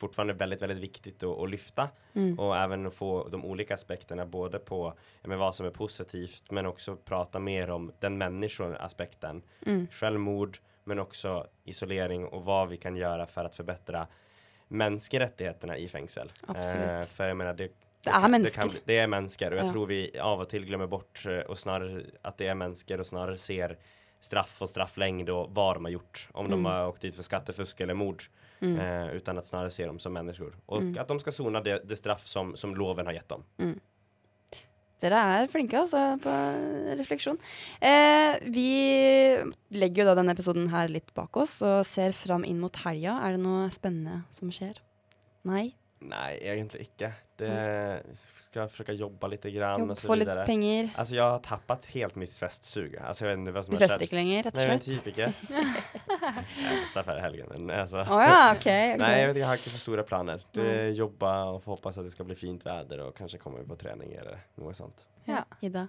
fortfarande 0.00 0.32
väldigt, 0.34 0.62
väldigt 0.62 0.78
viktigt 0.78 1.22
att, 1.22 1.38
att 1.38 1.50
lyfta 1.50 1.88
Mm. 2.14 2.38
och 2.38 2.56
även 2.56 2.86
att 2.86 2.94
få 2.94 3.28
de 3.28 3.44
olika 3.44 3.74
aspekterna 3.74 4.26
både 4.26 4.58
på 4.58 4.82
hva 4.84 4.94
men 5.28 5.38
vad 5.38 5.54
som 5.54 5.66
är 5.66 5.70
positivt 5.70 6.50
men 6.50 6.66
också 6.66 6.96
prata 6.96 7.38
mer 7.38 7.70
om 7.70 7.92
den 8.00 8.18
människoaspekten. 8.18 9.42
Mm. 9.66 9.86
Självmord 9.90 10.58
men 10.84 10.98
också 10.98 11.46
isolering 11.64 12.26
och 12.26 12.44
vad 12.44 12.68
vi 12.68 12.76
kan 12.76 12.96
göra 12.96 13.26
för 13.26 13.44
att 13.44 13.54
förbättra 13.54 14.06
mänskliga 14.68 15.22
rättigheterna 15.22 15.76
i 15.76 15.88
fängsel. 15.88 16.32
Absolut. 16.46 16.92
Eh, 16.92 17.02
för 17.02 17.28
jag 17.28 17.36
menar 17.36 17.54
det 17.54 17.72
Det 18.04 18.10
er 18.10 18.28
mennesker. 18.28 18.62
Det, 18.62 18.68
kan, 18.68 18.80
det 18.86 18.94
er 18.94 19.06
mennesker, 19.06 19.50
og 19.52 19.58
jeg 19.58 19.66
Ja. 19.66 19.72
tror 19.72 19.86
vi 19.86 20.18
av 20.20 20.40
og 20.40 20.48
til 20.48 20.64
glemmer 20.66 20.86
bort 20.86 21.26
og 21.26 21.50
och 21.50 22.02
at 22.24 22.38
det 22.38 22.46
er 22.46 22.54
mennesker, 22.54 23.00
og 23.00 23.06
snarere 23.06 23.36
ser 23.36 23.76
straff 24.20 24.62
och 24.62 24.70
strafflängd 24.70 25.30
och 25.30 25.50
vad 25.54 25.76
de 25.76 25.84
har 25.84 25.92
gjort. 25.92 26.28
Om 26.32 26.46
Mm. 26.46 26.58
de 26.62 26.64
har 26.70 26.88
åkt 26.88 27.02
dit 27.02 27.14
för 27.14 27.22
skattefusk 27.22 27.80
eller 27.80 27.94
mord. 27.94 28.22
Mm. 28.60 28.78
Eh, 28.80 29.14
utan 29.14 29.38
att 29.38 29.46
snarare 29.46 29.70
se 29.70 29.86
dem 29.86 29.98
som 29.98 30.12
människor. 30.12 30.56
Och 30.66 30.80
Mm. 30.80 30.96
att 30.98 31.08
de 31.08 31.20
ska 31.20 31.32
sona 31.32 31.60
det, 31.60 31.82
det 31.88 31.96
straff 31.96 32.26
som, 32.26 32.56
som 32.56 32.74
loven 32.74 33.06
har 33.06 33.12
gett 33.12 33.28
dem. 33.28 33.44
Mm. 33.58 33.80
Dere 35.00 35.14
er 35.14 35.46
flinke 35.46 35.78
altså, 35.78 36.18
på 36.18 36.32
refleksjon. 36.98 37.36
Eh, 37.80 38.34
vi 38.50 39.38
legger 39.70 40.02
jo 40.02 40.06
da 40.10 40.14
denne 40.18 40.34
episoden 40.34 40.66
her 40.72 40.88
litt 40.90 41.12
bak 41.14 41.36
oss 41.38 41.60
og 41.62 41.84
ser 41.86 42.10
fram 42.18 42.42
inn 42.44 42.58
mot 42.58 42.74
helga. 42.82 43.20
Er 43.22 43.36
det 43.36 43.42
noe 43.44 43.68
spennende 43.70 44.24
som 44.34 44.50
skjer? 44.50 44.80
Nei? 45.46 45.68
Nej, 46.00 46.38
egentlig 46.42 46.80
ikke. 46.80 47.12
Det 47.38 48.02
skal 48.50 48.68
försöka 48.68 48.92
jobba 48.92 49.26
lite 49.26 49.50
grann 49.50 49.80
Jobb, 49.80 49.90
och 49.90 49.98
så 49.98 50.06
få 50.06 50.14
litt 50.14 50.28
vidare. 50.28 50.46
pengar. 50.46 50.88
Alltså 50.96 51.14
jag 51.14 51.30
har 51.30 51.38
tappat 51.38 51.84
helt 51.86 52.14
mitt 52.14 52.32
festsug. 52.32 52.96
Alltså 52.96 53.24
jag 53.24 53.30
vet 53.30 53.38
inte 53.38 53.52
vad 53.52 53.64
som 53.64 53.74
Du 53.74 53.84
har 53.88 54.02
ikke 54.02 54.16
lenger, 54.16 54.42
rett 54.42 54.56
og 54.56 54.62
slett? 54.62 54.86
Nei, 54.86 54.94
jeg 54.96 55.34
men 55.34 55.34
slett? 55.34 55.38
typ 56.58 56.66
er 56.68 56.84
festar 56.84 57.20
helgen. 57.20 57.46
Men 57.66 57.70
alltså. 57.80 57.96
Å 58.02 58.20
ja, 58.22 58.52
okej, 58.56 58.94
okej. 58.94 58.96
Nej, 58.98 59.20
jag, 59.20 59.28
vet, 59.28 59.38
jag 59.38 59.46
har 59.46 59.54
inte 59.54 59.70
för 59.70 59.78
stora 59.78 60.02
planer. 60.02 60.42
Det 60.52 60.70
är 60.82 60.88
jobba 60.90 61.44
och 61.44 61.64
få 61.64 61.70
hoppas 61.70 61.98
att 61.98 62.04
det 62.04 62.10
ska 62.10 62.24
bli 62.24 62.34
fint 62.34 62.66
väder 62.66 62.98
och 63.00 63.16
kanske 63.16 63.38
komma 63.38 63.58
på 63.68 63.76
träning 63.76 64.12
eller 64.12 64.38
något 64.54 64.76
sånt. 64.76 65.06
Ja. 65.24 65.44
Ida? 65.60 65.88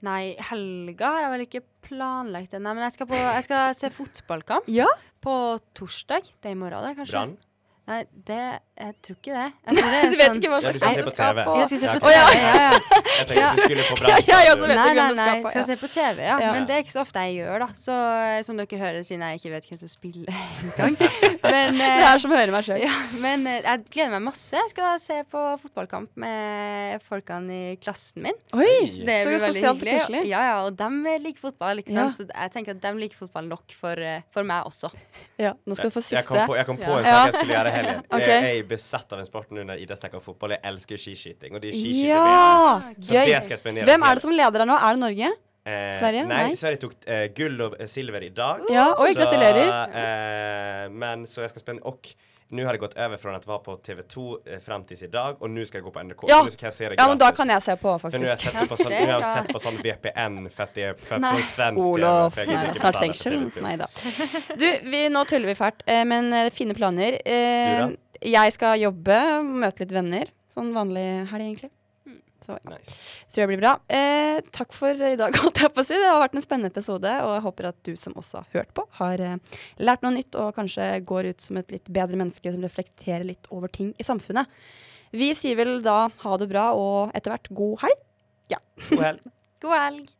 Nei, 0.00 0.36
helga 0.38 1.06
har 1.10 1.22
jeg 1.24 1.30
vel 1.32 1.42
ikke 1.42 1.60
planlagt 1.82 2.52
ennå, 2.54 2.70
men 2.70 2.84
jeg 2.86 2.92
skal, 2.94 3.08
på, 3.10 3.16
jeg 3.18 3.44
skal 3.48 3.72
se 3.74 3.88
fotballkamp 3.90 4.68
Ja? 4.70 4.86
på 5.20 5.32
torsdag. 5.74 6.28
Det 6.38 6.52
er 6.52 6.54
i 6.54 6.58
morgen, 6.60 6.84
det, 6.86 6.92
kanskje? 7.00 7.16
Brann? 7.16 7.32
Nei, 7.88 8.02
det 8.28 8.38
Jeg 8.78 8.92
tror 9.02 9.16
ikke 9.16 9.32
det. 9.32 9.44
Jeg 9.66 9.76
tror 9.78 9.88
det 9.88 9.98
er 9.98 10.10
Du 10.12 10.16
vet 10.18 10.28
sånn- 10.28 10.38
ikke 10.38 10.50
hva 10.52 10.58
Ja, 10.60 10.70
du 10.70 10.78
skal 10.78 10.92
se 10.94 11.02
på 11.08 11.12
TV. 11.18 11.38
Jeg 11.58 11.68
skal 11.68 11.78
se 11.78 11.88
på. 11.88 11.98
TV, 11.98 12.12
ja, 12.12 12.26
ja. 12.36 12.52
ja. 12.58 12.72
Jeg 13.18 13.26
tenkte 13.28 13.48
du 13.48 13.62
skulle 13.62 13.84
på 13.88 13.96
Ja, 14.08 14.38
jeg 14.38 14.50
også 14.52 14.66
vet 14.68 14.76
Nei, 14.78 14.84
ikke 14.84 14.94
nei, 14.94 14.94
hvem 14.98 15.08
du 15.08 15.18
skal 15.18 15.32
nei, 15.32 15.42
på. 15.42 15.50
skal 15.54 15.64
se 15.68 15.76
på 15.80 15.88
TV, 15.94 16.20
ja. 16.28 16.36
Ja. 16.44 16.50
Men 16.54 16.66
det 16.68 16.74
er 16.76 16.82
ikke 16.84 16.92
så 16.94 17.00
ofte 17.02 17.22
jeg 17.26 17.38
gjør, 17.40 17.56
da. 17.64 17.68
Så 17.80 17.96
eh, 18.28 18.36
som 18.46 18.60
dere 18.60 18.78
hører, 18.82 19.00
siden 19.08 19.24
jeg 19.26 19.40
ikke 19.40 19.52
vet 19.56 19.68
hvem 19.72 19.80
som 19.80 19.90
spiller 19.90 20.42
engang. 20.62 20.94
Men 21.42 21.78
Det 21.80 21.88
er 22.12 22.22
som 22.22 22.34
hører 22.36 22.52
meg 22.54 22.66
sjøl. 22.68 22.82
Ja, 22.84 22.92
men 23.24 23.46
eh, 23.50 23.58
jeg 23.64 23.84
gleder 23.96 24.12
meg 24.18 24.22
masse. 24.28 24.52
Jeg 24.60 24.72
skal 24.74 25.00
se 25.02 25.18
på 25.32 25.42
fotballkamp 25.64 26.12
med 26.22 27.02
folkene 27.08 27.58
i 27.72 27.76
klassen 27.82 28.22
min. 28.28 28.38
Oi, 28.54 28.68
Så 28.92 29.02
det 29.08 29.18
så 29.24 29.32
blir 29.32 29.42
veldig 29.42 29.54
sosialt 29.56 29.72
og 29.72 29.82
hyggelig. 29.82 29.96
koselig. 30.04 30.22
Ja, 30.30 30.44
ja, 30.52 30.54
og 30.68 30.76
de 30.78 31.16
liker 31.24 31.42
fotball, 31.48 31.82
ikke 31.82 31.96
Ja. 31.96 32.06
sant. 32.06 32.20
Så 32.20 32.28
jeg 32.30 32.54
tenker 32.54 32.76
at 32.76 32.84
de 32.84 32.92
liker 33.00 33.18
fotball 33.24 33.48
nok 33.50 33.74
for, 33.80 33.98
eh, 33.98 34.20
for 34.34 34.46
meg 34.46 34.68
også. 34.68 34.92
Ja, 35.40 35.52
nå 35.66 35.74
skal 35.78 35.90
du 35.90 35.94
få 35.96 36.02
siste. 36.04 36.18
siste. 36.22 36.28
kom 36.28 36.46
på, 36.52 36.56
jeg 36.58 36.66
kom 36.66 36.76
på 36.78 36.92
en 36.98 37.04
sak 37.04 37.26
jeg 37.32 37.34
skulle 37.40 37.54
gjøre 37.56 37.74
helgen. 37.78 38.04
Ok. 38.08 38.26
Jeg 38.28 38.58
er 38.58 38.70
besatt 38.70 39.12
av 39.16 39.22
en 39.22 39.28
sport 39.28 39.50
nu 39.54 39.62
Når 39.64 39.82
Ida 39.84 39.96
snakker 39.98 40.20
om 40.20 40.24
fotboll. 40.24 40.54
Jeg 40.56 40.64
elsker 40.72 41.00
skiskyting 41.00 41.54
og 41.54 41.62
det 41.64 41.72
är 41.72 41.76
skiskyting 41.76 42.08
Ja! 42.12 42.80
Så 43.00 43.12
det 43.12 43.42
skal 43.44 43.54
jeg 43.56 43.62
spendera 43.62 43.88
Hvem 43.90 44.08
er 44.08 44.18
det 44.18 44.24
som 44.24 44.34
leder 44.34 44.64
her 44.64 44.70
nå? 44.70 44.78
Er 44.78 44.98
det 44.98 45.02
Norge? 45.06 45.30
Eh, 45.68 45.90
Sverige? 45.98 46.24
Nei, 46.28 46.42
nei, 46.48 46.56
Sverige 46.56 46.80
tok 46.84 46.94
eh, 47.04 47.26
guld 47.36 47.60
og 47.60 47.74
silver 47.90 48.24
i 48.24 48.30
dag. 48.32 48.62
Ja, 48.72 48.86
Så, 48.96 49.10
gratulerer 49.18 49.68
Eh, 50.02 50.84
men 50.90 51.26
så 51.26 51.42
jeg 51.44 51.50
skal 51.50 51.60
spendera, 51.60 51.84
och 51.88 52.08
nu 52.50 52.64
har 52.64 52.72
det 52.72 52.78
gått 52.78 52.96
over 52.96 53.16
fra 53.16 53.30
at 53.30 53.36
att 53.36 53.46
var 53.46 53.58
på 53.58 53.76
TV2 53.76 54.36
eh, 54.46 54.58
fram 54.60 54.84
i 54.90 55.06
dag, 55.06 55.36
og 55.42 55.50
nå 55.50 55.64
skal 55.66 55.78
jeg 55.78 55.84
gå 55.84 55.90
på 55.90 56.02
NRK. 56.02 56.24
Ja. 56.28 56.40
Kan 56.44 56.66
jag 56.66 56.74
se 56.74 56.88
det 56.88 56.94
Ja, 56.98 57.08
men 57.08 57.18
da 57.18 57.30
kan 57.32 57.48
jeg 57.48 57.62
se 57.62 57.76
på, 57.76 57.98
För 57.98 58.08
nu 58.18 58.18
har 58.18 58.26
jag 58.26 58.40
faktisk. 58.40 58.52
sett 58.52 58.62
nå 58.62 58.66
på 58.68 58.76
sån, 58.76 58.90
Det 58.90 59.00
nu 59.00 59.06
er 59.06 59.12
har 59.12 59.20
jeg 59.20 59.46
sett 59.46 59.52
på 59.52 59.58
sånn 59.58 59.76
VPN 59.82 60.50
Fettig, 60.50 60.98
for 60.98 61.14
det 61.14 61.20
Nei. 61.20 61.42
svensk 61.42 61.78
Olof, 61.78 62.36
nei, 62.36 62.74
snart 62.74 62.96
fengsel. 62.96 63.50
Nei 63.62 63.76
da. 63.76 63.86
Du, 64.56 64.66
vi, 64.82 65.08
nå 65.08 65.24
tuller 65.24 65.46
vi 65.46 65.54
fælt, 65.54 65.82
eh, 65.86 66.04
men 66.04 66.32
eh, 66.32 66.50
fine 66.50 66.74
planer. 66.74 67.20
Eh, 67.24 67.86
Du 67.86 67.96
jeg 68.22 68.52
skal 68.52 68.80
jobbe, 68.80 69.18
møte 69.44 69.84
litt 69.84 69.92
venner. 69.94 70.30
Sånn 70.50 70.72
vanlig 70.74 71.04
helg, 71.30 71.44
egentlig. 71.44 71.70
Så 72.48 72.56
ja. 72.56 72.76
tror 73.28 73.42
jeg 73.42 73.50
blir 73.50 73.60
bra. 73.60 73.74
Eh, 73.92 74.38
takk 74.54 74.72
for 74.72 74.96
i 74.96 75.16
dag, 75.20 75.36
holdt 75.42 75.60
jeg 75.60 75.72
på 75.74 75.84
å 75.84 75.86
si. 75.86 75.96
Det 76.00 76.08
har 76.08 76.22
vært 76.22 76.36
en 76.38 76.44
spennende 76.44 76.72
episode, 76.72 77.14
og 77.26 77.32
jeg 77.34 77.44
håper 77.44 77.68
at 77.68 77.78
du 77.84 77.92
som 78.00 78.16
også 78.16 78.40
har 78.40 78.60
hørt 78.62 78.74
på, 78.76 78.86
har 79.02 79.22
eh, 79.24 79.58
lært 79.84 80.04
noe 80.06 80.14
nytt 80.16 80.38
og 80.40 80.54
kanskje 80.56 80.90
går 81.08 81.32
ut 81.34 81.44
som 81.44 81.60
et 81.60 81.74
litt 81.76 81.90
bedre 81.92 82.20
menneske 82.20 82.52
som 82.54 82.64
reflekterer 82.64 83.26
litt 83.28 83.50
over 83.52 83.72
ting 83.72 83.92
i 84.00 84.06
samfunnet. 84.06 84.48
Vi 85.12 85.32
sier 85.36 85.58
vel 85.60 85.78
da 85.84 86.06
ha 86.24 86.38
det 86.40 86.48
bra 86.48 86.70
og 86.76 87.12
etter 87.16 87.34
hvert 87.34 87.52
god 87.60 87.84
helg. 87.84 88.00
Ja. 88.52 88.62
God 88.88 89.04
helg. 89.04 89.28
God 89.64 89.74
helg. 89.74 90.14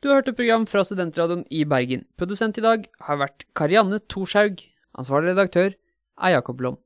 Du 0.00 0.08
har 0.08 0.20
hørt 0.20 0.30
et 0.32 0.36
program 0.36 0.64
fra 0.68 0.82
Studentradioen 0.84 1.44
i 1.52 1.62
Bergen. 1.68 2.06
Produsent 2.20 2.56
i 2.58 2.64
dag 2.64 2.86
har 3.06 3.20
vært 3.20 3.44
Karianne 3.56 4.00
Thorshaug. 4.10 4.64
Ansvarlig 4.98 5.34
redaktør 5.34 5.76
er 5.76 6.36
Jakob 6.36 6.64
Lom. 6.64 6.80